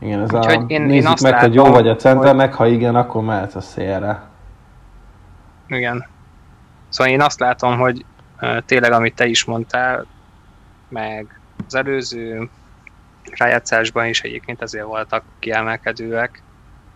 Igen, 0.00 0.20
ez 0.20 0.32
Úgyhogy 0.32 0.54
a, 0.54 0.60
én- 0.60 0.66
én 0.68 0.82
nézzük 0.82 1.10
azt 1.10 1.22
meg, 1.22 1.38
hogy 1.40 1.54
jó 1.54 1.62
látom, 1.62 1.76
vagy 1.76 1.88
a 1.88 1.96
centernek, 1.96 2.54
ha 2.54 2.66
igen, 2.66 2.94
akkor 2.96 3.22
mehetsz 3.24 3.54
a 3.54 3.60
szélre. 3.60 4.22
Igen. 5.66 6.06
Szóval 6.94 7.12
én 7.12 7.20
azt 7.20 7.40
látom, 7.40 7.78
hogy 7.78 8.04
tényleg, 8.66 8.92
amit 8.92 9.14
te 9.14 9.26
is 9.26 9.44
mondtál, 9.44 10.06
meg 10.88 11.40
az 11.66 11.74
előző 11.74 12.50
rájátszásban 13.30 14.06
is 14.06 14.22
egyébként 14.22 14.62
ezért 14.62 14.84
voltak 14.84 15.24
kiemelkedőek, 15.38 16.42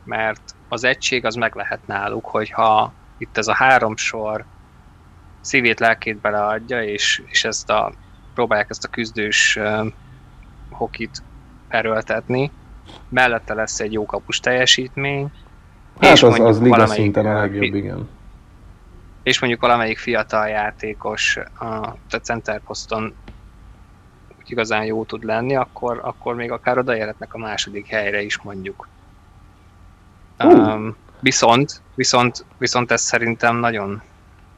mert 0.05 0.41
az 0.69 0.85
egység 0.85 1.25
az 1.25 1.35
meg 1.35 1.55
lehet 1.55 1.87
náluk, 1.87 2.27
hogyha 2.27 2.93
itt 3.19 3.37
ez 3.37 3.47
a 3.49 3.55
három 3.55 3.97
sor 3.97 4.45
szívét, 5.41 5.81
lelkét 5.81 6.17
beleadja, 6.17 6.83
és, 6.83 7.23
és 7.27 7.45
ezt 7.45 7.71
a, 7.71 7.93
próbálják 8.35 8.71
ezt 8.71 8.85
a 8.85 8.89
küzdős 8.89 9.57
ö, 9.57 9.87
hokit 10.71 11.23
erőltetni, 11.69 12.51
mellette 13.09 13.55
lesz 13.55 13.81
egy 13.81 13.93
jó 13.93 14.07
kapus 14.07 14.41
teljesítmény, 14.41 15.31
Hát 16.01 16.13
és 16.13 16.23
az, 16.23 16.41
az 16.41 16.61
liga 16.61 16.87
szinten 16.87 17.27
a 17.27 17.41
legjobb, 17.41 17.63
igen. 17.63 18.09
És 19.29 19.41
mondjuk 19.41 19.61
valamelyik 19.61 19.99
fiatal 19.99 20.49
játékos 20.49 21.37
a 21.37 21.97
tehát 22.09 22.25
center 22.25 22.61
poszton 22.61 23.15
igazán 24.47 24.85
jó 24.85 25.05
tud 25.05 25.25
lenni, 25.25 25.57
akkor, 25.57 26.01
akkor 26.03 26.35
még 26.35 26.51
akár 26.51 26.79
odaérhetnek 26.79 27.35
a 27.35 27.39
második 27.39 27.87
helyre 27.87 28.23
is 28.23 28.39
mondjuk. 28.39 28.89
Hú. 30.39 30.49
Um, 30.49 30.97
viszont, 31.21 31.83
viszont, 31.95 32.45
viszont 32.59 32.91
ez 32.91 33.01
szerintem 33.01 33.57
nagyon, 33.57 34.03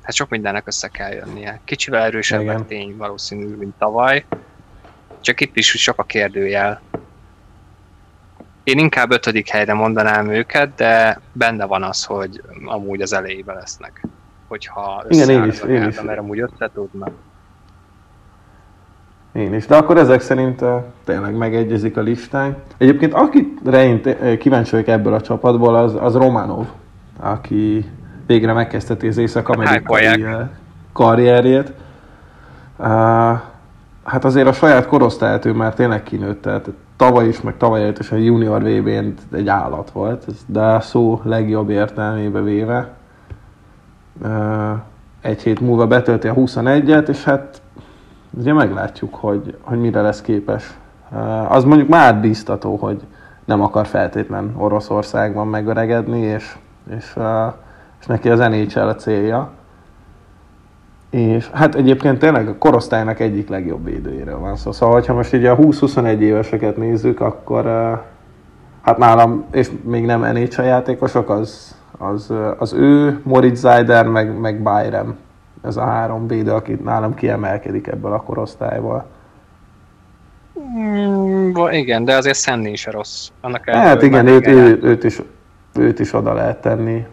hát 0.02 0.14
sok 0.14 0.28
mindennek 0.28 0.66
össze 0.66 0.88
kell 0.88 1.12
jönnie. 1.12 1.60
Kicsivel 1.64 2.02
erősebbek 2.02 2.44
Igen. 2.46 2.66
tény 2.66 2.96
valószínű, 2.96 3.54
mint 3.54 3.74
tavaly, 3.78 4.24
csak 5.20 5.40
itt 5.40 5.56
is 5.56 5.66
sok 5.66 5.98
a 5.98 6.04
kérdőjel. 6.04 6.80
Én 8.64 8.78
inkább 8.78 9.10
ötödik 9.10 9.48
helyre 9.48 9.74
mondanám 9.74 10.30
őket, 10.30 10.74
de 10.74 11.20
benne 11.32 11.64
van 11.64 11.82
az, 11.82 12.04
hogy 12.04 12.42
amúgy 12.64 13.02
az 13.02 13.12
elejébe 13.12 13.52
lesznek. 13.52 14.06
Hogyha 14.50 15.04
Igen, 15.08 15.28
én 15.28 15.44
is, 15.44 15.60
én 15.60 15.88
is. 15.88 16.00
Mert 16.00 16.18
amúgy 16.18 16.40
össze 16.40 16.70
tudnak. 16.74 17.10
Én 19.32 19.54
is, 19.54 19.66
de 19.66 19.76
akkor 19.76 19.96
ezek 19.96 20.20
szerint 20.20 20.60
uh, 20.60 20.82
tényleg 21.04 21.36
megegyezik 21.36 21.96
a 21.96 22.00
listánk. 22.00 22.56
Egyébként 22.78 23.14
akire 23.14 23.84
én 23.84 24.00
kíváncsi 24.38 24.70
vagyok 24.70 24.86
ebből 24.88 25.14
a 25.14 25.20
csapatból, 25.20 25.74
az, 25.76 25.96
az 26.00 26.14
Romanov, 26.14 26.66
aki 27.20 27.90
végre 28.26 28.52
megkezdheti 28.52 29.06
az 29.08 29.16
észak-amerikai 29.16 29.78
Hype-olják. 29.78 30.40
eh, 30.40 30.48
karrierjét. 30.92 31.72
Uh, 32.78 32.86
hát 34.04 34.24
azért 34.24 34.46
a 34.46 34.52
saját 34.52 34.86
korosztályát 34.86 35.44
ő 35.44 35.52
már 35.52 35.74
tényleg 35.74 36.02
kinőtt, 36.02 36.42
tehát 36.42 36.68
tavaly 36.96 37.26
is, 37.26 37.40
meg 37.40 37.56
tavaly 37.56 37.82
előtt 37.82 37.98
is 37.98 38.10
a 38.10 38.16
junior 38.16 38.62
VB-n 38.62 39.14
egy 39.32 39.48
állat 39.48 39.90
volt, 39.90 40.24
de 40.46 40.60
a 40.60 40.80
szó 40.80 41.20
legjobb 41.24 41.70
értelmébe 41.70 42.40
véve. 42.42 42.98
Egy 45.20 45.42
hét 45.42 45.60
múlva 45.60 45.86
betölti 45.86 46.28
a 46.28 46.34
21-et, 46.34 47.08
és 47.08 47.24
hát 47.24 47.62
ugye 48.30 48.52
meglátjuk, 48.52 49.14
hogy, 49.14 49.56
hogy 49.60 49.80
mire 49.80 50.00
lesz 50.00 50.20
képes. 50.20 50.78
Az 51.48 51.64
mondjuk 51.64 51.88
már 51.88 52.20
bíztató, 52.20 52.76
hogy 52.76 53.02
nem 53.44 53.62
akar 53.62 53.86
feltétlen 53.86 54.54
Oroszországban 54.56 55.46
megöregedni, 55.46 56.20
és, 56.20 56.56
és, 56.96 57.16
és 58.00 58.06
neki 58.06 58.28
az 58.28 58.38
NHL 58.38 58.88
a 58.88 58.94
célja. 58.94 59.50
És 61.10 61.50
hát 61.50 61.74
egyébként 61.74 62.18
tényleg 62.18 62.48
a 62.48 62.58
korosztálynak 62.58 63.20
egyik 63.20 63.48
legjobb 63.48 63.84
védőjéről 63.84 64.38
van 64.38 64.56
szó. 64.56 64.72
Szóval, 64.72 65.02
ha 65.06 65.14
most 65.14 65.34
így 65.34 65.44
a 65.44 65.56
20-21 65.56 66.18
éveseket 66.18 66.76
nézzük, 66.76 67.20
akkor 67.20 67.64
hát 68.82 68.98
nálam, 68.98 69.44
és 69.52 69.70
még 69.82 70.04
nem 70.04 70.20
NHL 70.20 70.62
játékosok, 70.62 71.30
az, 71.30 71.79
az, 72.00 72.32
az 72.58 72.72
ő, 72.72 73.20
Moritz 73.22 73.60
Zeider, 73.60 74.06
meg, 74.06 74.38
meg 74.38 74.62
Byram. 74.62 75.16
Ez 75.62 75.76
a 75.76 75.84
három 75.84 76.26
védő, 76.26 76.52
aki 76.52 76.72
nálam 76.84 77.14
kiemelkedik 77.14 77.86
ebből 77.86 78.12
a 78.12 78.20
korosztályból. 78.22 79.06
Mm, 80.78 81.52
igen, 81.70 82.04
de 82.04 82.16
azért 82.16 82.36
Szenni 82.36 82.76
se 82.76 82.90
rossz. 82.90 83.28
Annak 83.40 83.66
ellenére, 83.66 83.88
Hát 83.88 84.02
igen, 84.02 84.26
őt, 84.26 84.44
régen 84.44 84.64
ő, 84.64 84.78
őt, 84.82 85.04
is, 85.04 85.22
őt 85.74 85.98
is 85.98 86.12
oda 86.12 86.32
lehet 86.32 86.60
tenni. 86.60 87.06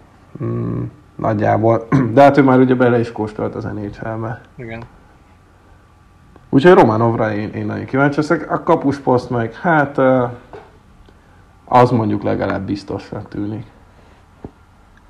Mm, 0.43 0.83
nagyjából. 1.15 1.87
De 2.13 2.21
hát 2.21 2.37
ő 2.37 2.43
már 2.43 2.59
ugye 2.59 2.75
bele 2.75 2.99
is 2.99 3.11
kóstolt 3.11 3.55
az 3.55 3.63
NHL-be. 3.63 4.41
Igen. 4.55 4.81
Úgyhogy 6.49 6.73
Romanovra 6.73 7.33
én, 7.33 7.49
én 7.49 7.65
nagyon 7.65 7.85
kíváncsi 7.85 8.17
leszek. 8.17 8.51
A 8.51 8.63
kapusposzt 8.63 9.29
meg, 9.29 9.53
hát 9.53 9.97
az 11.65 11.91
mondjuk 11.91 12.23
legalább 12.23 12.65
biztosnak 12.65 13.27
tűnik. 13.29 13.65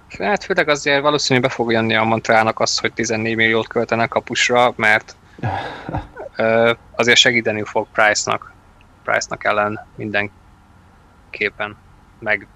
Hát 0.09 0.43
főleg 0.43 0.69
azért 0.69 1.01
valószínűleg 1.01 1.49
be 1.49 1.55
fog 1.55 1.71
jönni 1.71 1.95
a 1.95 2.03
Montrealnak 2.03 2.59
az, 2.59 2.79
hogy 2.79 2.93
14 2.93 3.35
milliót 3.35 3.67
költenek 3.67 4.09
kapusra, 4.09 4.73
mert 4.75 5.15
ö, 6.35 6.73
azért 6.95 7.17
segíteni 7.17 7.63
fog 7.63 7.87
Price-nak, 7.91 8.53
Price-nak 9.03 9.43
ellen 9.43 9.87
mindenképpen, 9.95 11.77
meg, 12.19 12.47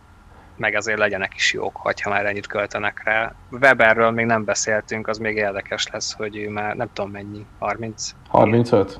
meg 0.55 0.75
azért 0.75 0.97
legyenek 0.97 1.33
is 1.35 1.53
jók, 1.53 1.75
hogyha 1.75 2.09
már 2.09 2.25
ennyit 2.25 2.47
költenek 2.47 3.01
rá. 3.03 3.33
Weberről 3.51 4.11
még 4.11 4.25
nem 4.25 4.43
beszéltünk, 4.43 5.07
az 5.07 5.17
még 5.17 5.35
érdekes 5.35 5.87
lesz, 5.87 6.13
hogy 6.13 6.37
ő 6.37 6.49
már 6.49 6.75
nem 6.75 6.89
tudom 6.93 7.11
mennyi, 7.11 7.45
30? 7.59 8.11
35? 8.27 8.99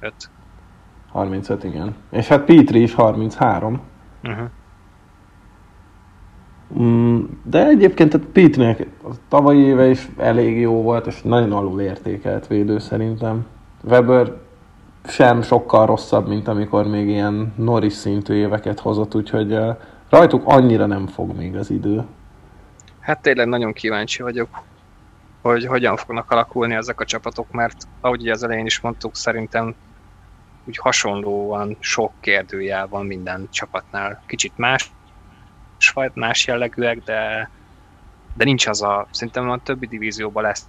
5. 0.00 0.14
35, 1.12 1.64
igen. 1.64 1.96
És 2.10 2.28
hát 2.28 2.44
Petri 2.44 2.82
is 2.82 2.94
33. 2.94 3.80
Uh-huh. 4.22 4.50
Mm, 6.78 7.20
de 7.42 7.66
egyébként 7.66 8.14
a 8.14 8.18
Pitnek 8.32 8.86
a 9.04 9.10
tavalyi 9.28 9.60
éve 9.60 9.88
is 9.88 10.08
elég 10.16 10.60
jó 10.60 10.82
volt, 10.82 11.06
és 11.06 11.22
nagyon 11.22 11.52
alul 11.52 11.80
értékelt 11.80 12.46
védő 12.46 12.78
szerintem. 12.78 13.46
Weber 13.82 14.32
sem 15.04 15.42
sokkal 15.42 15.86
rosszabb, 15.86 16.28
mint 16.28 16.48
amikor 16.48 16.86
még 16.86 17.08
ilyen 17.08 17.52
Norris 17.56 17.92
szintű 17.92 18.34
éveket 18.34 18.80
hozott, 18.80 19.14
úgyhogy 19.14 19.58
rajtuk 20.08 20.42
annyira 20.44 20.86
nem 20.86 21.06
fog 21.06 21.36
még 21.36 21.56
az 21.56 21.70
idő. 21.70 22.04
Hát 23.00 23.22
tényleg 23.22 23.46
nagyon 23.46 23.72
kíváncsi 23.72 24.22
vagyok, 24.22 24.48
hogy 25.42 25.66
hogyan 25.66 25.96
fognak 25.96 26.30
alakulni 26.30 26.74
ezek 26.74 27.00
a 27.00 27.04
csapatok, 27.04 27.50
mert 27.50 27.76
ahogy 28.00 28.28
az 28.28 28.42
elején 28.42 28.66
is 28.66 28.80
mondtuk, 28.80 29.16
szerintem 29.16 29.74
úgy 30.64 30.76
hasonlóan 30.76 31.76
sok 31.80 32.12
kérdőjel 32.20 32.88
van 32.88 33.06
minden 33.06 33.48
csapatnál. 33.50 34.22
Kicsit 34.26 34.52
más, 34.56 34.90
más 36.14 36.46
jellegűek, 36.46 37.02
de, 37.04 37.50
de 38.34 38.44
nincs 38.44 38.66
az 38.66 38.82
a, 38.82 39.06
szerintem 39.10 39.50
a 39.50 39.58
többi 39.62 39.86
divízióban 39.86 40.42
lesz, 40.42 40.66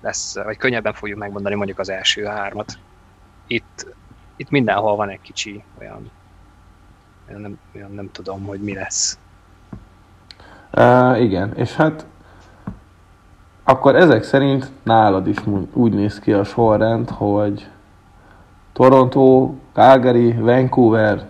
lesz, 0.00 0.34
vagy 0.34 0.56
könnyebben 0.56 0.92
fogjuk 0.92 1.18
megmondani 1.18 1.54
mondjuk 1.54 1.78
az 1.78 1.88
első 1.88 2.24
hármat. 2.24 2.78
Itt, 3.46 3.86
itt 4.36 4.50
mindenhol 4.50 4.96
van 4.96 5.08
egy 5.08 5.20
kicsi 5.20 5.64
olyan, 5.78 6.10
olyan 7.28 7.40
nem, 7.40 7.58
olyan 7.74 7.90
nem 7.90 8.10
tudom, 8.12 8.44
hogy 8.44 8.60
mi 8.60 8.74
lesz. 8.74 9.18
Uh, 10.76 11.22
igen, 11.22 11.54
és 11.56 11.74
hát 11.74 12.06
akkor 13.64 13.96
ezek 13.96 14.22
szerint 14.22 14.70
nálad 14.82 15.26
is 15.26 15.36
úgy 15.72 15.92
néz 15.92 16.18
ki 16.18 16.32
a 16.32 16.44
sorrend, 16.44 17.10
hogy 17.10 17.68
Toronto, 18.72 19.54
Calgary, 19.72 20.32
Vancouver, 20.32 21.26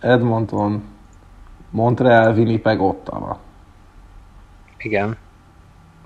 Edmonton, 0.00 0.82
Montreal, 1.76 2.32
Winnipeg, 2.34 2.80
Ottawa. 2.80 3.38
Igen. 4.78 5.16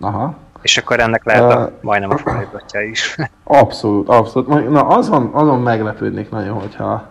Aha. 0.00 0.34
És 0.62 0.78
akkor 0.78 1.00
ennek 1.00 1.24
lehet 1.24 1.42
uh, 1.42 1.60
a, 1.60 1.70
majdnem 1.80 2.10
a 2.10 2.16
fordítotja 2.16 2.80
is. 2.80 3.16
Abszolút, 3.44 4.08
abszolút. 4.08 4.70
Na 4.70 4.86
azon, 4.86 5.30
azon 5.32 5.60
meglepődnék 5.60 6.30
nagyon, 6.30 6.60
hogyha 6.60 7.08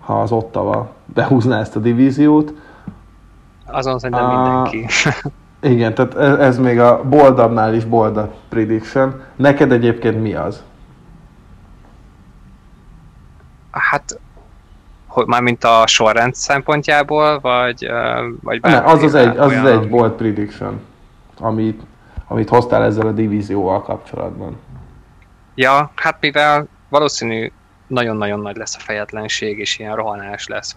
ha 0.00 0.20
az 0.20 0.32
Ottawa 0.32 0.92
behúzná 1.04 1.60
ezt 1.60 1.76
a 1.76 1.80
divíziót. 1.80 2.52
Azon 3.66 3.98
szerintem 3.98 4.28
uh, 4.28 4.42
mindenki. 4.42 4.86
igen, 5.74 5.94
tehát 5.94 6.14
ez, 6.14 6.38
ez 6.38 6.58
még 6.58 6.80
a 6.80 7.02
boldabbnál 7.04 7.74
is 7.74 7.84
boldabb 7.84 8.34
prediction. 8.48 9.22
Neked 9.36 9.72
egyébként 9.72 10.22
mi 10.22 10.34
az? 10.34 10.62
Hát, 13.70 14.20
hogy 15.16 15.26
mármint 15.26 15.64
a 15.64 15.86
sorrend 15.86 16.34
szempontjából, 16.34 17.40
vagy, 17.40 17.90
vagy 18.42 18.60
Ne, 18.60 18.82
az 18.82 19.02
az 19.02 19.14
egy, 19.14 19.36
az, 19.36 19.46
olyan... 19.48 19.64
az 19.64 19.70
egy 19.70 19.88
bold 19.88 20.12
prediction, 20.12 20.80
amit, 21.38 21.82
amit 22.28 22.48
hoztál 22.48 22.82
ezzel 22.82 23.06
a 23.06 23.12
divízióval 23.12 23.82
kapcsolatban. 23.82 24.58
Ja, 25.54 25.90
hát 25.94 26.16
mivel 26.20 26.66
valószínű 26.88 27.52
nagyon-nagyon 27.86 28.40
nagy 28.40 28.56
lesz 28.56 28.76
a 28.76 28.80
fejetlenség, 28.80 29.58
és 29.58 29.78
ilyen 29.78 29.94
rohanás 29.94 30.46
lesz 30.46 30.74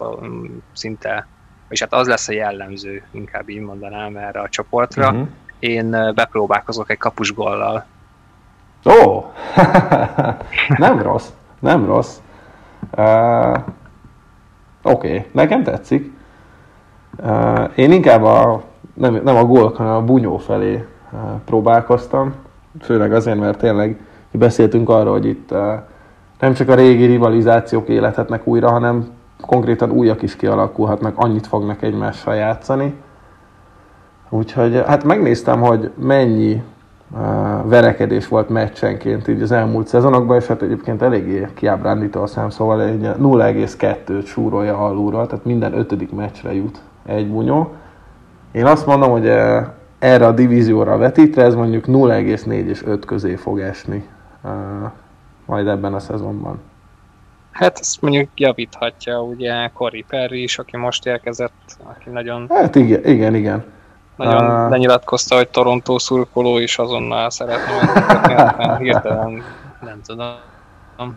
szinte, 0.72 1.26
és 1.68 1.80
hát 1.80 1.92
az 1.92 2.06
lesz 2.06 2.28
a 2.28 2.32
jellemző, 2.32 3.02
inkább 3.10 3.48
így 3.48 3.60
mondanám 3.60 4.16
erre 4.16 4.40
a 4.40 4.48
csoportra. 4.48 5.10
Uh-huh. 5.10 5.28
Én 5.58 5.90
bepróbálkozok 6.14 6.90
egy 6.90 6.98
kapusgollal. 6.98 7.86
Ó! 8.84 8.90
Oh! 8.90 9.24
nem 10.84 11.02
rossz, 11.02 11.28
nem 11.58 11.86
rossz. 11.86 12.16
Uh, 12.96 13.56
Oké, 14.82 15.06
okay. 15.08 15.26
nekem 15.32 15.62
tetszik. 15.62 16.12
Én 17.74 17.92
inkább 17.92 18.22
a, 18.22 18.62
nem, 18.94 19.20
nem 19.24 19.36
a 19.36 19.44
gól, 19.44 19.72
hanem 19.76 19.94
a 19.94 20.02
bunyó 20.02 20.36
felé 20.36 20.84
próbálkoztam. 21.44 22.34
Főleg 22.80 23.12
azért, 23.12 23.38
mert 23.38 23.58
tényleg 23.58 23.98
beszéltünk 24.30 24.88
arról, 24.88 25.12
hogy 25.12 25.26
itt 25.26 25.54
nem 26.40 26.52
csak 26.52 26.68
a 26.68 26.74
régi 26.74 27.04
rivalizációk 27.04 27.88
élethetnek 27.88 28.46
újra, 28.46 28.70
hanem 28.70 29.06
konkrétan 29.40 29.90
újak 29.90 30.22
is 30.22 30.36
kialakulhatnak, 30.36 31.18
annyit 31.18 31.46
fognak 31.46 31.82
egymással 31.82 32.34
játszani. 32.34 32.94
Úgyhogy 34.28 34.82
hát 34.86 35.04
megnéztem, 35.04 35.60
hogy 35.60 35.90
mennyi 35.98 36.62
verekedés 37.64 38.28
volt 38.28 38.48
meccsenként 38.48 39.28
így 39.28 39.42
az 39.42 39.52
elmúlt 39.52 39.86
szezonokban, 39.86 40.36
és 40.36 40.46
hát 40.46 40.62
egyébként 40.62 41.02
eléggé 41.02 41.48
kiábrándító 41.54 42.22
a 42.22 42.26
szám, 42.26 42.50
szóval 42.50 42.82
egy 42.82 43.00
0,2-t 43.00 44.26
súrolja 44.26 44.78
alulról, 44.78 45.26
tehát 45.26 45.44
minden 45.44 45.78
ötödik 45.78 46.12
meccsre 46.12 46.54
jut 46.54 46.80
egy 47.06 47.28
bunyó. 47.28 47.74
Én 48.52 48.66
azt 48.66 48.86
mondom, 48.86 49.10
hogy 49.10 49.26
erre 49.98 50.26
a 50.26 50.32
divízióra 50.32 50.96
vetítve 50.96 51.42
ez 51.42 51.54
mondjuk 51.54 51.84
0,4 51.86 52.50
és 52.50 52.84
5 52.84 53.04
közé 53.04 53.34
fog 53.34 53.60
esni 53.60 54.08
majd 55.46 55.66
ebben 55.66 55.94
a 55.94 55.98
szezonban. 55.98 56.60
Hát 57.50 57.78
ezt 57.78 58.02
mondjuk 58.02 58.28
javíthatja 58.34 59.22
ugye 59.22 59.68
Cory 59.68 60.04
Perry 60.08 60.42
is, 60.42 60.58
aki 60.58 60.76
most 60.76 61.06
érkezett, 61.06 61.76
aki 61.84 62.10
nagyon... 62.10 62.46
Hát 62.48 62.74
igen, 62.74 63.04
igen, 63.04 63.34
igen. 63.34 63.64
Nagyon 64.24 64.64
uh, 64.64 64.70
lenyilatkozta, 64.70 65.36
hogy 65.36 65.48
Toronto 65.48 65.98
szurkoló 65.98 66.58
is 66.58 66.78
azonnal 66.78 67.30
szeretne. 67.30 68.76
Hirtelen, 68.78 69.42
nem 69.80 70.00
tudom. 70.06 71.16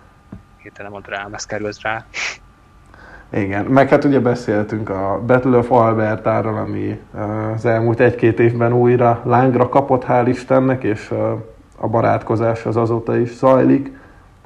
Hirtelen 0.58 0.92
a 0.92 1.00
drám, 1.00 1.34
ez 1.34 1.46
került 1.46 1.82
rá. 1.82 2.06
Igen, 3.32 3.66
meg 3.66 3.90
hát 3.90 4.04
ugye 4.04 4.20
beszéltünk 4.20 4.90
a 4.90 5.22
Battle 5.26 5.58
of 5.58 5.72
Albertáról, 5.72 6.58
ami 6.58 7.00
az 7.56 7.66
elmúlt 7.66 8.00
egy-két 8.00 8.40
évben 8.40 8.74
újra 8.74 9.22
lángra 9.24 9.70
kapott, 9.70 10.04
hál' 10.08 10.26
Istennek, 10.28 10.84
és 10.84 11.14
a 11.80 11.88
barátkozás 11.88 12.66
az 12.66 12.76
azóta 12.76 13.18
is 13.18 13.36
zajlik. 13.36 13.98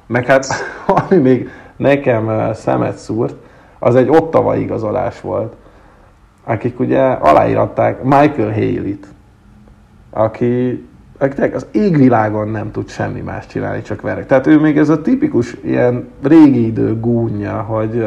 Meg 0.06 0.26
hát, 0.26 0.46
ami 1.10 1.20
még 1.20 1.50
nekem 1.76 2.52
szemet 2.54 2.96
szúrt, 2.96 3.34
az 3.78 3.94
egy 3.94 4.08
ottava 4.08 4.56
igazolás 4.56 5.20
volt 5.20 5.54
akik 6.48 6.80
ugye 6.80 7.02
aláíratták 7.02 8.02
Michael 8.02 8.52
Haley-t, 8.52 9.06
aki 10.10 10.86
akinek 11.18 11.54
az 11.54 11.66
égvilágon 11.70 12.48
nem 12.48 12.70
tud 12.70 12.88
semmi 12.88 13.20
más 13.20 13.46
csinálni, 13.46 13.82
csak 13.82 14.00
verek. 14.00 14.26
Tehát 14.26 14.46
ő 14.46 14.60
még 14.60 14.78
ez 14.78 14.88
a 14.88 15.02
tipikus 15.02 15.56
ilyen 15.64 16.08
régi 16.22 16.66
idő 16.66 17.00
gúnja, 17.00 17.62
hogy 17.62 18.06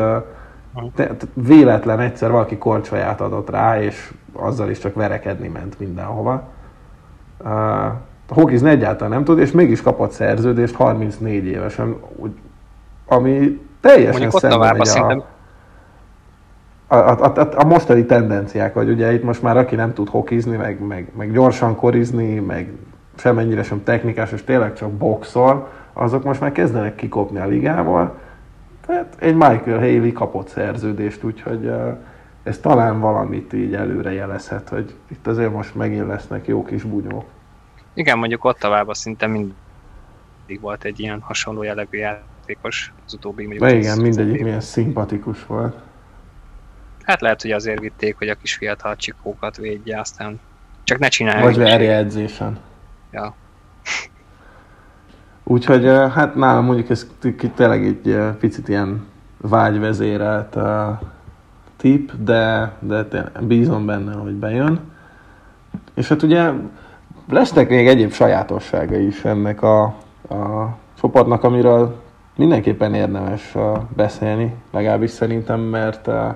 te, 0.95 1.09
véletlen 1.33 1.99
egyszer 1.99 2.31
valaki 2.31 2.57
korcsolyát 2.57 3.21
adott 3.21 3.49
rá, 3.49 3.81
és 3.81 4.13
azzal 4.33 4.69
is 4.69 4.79
csak 4.79 4.95
verekedni 4.95 5.47
ment 5.47 5.79
mindenhova. 5.79 6.49
A 8.27 8.33
Hawkins 8.33 8.61
egyáltalán 8.61 9.13
nem 9.13 9.23
tud, 9.23 9.39
és 9.39 9.51
mégis 9.51 9.81
kapott 9.81 10.11
szerződést 10.11 10.75
34 10.75 11.45
évesen, 11.45 11.95
ami 13.05 13.61
teljesen 13.81 14.29
szemben 14.31 14.79
a 14.79 15.23
a, 16.91 16.95
a, 16.95 17.33
a, 17.35 17.47
a 17.55 17.63
mostani 17.63 18.05
tendenciák, 18.05 18.73
hogy 18.73 18.89
ugye 18.89 19.13
itt 19.13 19.23
most 19.23 19.41
már 19.41 19.57
aki 19.57 19.75
nem 19.75 19.93
tud 19.93 20.09
hokizni, 20.09 20.55
meg, 20.57 20.79
meg, 20.79 21.11
meg 21.17 21.31
gyorsan 21.31 21.75
korizni, 21.75 22.39
meg 22.39 22.71
semennyire 23.15 23.63
sem 23.63 23.83
technikás, 23.83 24.31
és 24.31 24.43
tényleg 24.43 24.73
csak 24.73 24.91
boxol, 24.91 25.69
azok 25.93 26.23
most 26.23 26.39
már 26.39 26.51
kezdenek 26.51 26.95
kikopni 26.95 27.39
a 27.39 27.47
ligából. 27.47 28.17
Tehát 28.85 29.15
egy 29.19 29.33
Michael 29.33 29.79
Haley 29.79 30.11
kapott 30.11 30.47
szerződést, 30.47 31.23
úgyhogy 31.23 31.71
ez 32.43 32.57
talán 32.57 32.99
valamit 32.99 33.53
így 33.53 33.73
előre 33.73 34.11
jelezhet, 34.13 34.69
hogy 34.69 34.95
itt 35.07 35.27
azért 35.27 35.53
most 35.53 35.75
megint 35.75 36.07
lesznek 36.07 36.47
jó 36.47 36.63
kis 36.63 36.83
bunyók. 36.83 37.25
Igen, 37.93 38.17
mondjuk 38.17 38.45
Ottavában 38.45 38.93
szinte 38.93 39.27
mindig 39.27 40.61
volt 40.61 40.83
egy 40.83 40.99
ilyen 40.99 41.19
hasonló 41.19 41.63
jellegű 41.63 41.97
játékos 41.97 42.93
az 43.05 43.13
utóbbi 43.13 43.45
mondjuk. 43.45 43.69
Igen, 43.69 44.01
mindegyik 44.01 44.43
milyen 44.43 44.61
szimpatikus 44.61 45.45
volt. 45.45 45.75
Hát 47.03 47.21
lehet, 47.21 47.41
hogy 47.41 47.51
azért 47.51 47.79
vitték, 47.79 48.17
hogy 48.17 48.29
a 48.29 48.35
kis 48.35 48.55
fiatal 48.55 48.95
csikókat 48.95 49.57
védje, 49.57 49.99
aztán 49.99 50.39
csak 50.83 50.99
ne 50.99 51.07
csinálja. 51.07 51.43
Vagy 51.43 51.57
verje 51.57 51.95
edzésen. 51.95 52.59
Ja. 53.11 53.35
Úgyhogy 55.43 55.85
hát 55.85 56.35
nálam 56.35 56.65
mondjuk 56.65 56.89
ez 56.89 57.07
tényleg 57.55 57.85
egy 57.85 58.17
picit 58.39 58.67
ilyen 58.67 59.05
vágyvezérelt 59.37 60.55
uh, 60.55 60.99
tip, 61.77 62.11
de, 62.19 62.71
de 62.79 63.31
bízom 63.39 63.85
benne, 63.85 64.13
hogy 64.13 64.33
bejön. 64.33 64.79
És 65.93 66.07
hát 66.07 66.23
ugye 66.23 66.51
lesznek 67.29 67.69
még 67.69 67.87
egyéb 67.87 68.11
sajátossága 68.11 68.97
is 68.97 69.25
ennek 69.25 69.61
a, 69.61 69.83
a 70.29 70.77
csoportnak, 70.99 71.43
amiről 71.43 72.01
mindenképpen 72.35 72.93
érdemes 72.93 73.55
uh, 73.55 73.77
beszélni, 73.95 74.55
legalábbis 74.71 75.09
szerintem, 75.09 75.59
mert 75.59 76.07
uh, 76.07 76.35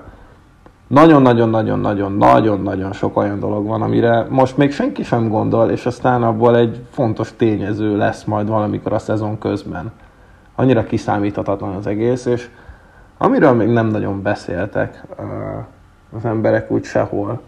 nagyon-nagyon-nagyon-nagyon-nagyon-nagyon 0.87 2.93
sok 2.93 3.17
olyan 3.17 3.39
dolog 3.39 3.67
van, 3.67 3.81
amire 3.81 4.25
most 4.29 4.57
még 4.57 4.71
senki 4.71 5.03
sem 5.03 5.29
gondol, 5.29 5.69
és 5.69 5.85
aztán 5.85 6.23
abból 6.23 6.57
egy 6.57 6.85
fontos 6.91 7.35
tényező 7.35 7.97
lesz 7.97 8.23
majd 8.23 8.47
valamikor 8.47 8.93
a 8.93 8.99
szezon 8.99 9.37
közben. 9.37 9.91
Annyira 10.55 10.83
kiszámíthatatlan 10.83 11.75
az 11.75 11.87
egész, 11.87 12.25
és 12.25 12.49
amiről 13.17 13.53
még 13.53 13.67
nem 13.67 13.87
nagyon 13.87 14.21
beszéltek 14.21 15.05
az 16.15 16.25
emberek 16.25 16.71
úgy 16.71 16.83
sehol, 16.83 17.41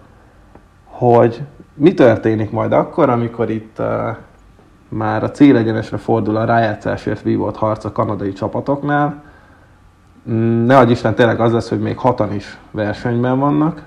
hogy 0.85 1.41
mi 1.73 1.93
történik 1.93 2.51
majd 2.51 2.71
akkor, 2.71 3.09
amikor 3.09 3.49
itt 3.49 3.81
már 4.89 5.23
a 5.23 5.31
célegyenesre 5.31 5.97
fordul 5.97 6.35
a 6.35 6.45
rájátszásért 6.45 7.21
vívott 7.21 7.55
harc 7.55 7.85
a 7.85 7.91
kanadai 7.91 8.33
csapatoknál, 8.33 9.23
ne 10.65 10.77
adj 10.77 10.91
Isten, 10.91 11.15
tényleg 11.15 11.39
az 11.39 11.51
lesz, 11.51 11.69
hogy 11.69 11.79
még 11.79 11.97
hatan 11.97 12.33
is 12.33 12.57
versenyben 12.71 13.39
vannak. 13.39 13.83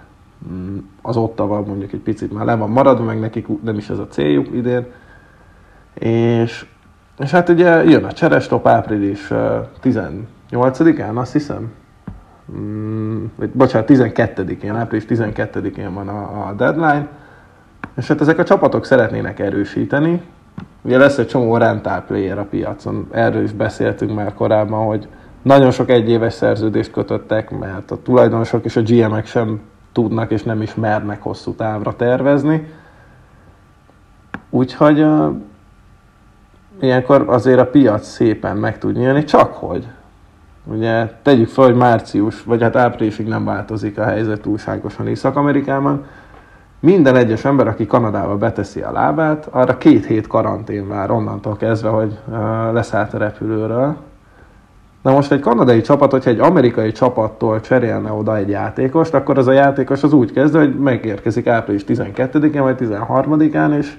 Mm, 0.52 0.76
az 1.02 1.16
Ottawa 1.16 1.62
mondjuk 1.66 1.92
egy 1.92 2.00
picit 2.00 2.32
már 2.32 2.44
le 2.44 2.54
van 2.54 2.70
maradva, 2.70 3.04
meg 3.04 3.20
nekik 3.20 3.46
nem 3.62 3.76
is 3.76 3.90
ez 3.90 3.98
a 3.98 4.06
céljuk 4.06 4.46
idén. 4.54 4.86
És, 5.94 6.66
és 7.18 7.30
hát 7.30 7.48
ugye 7.48 7.84
jön 7.84 8.04
a 8.04 8.12
cserestop 8.12 8.66
április 8.66 9.28
18-án, 9.82 11.14
azt 11.14 11.32
hiszem. 11.32 11.72
Mm, 12.52 13.24
bocsánat, 13.52 13.88
12-én, 13.90 14.74
április 14.74 15.04
12-én 15.08 15.94
van 15.94 16.08
a, 16.08 16.48
a 16.48 16.52
deadline. 16.52 17.08
És 17.96 18.08
hát 18.08 18.20
ezek 18.20 18.38
a 18.38 18.44
csapatok 18.44 18.84
szeretnének 18.84 19.38
erősíteni. 19.38 20.22
Ugye 20.82 20.98
lesz 20.98 21.18
egy 21.18 21.26
csomó 21.26 21.56
rental 21.56 22.04
player 22.06 22.38
a 22.38 22.44
piacon, 22.44 23.08
erről 23.10 23.42
is 23.42 23.52
beszéltünk 23.52 24.14
már 24.14 24.34
korábban, 24.34 24.86
hogy 24.86 25.08
nagyon 25.42 25.70
sok 25.70 25.90
egyéves 25.90 26.32
szerződést 26.32 26.90
kötöttek, 26.90 27.58
mert 27.58 27.90
a 27.90 28.02
tulajdonosok 28.02 28.64
és 28.64 28.76
a 28.76 28.82
GM-ek 28.82 29.26
sem 29.26 29.60
tudnak 29.92 30.30
és 30.30 30.42
nem 30.42 30.62
is 30.62 30.74
mernek 30.74 31.22
hosszú 31.22 31.54
távra 31.54 31.96
tervezni. 31.96 32.72
Úgyhogy 34.50 35.00
uh, 35.00 35.34
ilyenkor 36.80 37.24
azért 37.28 37.60
a 37.60 37.66
piac 37.66 38.06
szépen 38.06 38.56
meg 38.56 38.78
tud 38.78 38.96
nyílni, 38.96 39.24
csak 39.24 39.54
hogy. 39.54 39.86
Ugye 40.64 41.06
tegyük 41.22 41.48
fel, 41.48 41.64
hogy 41.64 41.74
március, 41.74 42.42
vagy 42.42 42.62
hát 42.62 42.76
áprilisig 42.76 43.26
nem 43.26 43.44
változik 43.44 43.98
a 43.98 44.04
helyzet 44.04 44.40
túlságosan 44.40 45.06
Észak-Amerikában. 45.06 46.04
Minden 46.80 47.16
egyes 47.16 47.44
ember, 47.44 47.66
aki 47.66 47.86
Kanadába 47.86 48.36
beteszi 48.36 48.80
a 48.80 48.92
lábát, 48.92 49.48
arra 49.50 49.78
két 49.78 50.06
hét 50.06 50.26
karantén 50.26 50.88
vár 50.88 51.10
onnantól 51.10 51.56
kezdve, 51.56 51.88
hogy 51.88 52.18
uh, 52.28 52.34
leszállt 52.72 53.14
a 53.14 53.18
repülőről, 53.18 53.96
Na 55.02 55.12
most 55.12 55.32
egy 55.32 55.40
kanadai 55.40 55.80
csapat, 55.80 56.10
hogyha 56.10 56.30
egy 56.30 56.38
amerikai 56.38 56.92
csapattól 56.92 57.60
cserélne 57.60 58.12
oda 58.12 58.36
egy 58.36 58.48
játékost, 58.48 59.14
akkor 59.14 59.38
az 59.38 59.46
a 59.46 59.52
játékos 59.52 60.02
az 60.02 60.12
úgy 60.12 60.32
kezd, 60.32 60.56
hogy 60.56 60.78
megérkezik 60.78 61.46
április 61.46 61.84
12-én 61.86 62.62
vagy 62.62 62.76
13-án, 62.80 63.76
és 63.78 63.98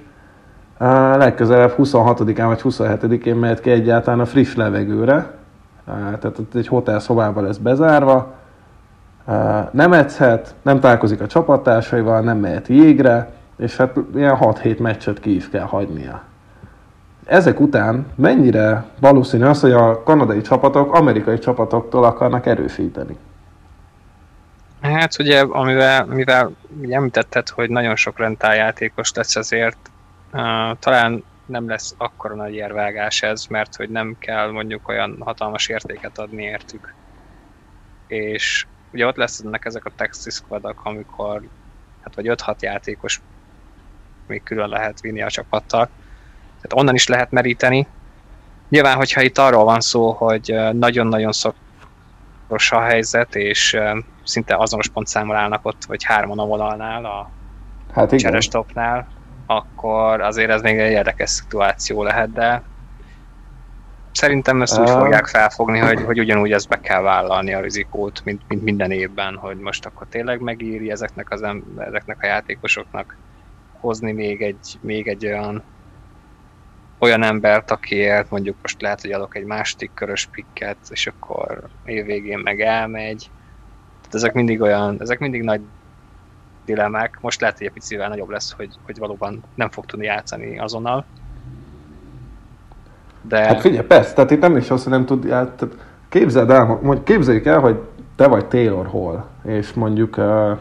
uh, 0.80 0.88
legközelebb 1.16 1.74
26-án 1.78 2.44
vagy 2.46 2.60
27-én 2.64 3.36
mehet 3.36 3.60
ki 3.60 3.70
egyáltalán 3.70 4.20
a 4.20 4.24
friss 4.24 4.54
levegőre. 4.54 5.14
Uh, 5.86 5.94
tehát 5.94 6.38
egy 6.54 6.68
hotel 6.68 6.98
szobában 6.98 7.44
lesz 7.44 7.56
bezárva, 7.56 8.34
uh, 9.26 9.34
nem 9.70 9.92
edzhet, 9.92 10.54
nem 10.62 10.80
találkozik 10.80 11.20
a 11.20 11.26
csapattársaival, 11.26 12.20
nem 12.20 12.38
mehet 12.38 12.68
jégre, 12.68 13.32
és 13.56 13.76
hát 13.76 13.96
ilyen 14.14 14.36
6-7 14.40 14.78
meccset 14.78 15.20
ki 15.20 15.34
is 15.34 15.48
kell 15.48 15.66
hagynia 15.66 16.22
ezek 17.24 17.60
után 17.60 18.06
mennyire 18.14 18.84
valószínű 19.00 19.44
az, 19.44 19.60
hogy 19.60 19.72
a 19.72 20.02
kanadai 20.02 20.40
csapatok 20.40 20.94
amerikai 20.94 21.38
csapatoktól 21.38 22.04
akarnak 22.04 22.46
erősíteni? 22.46 23.16
Hát 24.80 25.18
ugye, 25.18 25.40
amivel, 25.40 26.04
mivel 26.04 26.50
ugye 26.80 26.96
említetted, 26.96 27.48
hogy 27.48 27.70
nagyon 27.70 27.96
sok 27.96 28.36
játékos 28.40 29.12
lesz 29.12 29.36
ezért, 29.36 29.90
uh, 30.32 30.78
talán 30.78 31.24
nem 31.46 31.68
lesz 31.68 31.94
akkora 31.98 32.34
nagy 32.34 32.54
érvágás 32.54 33.22
ez, 33.22 33.46
mert 33.46 33.76
hogy 33.76 33.90
nem 33.90 34.16
kell 34.18 34.50
mondjuk 34.50 34.88
olyan 34.88 35.16
hatalmas 35.20 35.68
értéket 35.68 36.18
adni 36.18 36.42
értük. 36.42 36.94
És 38.06 38.66
ugye 38.92 39.06
ott 39.06 39.16
lesznek 39.16 39.64
ezek 39.64 39.84
a 39.84 39.92
Texas 39.96 40.34
squadok, 40.34 40.80
amikor 40.84 41.42
hát 42.04 42.14
vagy 42.14 42.26
5-6 42.28 42.60
játékos 42.60 43.20
még 44.26 44.42
külön 44.42 44.68
lehet 44.68 45.00
vinni 45.00 45.22
a 45.22 45.30
csapattal, 45.30 45.88
tehát 46.62 46.72
onnan 46.72 46.94
is 46.94 47.06
lehet 47.06 47.30
meríteni. 47.30 47.86
Nyilván, 48.68 48.96
hogyha 48.96 49.20
itt 49.20 49.38
arról 49.38 49.64
van 49.64 49.80
szó, 49.80 50.12
hogy 50.12 50.54
nagyon-nagyon 50.72 51.32
szoros 51.32 52.72
a 52.72 52.80
helyzet, 52.80 53.34
és 53.34 53.78
szinte 54.24 54.56
azonos 54.56 54.88
pontszámmal 54.88 55.36
állnak 55.36 55.66
ott, 55.66 55.84
vagy 55.84 56.04
hárman 56.04 56.38
a 56.38 56.44
vonalnál, 56.44 57.04
a 57.04 57.30
hát 57.92 58.16
cserestopnál, 58.16 59.08
akkor 59.46 60.20
azért 60.20 60.50
ez 60.50 60.62
még 60.62 60.78
egy 60.78 60.90
érdekes 60.90 61.30
szituáció 61.30 62.02
lehet, 62.02 62.32
de 62.32 62.62
szerintem 64.12 64.62
ezt 64.62 64.78
úgy 64.78 64.90
uh... 64.90 64.98
fogják 64.98 65.26
felfogni, 65.26 65.78
hogy, 65.78 66.02
hogy 66.04 66.18
ugyanúgy 66.18 66.52
ezt 66.52 66.68
be 66.68 66.80
kell 66.80 67.00
vállalni 67.00 67.54
a 67.54 67.60
rizikót, 67.60 68.24
mint, 68.24 68.42
mint 68.48 68.62
minden 68.62 68.90
évben, 68.90 69.36
hogy 69.36 69.58
most 69.58 69.86
akkor 69.86 70.06
tényleg 70.10 70.40
megéri 70.40 70.90
ezeknek, 70.90 71.30
az 71.30 71.42
em- 71.42 71.78
ezeknek 71.78 72.18
a 72.22 72.26
játékosoknak 72.26 73.16
hozni 73.80 74.12
még 74.12 74.42
egy, 74.42 74.78
még 74.80 75.08
egy 75.08 75.26
olyan 75.26 75.62
olyan 77.02 77.22
embert, 77.22 77.70
akiért 77.70 78.30
mondjuk 78.30 78.56
most 78.62 78.80
lehet, 78.80 79.00
hogy 79.00 79.12
adok 79.12 79.36
egy 79.36 79.44
másik 79.44 79.90
körös 79.94 80.26
pikket, 80.26 80.76
és 80.90 81.06
akkor 81.06 81.62
évvégén 81.84 82.38
meg 82.38 82.60
elmegy. 82.60 83.30
Tehát 84.00 84.14
ezek 84.14 84.32
mindig 84.32 84.60
olyan, 84.60 84.96
ezek 85.00 85.18
mindig 85.18 85.42
nagy 85.42 85.60
dilemmák. 86.64 87.18
Most 87.20 87.40
lehet, 87.40 87.58
hogy 87.58 87.66
egy 87.66 87.72
picivel 87.72 88.08
nagyobb 88.08 88.28
lesz, 88.28 88.52
hogy, 88.52 88.68
hogy 88.84 88.98
valóban 88.98 89.42
nem 89.54 89.70
fog 89.70 89.86
tudni 89.86 90.04
játszani 90.04 90.58
azonnal. 90.58 91.04
De... 93.22 93.38
Hát 93.38 93.60
figyelj, 93.60 93.86
persze, 93.86 94.14
tehát 94.14 94.30
itt 94.30 94.40
nem 94.40 94.56
is 94.56 94.70
az, 94.70 94.82
hogy 94.82 94.92
nem 94.92 95.06
tud, 95.06 95.30
hát, 95.30 95.66
képzeld 96.08 96.50
el, 96.50 96.64
mondjuk 96.64 97.04
képzeljük 97.04 97.46
el, 97.46 97.60
hogy 97.60 97.80
te 98.16 98.26
vagy 98.26 98.46
Taylor 98.46 98.86
Hall, 98.86 99.24
és 99.44 99.72
mondjuk 99.72 100.16
uh, 100.16 100.58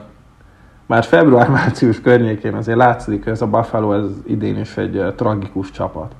már 0.86 1.04
február-március 1.04 2.02
környékén 2.02 2.54
azért 2.54 2.78
látszik, 2.78 3.24
hogy 3.24 3.34
ez 3.34 3.42
a 3.42 3.48
Buffalo 3.48 3.94
ez 3.94 4.10
idén 4.26 4.58
is 4.58 4.78
egy 4.78 4.98
uh, 4.98 5.16
tragikus 5.16 5.72
csapat. 5.72 6.16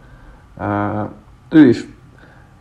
Ő 1.50 1.68
is 1.68 1.88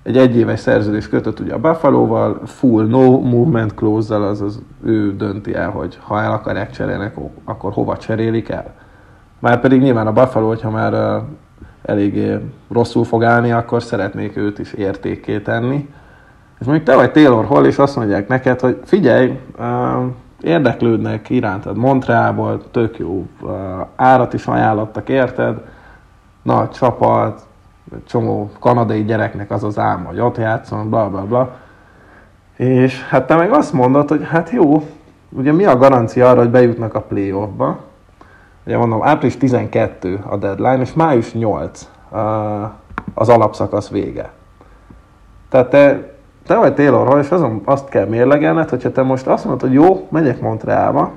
egy 0.03 0.17
egyéves 0.17 0.61
szerződés 0.61 1.09
kötött 1.09 1.41
ugye 1.41 1.55
a 1.55 1.59
Buffalo-val, 1.59 2.41
full 2.45 2.87
no 2.87 3.21
movement 3.21 3.75
clause-zal, 3.75 4.23
azaz 4.23 4.63
ő 4.85 5.17
dönti 5.17 5.55
el, 5.55 5.71
hogy 5.71 5.99
ha 6.03 6.23
el 6.23 6.33
akarják 6.33 6.71
cserélni, 6.71 7.13
akkor 7.45 7.73
hova 7.73 7.97
cserélik 7.97 8.49
el. 8.49 8.75
Már 9.39 9.61
pedig 9.61 9.81
nyilván 9.81 10.07
a 10.07 10.13
Buffalo, 10.13 10.47
hogyha 10.47 10.71
már 10.71 11.23
eléggé 11.83 12.39
rosszul 12.71 13.05
fog 13.05 13.25
állni, 13.25 13.53
akkor 13.53 13.83
szeretnék 13.83 14.37
őt 14.37 14.59
is 14.59 14.73
értékké 14.73 15.39
tenni. 15.39 15.89
És 16.61 16.67
mondjuk 16.67 16.87
te 16.89 16.95
vagy 16.95 17.13
Taylor 17.13 17.45
Hall, 17.45 17.65
és 17.65 17.79
azt 17.79 17.97
mondják 17.97 18.29
neked, 18.29 18.61
hogy 18.61 18.81
figyelj, 18.85 19.41
érdeklődnek 20.41 21.31
irántad 21.31 21.77
Montrealból, 21.77 22.71
tök 22.71 22.99
jó 22.99 23.27
árat 23.97 24.33
is 24.33 24.47
ajánlottak, 24.47 25.09
érted? 25.09 25.61
Nagy 26.43 26.71
csapat, 26.71 27.43
csomó 28.07 28.51
kanadai 28.59 29.05
gyereknek 29.05 29.51
az 29.51 29.65
az 29.65 29.79
álma, 29.79 30.09
hogy 30.09 30.21
ott 30.21 30.37
játszon, 30.37 30.89
bla 30.89 31.09
bla 31.09 31.25
bla. 31.25 31.51
És 32.57 33.07
hát 33.09 33.27
te 33.27 33.37
meg 33.37 33.53
azt 33.53 33.73
mondod, 33.73 34.09
hogy 34.09 34.27
hát 34.29 34.51
jó, 34.51 34.87
ugye 35.29 35.53
mi 35.53 35.65
a 35.65 35.77
garancia 35.77 36.29
arra, 36.29 36.39
hogy 36.39 36.51
bejutnak 36.51 36.95
a 36.95 37.01
playoffba? 37.01 37.79
Ugye 38.67 38.77
mondom, 38.77 39.03
április 39.03 39.37
12 39.37 40.21
a 40.29 40.37
deadline, 40.37 40.81
és 40.81 40.93
május 40.93 41.33
8 41.33 41.89
az 43.15 43.29
alapszakasz 43.29 43.89
vége. 43.89 44.31
Tehát 45.49 45.71
te, 45.71 46.13
te 46.47 46.57
vagy 46.57 46.75
Taylor 46.75 47.19
és 47.19 47.31
azon 47.31 47.63
azt 47.65 47.89
kell 47.89 48.07
mérlegelned, 48.07 48.69
hogyha 48.69 48.93
te 48.93 49.03
most 49.03 49.27
azt 49.27 49.45
mondod, 49.45 49.69
hogy 49.69 49.73
jó, 49.73 50.07
megyek 50.11 50.41
Montrealba, 50.41 51.13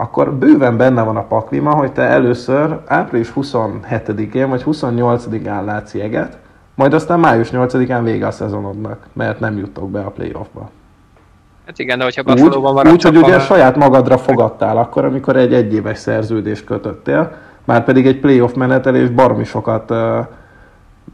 akkor 0.00 0.32
bőven 0.32 0.76
benne 0.76 1.02
van 1.02 1.16
a 1.16 1.26
paklima, 1.26 1.74
hogy 1.74 1.92
te 1.92 2.02
először 2.02 2.80
április 2.86 3.32
27-én 3.36 4.48
vagy 4.48 4.62
28-án 4.66 5.64
látsz 5.64 5.94
jeget, 5.94 6.38
majd 6.74 6.94
aztán 6.94 7.20
május 7.20 7.48
8-án 7.52 8.00
vége 8.02 8.26
a 8.26 8.30
szezonodnak, 8.30 9.06
mert 9.12 9.40
nem 9.40 9.58
juttok 9.58 9.90
be 9.90 10.00
a 10.00 10.10
playoffba. 10.10 10.70
Hát 11.66 11.78
igen, 11.78 11.98
de 11.98 12.04
hogyha 12.04 12.22
Buffalo-ban 12.22 12.72
maradsz, 12.72 12.92
Úgy, 12.92 13.02
hogy 13.02 13.16
ugye 13.16 13.34
a... 13.34 13.40
saját 13.40 13.76
magadra 13.76 14.18
fogadtál 14.18 14.76
akkor, 14.76 15.04
amikor 15.04 15.36
egy 15.36 15.54
egyéves 15.54 15.98
szerződést 15.98 16.64
kötöttél, 16.64 17.32
már 17.64 17.84
pedig 17.84 18.06
egy 18.06 18.20
playoff 18.20 18.52
menetelés 18.52 19.08
baromi 19.08 19.44
sokat 19.44 19.92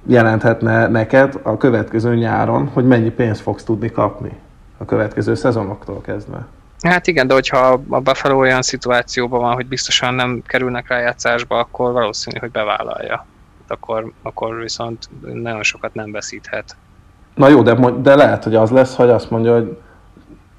jelenthetne 0.06 0.86
neked 0.86 1.40
a 1.42 1.56
következő 1.56 2.14
nyáron, 2.14 2.70
hogy 2.72 2.86
mennyi 2.86 3.10
pénzt 3.10 3.40
fogsz 3.40 3.64
tudni 3.64 3.90
kapni 3.90 4.30
a 4.78 4.84
következő 4.84 5.34
szezonoktól 5.34 6.00
kezdve. 6.00 6.46
Hát 6.88 7.06
igen, 7.06 7.26
de 7.26 7.34
hogyha 7.34 7.58
a 7.88 8.00
Buffalo 8.00 8.38
olyan 8.38 8.62
szituációban 8.62 9.40
van, 9.40 9.54
hogy 9.54 9.66
biztosan 9.66 10.14
nem 10.14 10.42
kerülnek 10.46 10.88
rá 10.88 10.98
játszásba, 10.98 11.58
akkor 11.58 11.92
valószínű, 11.92 12.38
hogy 12.38 12.50
bevállalja. 12.50 13.16
Hát 13.60 13.70
akkor, 13.70 14.12
akkor 14.22 14.56
viszont 14.56 15.08
nagyon 15.20 15.62
sokat 15.62 15.94
nem 15.94 16.12
veszíthet. 16.12 16.76
Na 17.34 17.48
jó, 17.48 17.62
de, 17.62 17.74
de 17.90 18.14
lehet, 18.14 18.44
hogy 18.44 18.54
az 18.54 18.70
lesz, 18.70 18.94
hogy 18.94 19.08
azt 19.08 19.30
mondja, 19.30 19.54
hogy 19.54 19.78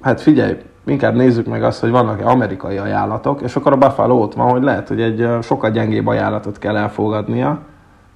hát 0.00 0.20
figyelj, 0.20 0.56
inkább 0.86 1.14
nézzük 1.14 1.46
meg 1.46 1.62
azt, 1.62 1.80
hogy 1.80 1.90
vannak-e 1.90 2.26
amerikai 2.26 2.76
ajánlatok, 2.76 3.40
és 3.40 3.56
akkor 3.56 3.72
a 3.72 3.76
Buffalo 3.76 4.22
ott 4.22 4.34
van, 4.34 4.50
hogy 4.50 4.62
lehet, 4.62 4.88
hogy 4.88 5.00
egy 5.00 5.28
sokkal 5.42 5.70
gyengébb 5.70 6.06
ajánlatot 6.06 6.58
kell 6.58 6.76
elfogadnia, 6.76 7.58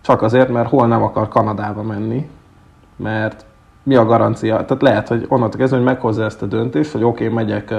csak 0.01 0.23
azért, 0.23 0.49
mert 0.49 0.69
hol 0.69 0.87
nem 0.87 1.03
akar 1.03 1.29
Kanadába 1.29 1.83
menni, 1.83 2.31
mert 2.97 3.45
mi 3.83 3.95
a 3.95 4.05
garancia? 4.05 4.65
Tehát 4.65 4.83
lehet, 4.83 5.09
hogy 5.09 5.27
onnantól 5.29 5.59
kezdve, 5.59 5.77
hogy 5.77 5.87
meghozza 5.87 6.25
ezt 6.25 6.43
a 6.43 6.47
döntést, 6.47 6.93
hogy 6.93 7.03
oké, 7.05 7.25
okay, 7.25 7.45
megyek 7.45 7.75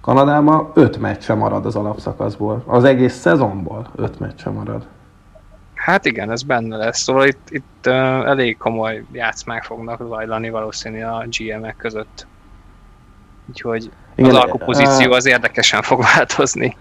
Kanadába, 0.00 0.70
öt 0.74 0.98
meccse 0.98 1.34
marad 1.34 1.66
az 1.66 1.76
alapszakaszból. 1.76 2.62
Az 2.66 2.84
egész 2.84 3.14
szezonból 3.14 3.86
öt 3.96 4.18
meccse 4.18 4.50
marad. 4.50 4.86
Hát 5.74 6.04
igen, 6.04 6.30
ez 6.30 6.42
benne 6.42 6.76
lesz. 6.76 7.00
Szóval 7.00 7.26
itt, 7.26 7.48
itt 7.48 7.86
uh, 7.86 7.94
elég 8.28 8.56
komoly 8.56 9.04
játszmák 9.12 9.62
fognak 9.62 10.02
zajlani 10.08 10.50
valószínű 10.50 11.02
a 11.02 11.24
GM-ek 11.38 11.76
között. 11.76 12.26
Úgyhogy 13.48 13.90
igen, 14.14 14.30
az 14.30 14.36
alkupozíció 14.36 15.12
az 15.12 15.26
érdekesen 15.26 15.82
fog 15.82 16.02
változni. 16.14 16.76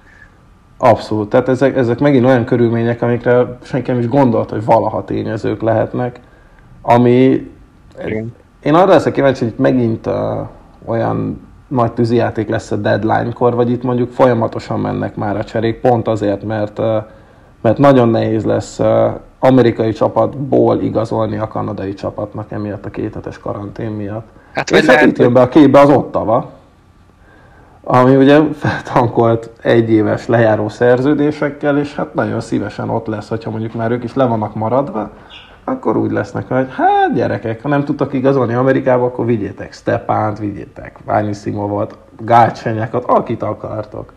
Abszolút. 0.77 1.30
Tehát 1.30 1.49
ezek, 1.49 1.76
ezek 1.76 1.99
megint 1.99 2.26
olyan 2.26 2.45
körülmények, 2.45 3.01
amikre 3.01 3.57
senki 3.64 3.91
nem 3.91 3.99
is 3.99 4.07
gondolt, 4.07 4.49
hogy 4.49 4.65
valaha 4.65 5.06
tényezők 5.06 5.61
lehetnek, 5.61 6.19
ami... 6.81 7.51
Igen. 8.05 8.35
Én 8.63 8.73
arra 8.73 8.91
leszek 8.91 9.13
kíváncsi, 9.13 9.43
hogy 9.43 9.53
megint 9.57 10.05
uh, 10.05 10.13
olyan 10.85 11.47
nagy 11.67 11.91
tűzijáték 11.91 12.49
lesz 12.49 12.71
a 12.71 12.76
deadline-kor, 12.76 13.55
vagy 13.55 13.71
itt 13.71 13.84
mondjuk 13.84 14.11
folyamatosan 14.11 14.80
mennek 14.80 15.15
már 15.15 15.38
a 15.38 15.43
cserék, 15.43 15.80
pont 15.80 16.07
azért, 16.07 16.43
mert, 16.43 16.80
uh, 16.80 16.95
mert 17.61 17.77
nagyon 17.77 18.09
nehéz 18.09 18.45
lesz 18.45 18.80
uh, 18.80 19.09
amerikai 19.39 19.91
csapatból 19.91 20.81
igazolni 20.81 21.38
a 21.38 21.47
kanadai 21.47 21.93
csapatnak 21.93 22.51
emiatt 22.51 22.85
a 22.85 22.89
kéthetes 22.89 23.39
karantén 23.39 23.91
miatt. 23.91 24.27
Hát, 24.53 24.69
És 24.69 24.85
hát 24.85 25.05
itt 25.05 25.17
jön 25.17 25.34
be 25.34 25.41
a 25.41 25.47
képbe 25.47 25.80
az 25.80 25.89
Ottava, 25.89 26.51
ami 27.84 28.15
ugye 28.15 28.39
feltankolt 28.53 29.49
egy 29.61 29.91
éves 29.91 30.27
lejáró 30.27 30.69
szerződésekkel, 30.69 31.77
és 31.77 31.95
hát 31.95 32.13
nagyon 32.13 32.39
szívesen 32.39 32.89
ott 32.89 33.07
lesz, 33.07 33.30
hogyha 33.30 33.49
mondjuk 33.49 33.73
már 33.73 33.91
ők 33.91 34.03
is 34.03 34.13
le 34.13 34.26
vannak 34.26 34.55
maradva, 34.55 35.09
akkor 35.69 35.97
úgy 35.97 36.11
lesznek, 36.11 36.47
hogy 36.47 36.67
hát 36.71 37.13
gyerekek, 37.13 37.61
ha 37.61 37.67
nem 37.67 37.85
tudtak 37.85 38.13
igazolni 38.13 38.53
Amerikába, 38.53 39.05
akkor 39.05 39.25
vigyétek 39.25 39.73
Stepánt, 39.73 40.39
vigyétek 40.39 40.97
Ványi 41.05 41.33
Szimovot, 41.33 41.97
Gácsenyákat, 42.19 43.03
akit 43.03 43.41
akartok. 43.41 44.13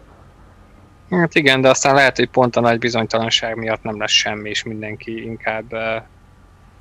Hát 1.11 1.35
igen, 1.35 1.61
de 1.61 1.69
aztán 1.69 1.95
lehet, 1.95 2.17
hogy 2.17 2.29
pont 2.29 2.57
a 2.57 2.61
nagy 2.61 2.79
bizonytalanság 2.79 3.57
miatt 3.57 3.83
nem 3.83 3.99
lesz 3.99 4.11
semmi, 4.11 4.49
és 4.49 4.63
mindenki 4.63 5.25
inkább 5.25 5.73
uh, 5.73 6.03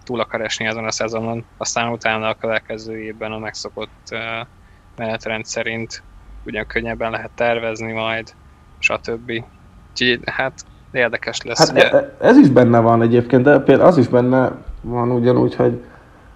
túl 0.03 0.19
akar 0.19 0.41
esni 0.41 0.65
ezen 0.65 0.85
a 0.85 0.91
szezonon. 0.91 1.45
Aztán 1.57 1.91
utána 1.91 2.27
a 2.27 2.37
következő 2.39 2.97
évben 2.97 3.31
a 3.31 3.39
megszokott 3.39 4.07
uh, 4.11 4.47
menetrend 4.95 5.45
szerint 5.45 6.03
ugyan 6.45 6.67
könnyebben 6.67 7.11
lehet 7.11 7.31
tervezni 7.35 7.91
majd, 7.91 8.33
stb. 8.79 9.43
Úgyhogy 9.91 10.19
hát 10.25 10.65
érdekes 10.91 11.41
lesz. 11.41 11.57
Hát 11.57 11.71
ugye? 11.71 11.91
E, 11.91 12.13
ez 12.19 12.37
is 12.37 12.49
benne 12.49 12.79
van 12.79 13.01
egyébként, 13.01 13.43
de 13.43 13.59
például 13.59 13.87
az 13.87 13.97
is 13.97 14.07
benne 14.07 14.51
van 14.81 15.11
ugyanúgy, 15.11 15.55
hogy 15.55 15.83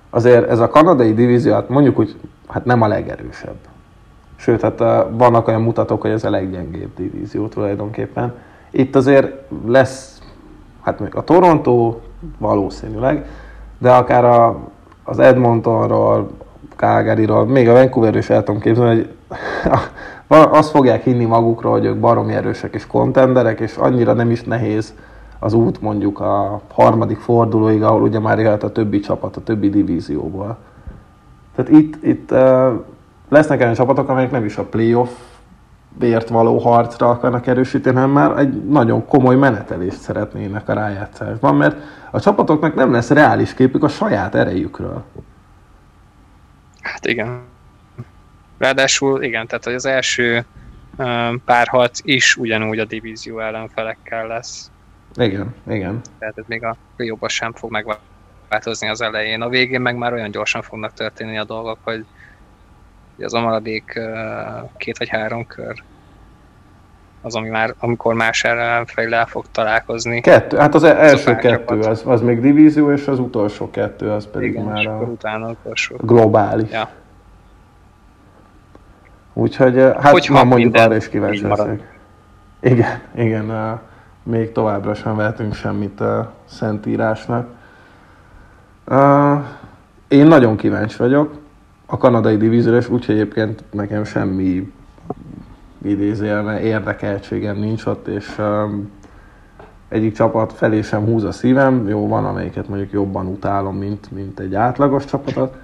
azért 0.09 0.49
ez 0.49 0.59
a 0.59 0.69
kanadai 0.69 1.13
divízió, 1.13 1.53
hát 1.53 1.69
mondjuk 1.69 1.99
úgy, 1.99 2.15
hát 2.47 2.65
nem 2.65 2.81
a 2.81 2.87
legerősebb. 2.87 3.55
Sőt, 4.35 4.61
hát 4.61 4.81
e, 4.81 5.03
vannak 5.11 5.47
olyan 5.47 5.61
mutatók, 5.61 6.01
hogy 6.01 6.11
ez 6.11 6.23
a 6.23 6.29
leggyengébb 6.29 6.91
divízió 6.95 7.47
tulajdonképpen. 7.47 8.33
Itt 8.71 8.95
azért 8.95 9.33
lesz, 9.65 10.21
hát 10.81 10.99
még 10.99 11.15
a 11.15 11.23
Toronto 11.23 11.99
valószínűleg, 12.37 13.25
de 13.77 13.91
akár 13.91 14.25
a, 14.25 14.59
az 15.03 15.19
Edmontonról, 15.19 16.29
Calgaryról, 16.75 17.45
még 17.45 17.69
a 17.69 17.73
Vancouverről 17.73 18.19
is 18.19 18.29
el 18.29 18.43
tudom 18.43 18.61
képzelni, 18.61 18.95
hogy 18.95 19.09
azt 20.27 20.69
fogják 20.69 21.03
hinni 21.03 21.25
magukról, 21.25 21.71
hogy 21.71 21.85
ők 21.85 21.99
baromi 21.99 22.33
erősek 22.33 22.73
és 22.73 22.87
kontenderek, 22.87 23.59
és 23.59 23.75
annyira 23.75 24.13
nem 24.13 24.31
is 24.31 24.43
nehéz 24.43 24.93
az 25.39 25.53
út 25.53 25.81
mondjuk 25.81 26.19
a 26.19 26.61
harmadik 26.73 27.19
fordulóig, 27.19 27.83
ahol 27.83 28.01
ugye 28.01 28.19
már 28.19 28.39
jöhet 28.39 28.63
a 28.63 28.71
többi 28.71 28.99
csapat, 28.99 29.35
a 29.35 29.43
többi 29.43 29.69
divízióból. 29.69 30.57
Tehát 31.55 31.71
itt, 31.71 32.03
itt 32.03 32.31
lesznek 33.29 33.59
olyan 33.59 33.73
csapatok, 33.73 34.09
amelyek 34.09 34.31
nem 34.31 34.45
is 34.45 34.57
a 34.57 34.63
playoff 34.63 35.09
bért 35.97 36.29
való 36.29 36.57
harcra 36.57 37.09
akarnak 37.09 37.47
erősíteni, 37.47 37.95
hanem 37.95 38.11
már 38.11 38.37
egy 38.37 38.65
nagyon 38.65 39.05
komoly 39.05 39.35
menetelést 39.35 39.99
szeretnének 39.99 40.69
a 40.69 40.73
rájátszásban, 40.73 41.55
mert 41.55 41.77
a 42.11 42.19
csapatoknak 42.19 42.75
nem 42.75 42.91
lesz 42.91 43.09
reális 43.09 43.53
képük 43.53 43.83
a 43.83 43.87
saját 43.87 44.35
erejükről. 44.35 45.03
Hát 46.81 47.05
igen. 47.05 47.41
Ráadásul 48.57 49.23
igen, 49.23 49.47
tehát 49.47 49.65
az 49.65 49.85
első 49.85 50.45
párharc 51.45 51.99
is 52.03 52.35
ugyanúgy 52.35 52.79
a 52.79 52.85
divízió 52.85 53.39
ellenfelekkel 53.39 54.27
lesz. 54.27 54.71
Igen, 55.15 55.55
igen. 55.67 56.01
Tehát 56.19 56.37
ez 56.37 56.43
még 56.47 56.63
a 56.63 56.75
jobban 56.97 57.29
sem 57.29 57.53
fog 57.53 57.71
megváltozni 57.71 58.87
az 58.89 59.01
elején. 59.01 59.41
A 59.41 59.49
végén 59.49 59.81
meg 59.81 59.95
már 59.95 60.13
olyan 60.13 60.31
gyorsan 60.31 60.61
fognak 60.61 60.93
történni 60.93 61.37
a 61.37 61.43
dolgok, 61.43 61.77
hogy 61.83 62.05
az 63.19 63.33
a 63.33 63.41
maradék 63.41 63.99
két 64.77 64.97
vagy 64.97 65.09
három 65.09 65.47
kör 65.47 65.83
az, 67.25 67.35
ami 67.35 67.49
már, 67.49 67.73
amikor 67.79 68.13
más 68.13 68.43
ellenfejlel 68.43 69.25
fog 69.25 69.45
találkozni. 69.51 70.21
Kettő, 70.21 70.57
hát 70.57 70.75
az, 70.75 70.83
az 70.83 70.89
első 70.89 71.35
kettő, 71.35 71.79
az, 71.79 72.03
az 72.05 72.21
még 72.21 72.39
divízió, 72.41 72.91
és 72.91 73.07
az 73.07 73.19
utolsó 73.19 73.69
kettő, 73.69 74.11
az 74.11 74.27
pedig 74.31 74.49
Igen, 74.49 74.63
már 74.63 74.87
a 74.87 74.97
utána 74.97 75.49
utolsó. 75.49 75.95
globális. 75.99 76.71
Ja. 76.71 76.89
Úgyhogy 79.37 79.77
hát 79.77 80.11
Hogyha 80.11 80.33
már 80.33 80.45
mondjuk 80.45 80.75
arra 80.75 80.95
is 80.95 81.09
kíváncsi 81.09 81.47
leszek. 81.47 81.97
Igen, 82.59 83.01
igen, 83.15 83.49
uh, 83.49 83.79
még 84.23 84.51
továbbra 84.51 84.93
sem 84.93 85.15
vehetünk 85.15 85.53
semmit 85.53 86.01
a 86.01 86.31
Szentírásnak. 86.45 87.47
Uh, 88.87 89.39
én 90.07 90.25
nagyon 90.25 90.55
kíváncsi 90.55 90.97
vagyok 90.97 91.33
a 91.85 91.97
kanadai 91.97 92.37
divízióra, 92.37 92.77
és 92.77 92.89
úgyhogy 92.89 93.15
egyébként 93.15 93.63
nekem 93.71 94.03
semmi 94.03 94.71
idézélme 95.83 96.61
érdekeltségem 96.61 97.57
nincs 97.57 97.85
ott, 97.85 98.07
és 98.07 98.41
egyik 99.89 100.13
csapat 100.13 100.53
felé 100.53 100.81
sem 100.81 101.05
húz 101.05 101.23
a 101.23 101.31
szívem. 101.31 101.87
Jó, 101.87 102.07
van 102.07 102.25
amelyiket 102.25 102.67
mondjuk 102.67 102.91
jobban 102.91 103.25
utálom, 103.25 103.75
mint, 103.77 104.11
mint 104.11 104.39
egy 104.39 104.55
átlagos 104.55 105.05
csapatot. 105.05 105.55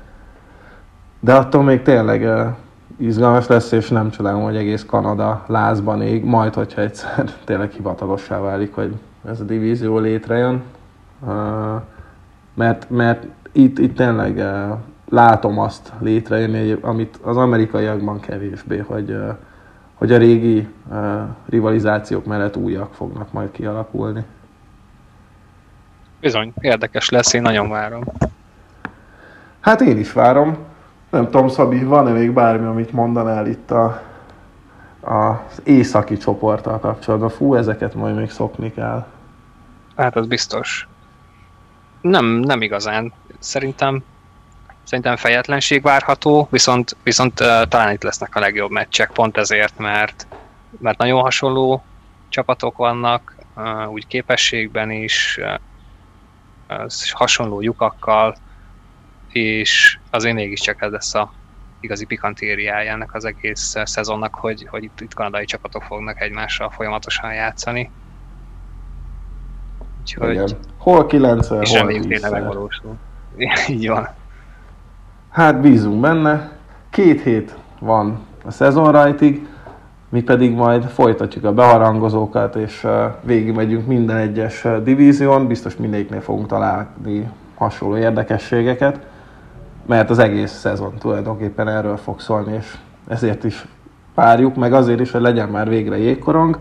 De 1.19 1.33
attól 1.33 1.63
még 1.63 1.81
tényleg 1.81 2.29
izgalmas 3.01 3.47
lesz, 3.47 3.71
és 3.71 3.89
nem 3.89 4.09
csodálom, 4.09 4.43
hogy 4.43 4.55
egész 4.55 4.85
Kanada 4.85 5.43
lázban 5.47 6.01
ég, 6.01 6.23
majd, 6.23 6.53
hogyha 6.53 6.81
egyszer 6.81 7.33
tényleg 7.45 7.71
hivatalossá 7.71 8.39
válik, 8.39 8.73
hogy 8.73 8.95
ez 9.25 9.39
a 9.39 9.43
divízió 9.43 9.97
létrejön. 9.97 10.63
Mert, 12.53 12.89
mert 12.89 13.25
itt, 13.51 13.79
itt 13.79 13.95
tényleg 13.95 14.43
látom 15.09 15.59
azt 15.59 15.91
létrejönni, 15.99 16.77
amit 16.81 17.19
az 17.21 17.37
amerikaiakban 17.37 18.19
kevésbé, 18.19 18.77
hogy, 18.77 19.17
hogy 19.93 20.11
a 20.11 20.17
régi 20.17 20.67
rivalizációk 21.49 22.25
mellett 22.25 22.57
újak 22.57 22.93
fognak 22.93 23.31
majd 23.31 23.51
kialakulni. 23.51 24.23
Bizony, 26.19 26.53
érdekes 26.59 27.09
lesz, 27.09 27.33
én 27.33 27.41
nagyon 27.41 27.69
várom. 27.69 28.03
Hát 29.59 29.81
én 29.81 29.97
is 29.97 30.13
várom. 30.13 30.57
Nem 31.11 31.25
tudom, 31.25 31.47
Szabi, 31.47 31.83
van-e 31.83 32.11
még 32.11 32.31
bármi, 32.31 32.65
amit 32.65 32.91
mondanál 32.91 33.47
itt 33.47 33.71
a, 33.71 34.01
az 35.01 35.61
északi 35.63 36.17
csoporttal 36.17 36.79
kapcsolatban? 36.79 37.29
Fú, 37.29 37.55
ezeket 37.55 37.93
majd 37.93 38.15
még 38.15 38.29
szokni 38.29 38.73
kell. 38.73 39.05
Hát 39.95 40.15
az 40.15 40.27
biztos. 40.27 40.87
Nem, 42.01 42.25
nem 42.25 42.61
igazán. 42.61 43.13
Szerintem 43.39 44.03
szerintem 44.83 45.15
fejetlenség 45.15 45.81
várható, 45.81 46.47
viszont, 46.51 46.95
viszont 47.03 47.39
uh, 47.39 47.47
talán 47.67 47.93
itt 47.93 48.03
lesznek 48.03 48.35
a 48.35 48.39
legjobb 48.39 48.71
meccsek, 48.71 49.11
pont 49.11 49.37
ezért, 49.37 49.77
mert, 49.77 50.27
mert 50.79 50.97
nagyon 50.97 51.21
hasonló 51.21 51.83
csapatok 52.29 52.77
vannak, 52.77 53.35
uh, 53.55 53.91
úgy 53.91 54.07
képességben 54.07 54.91
is, 54.91 55.39
uh, 56.67 56.91
hasonló 57.11 57.61
lyukakkal, 57.61 58.35
és 59.31 59.99
azért 60.09 60.35
mégiscsak 60.35 60.81
ez 60.81 60.91
lesz 60.91 61.15
a 61.15 61.33
igazi 61.79 62.05
pikantériája 62.05 62.91
ennek 62.91 63.13
az 63.13 63.25
egész 63.25 63.75
szezonnak, 63.83 64.35
hogy, 64.35 64.67
hogy 64.69 64.83
itt, 64.83 65.01
itt 65.01 65.13
kanadai 65.13 65.45
csapatok 65.45 65.83
fognak 65.83 66.21
egymással 66.21 66.69
folyamatosan 66.69 67.33
játszani. 67.33 67.91
Úgyhogy, 70.01 70.31
Igen. 70.31 70.49
Hol 70.77 71.05
9 71.05 71.47
hol 71.47 71.61
És 71.61 71.71
reméljük 71.71 72.07
tényleg 72.07 72.31
megvalósul. 72.31 72.95
Így 73.67 73.87
van. 73.87 74.09
Hát 75.29 75.61
bízunk 75.61 75.99
benne. 75.99 76.51
Két 76.89 77.21
hét 77.21 77.55
van 77.79 78.25
a 78.45 78.51
szezon 78.51 78.91
rajtig, 78.91 79.47
mi 80.09 80.21
pedig 80.21 80.51
majd 80.51 80.83
folytatjuk 80.83 81.43
a 81.43 81.53
beharangozókat, 81.53 82.55
és 82.55 82.87
végigmegyünk 83.21 83.87
minden 83.87 84.17
egyes 84.17 84.65
divízión, 84.83 85.47
biztos 85.47 85.75
mindegyiknél 85.75 86.21
fogunk 86.21 86.47
találni 86.47 87.29
hasonló 87.55 87.97
érdekességeket 87.97 89.10
mert 89.91 90.09
az 90.09 90.19
egész 90.19 90.51
szezon 90.51 90.93
tulajdonképpen 90.99 91.67
erről 91.67 91.97
fog 91.97 92.19
szólni, 92.19 92.55
és 92.57 92.77
ezért 93.07 93.43
is 93.43 93.65
párjuk, 94.15 94.55
meg 94.55 94.73
azért 94.73 94.99
is, 94.99 95.11
hogy 95.11 95.21
legyen 95.21 95.49
már 95.49 95.69
végre 95.69 95.97
jégkorong. 95.97 96.57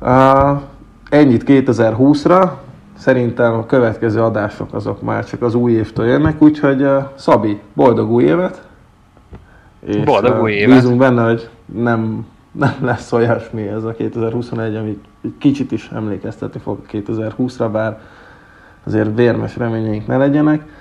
Uh, 0.00 0.60
ennyit 1.08 1.42
2020-ra, 1.46 2.50
szerintem 2.98 3.52
a 3.52 3.66
következő 3.66 4.22
adások 4.22 4.74
azok 4.74 5.02
már 5.02 5.24
csak 5.24 5.42
az 5.42 5.54
új 5.54 5.72
évtől 5.72 6.06
jönnek, 6.06 6.42
úgyhogy 6.42 6.82
uh, 6.82 7.02
Szabi, 7.14 7.60
boldog 7.74 8.10
új 8.10 8.24
évet! 8.24 8.62
És, 9.80 9.96
boldog 9.96 10.42
új 10.42 10.52
évet! 10.52 10.74
Bízunk 10.74 10.98
benne, 10.98 11.24
hogy 11.24 11.48
nem, 11.66 12.26
nem 12.52 12.74
lesz 12.80 13.12
olyasmi 13.12 13.62
ez 13.62 13.84
a 13.84 13.92
2021, 13.92 14.76
amit 14.76 15.04
kicsit 15.38 15.72
is 15.72 15.90
emlékeztetni 15.94 16.60
fog 16.60 16.78
2020-ra, 16.92 17.68
bár 17.72 18.00
azért 18.84 19.16
vérmes 19.16 19.56
reményeink 19.56 20.06
ne 20.06 20.16
legyenek. 20.16 20.79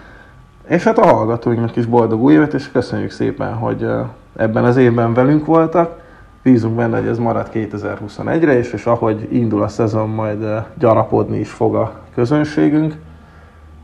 És 0.69 0.83
hát 0.83 0.97
a 0.97 1.05
hallgatóinknak 1.05 1.75
is 1.75 1.85
boldog 1.85 2.21
új 2.21 2.33
évet, 2.33 2.53
és 2.53 2.71
köszönjük 2.71 3.11
szépen, 3.11 3.53
hogy 3.53 3.87
ebben 4.35 4.63
az 4.63 4.77
évben 4.77 5.13
velünk 5.13 5.45
voltak. 5.45 5.99
Bízunk 6.43 6.75
benne, 6.75 6.97
hogy 6.97 7.07
ez 7.07 7.17
marad 7.17 7.49
2021-re, 7.53 8.57
és, 8.57 8.71
és 8.71 8.85
ahogy 8.85 9.27
indul 9.31 9.63
a 9.63 9.67
szezon, 9.67 10.09
majd 10.09 10.45
gyarapodni 10.77 11.39
is 11.39 11.49
fog 11.49 11.75
a 11.75 11.93
közönségünk. 12.13 12.93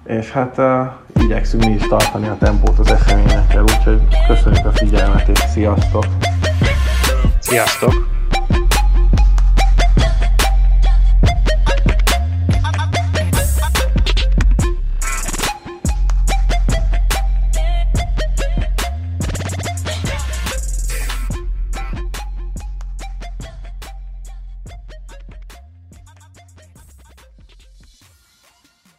És 0.04 0.32
hát 0.32 0.58
uh, 0.58 1.24
igyekszünk 1.24 1.66
mi 1.66 1.72
is 1.72 1.88
tartani 1.88 2.28
a 2.28 2.38
tempót 2.40 2.80
az 2.80 2.92
eseményekkel, 2.92 3.62
úgyhogy 3.62 4.02
köszönjük 4.28 4.66
a 4.66 4.72
figyelmet, 4.72 5.28
és 5.28 5.40
sziasztok! 5.40 6.06
Sziasztok! 7.40 8.15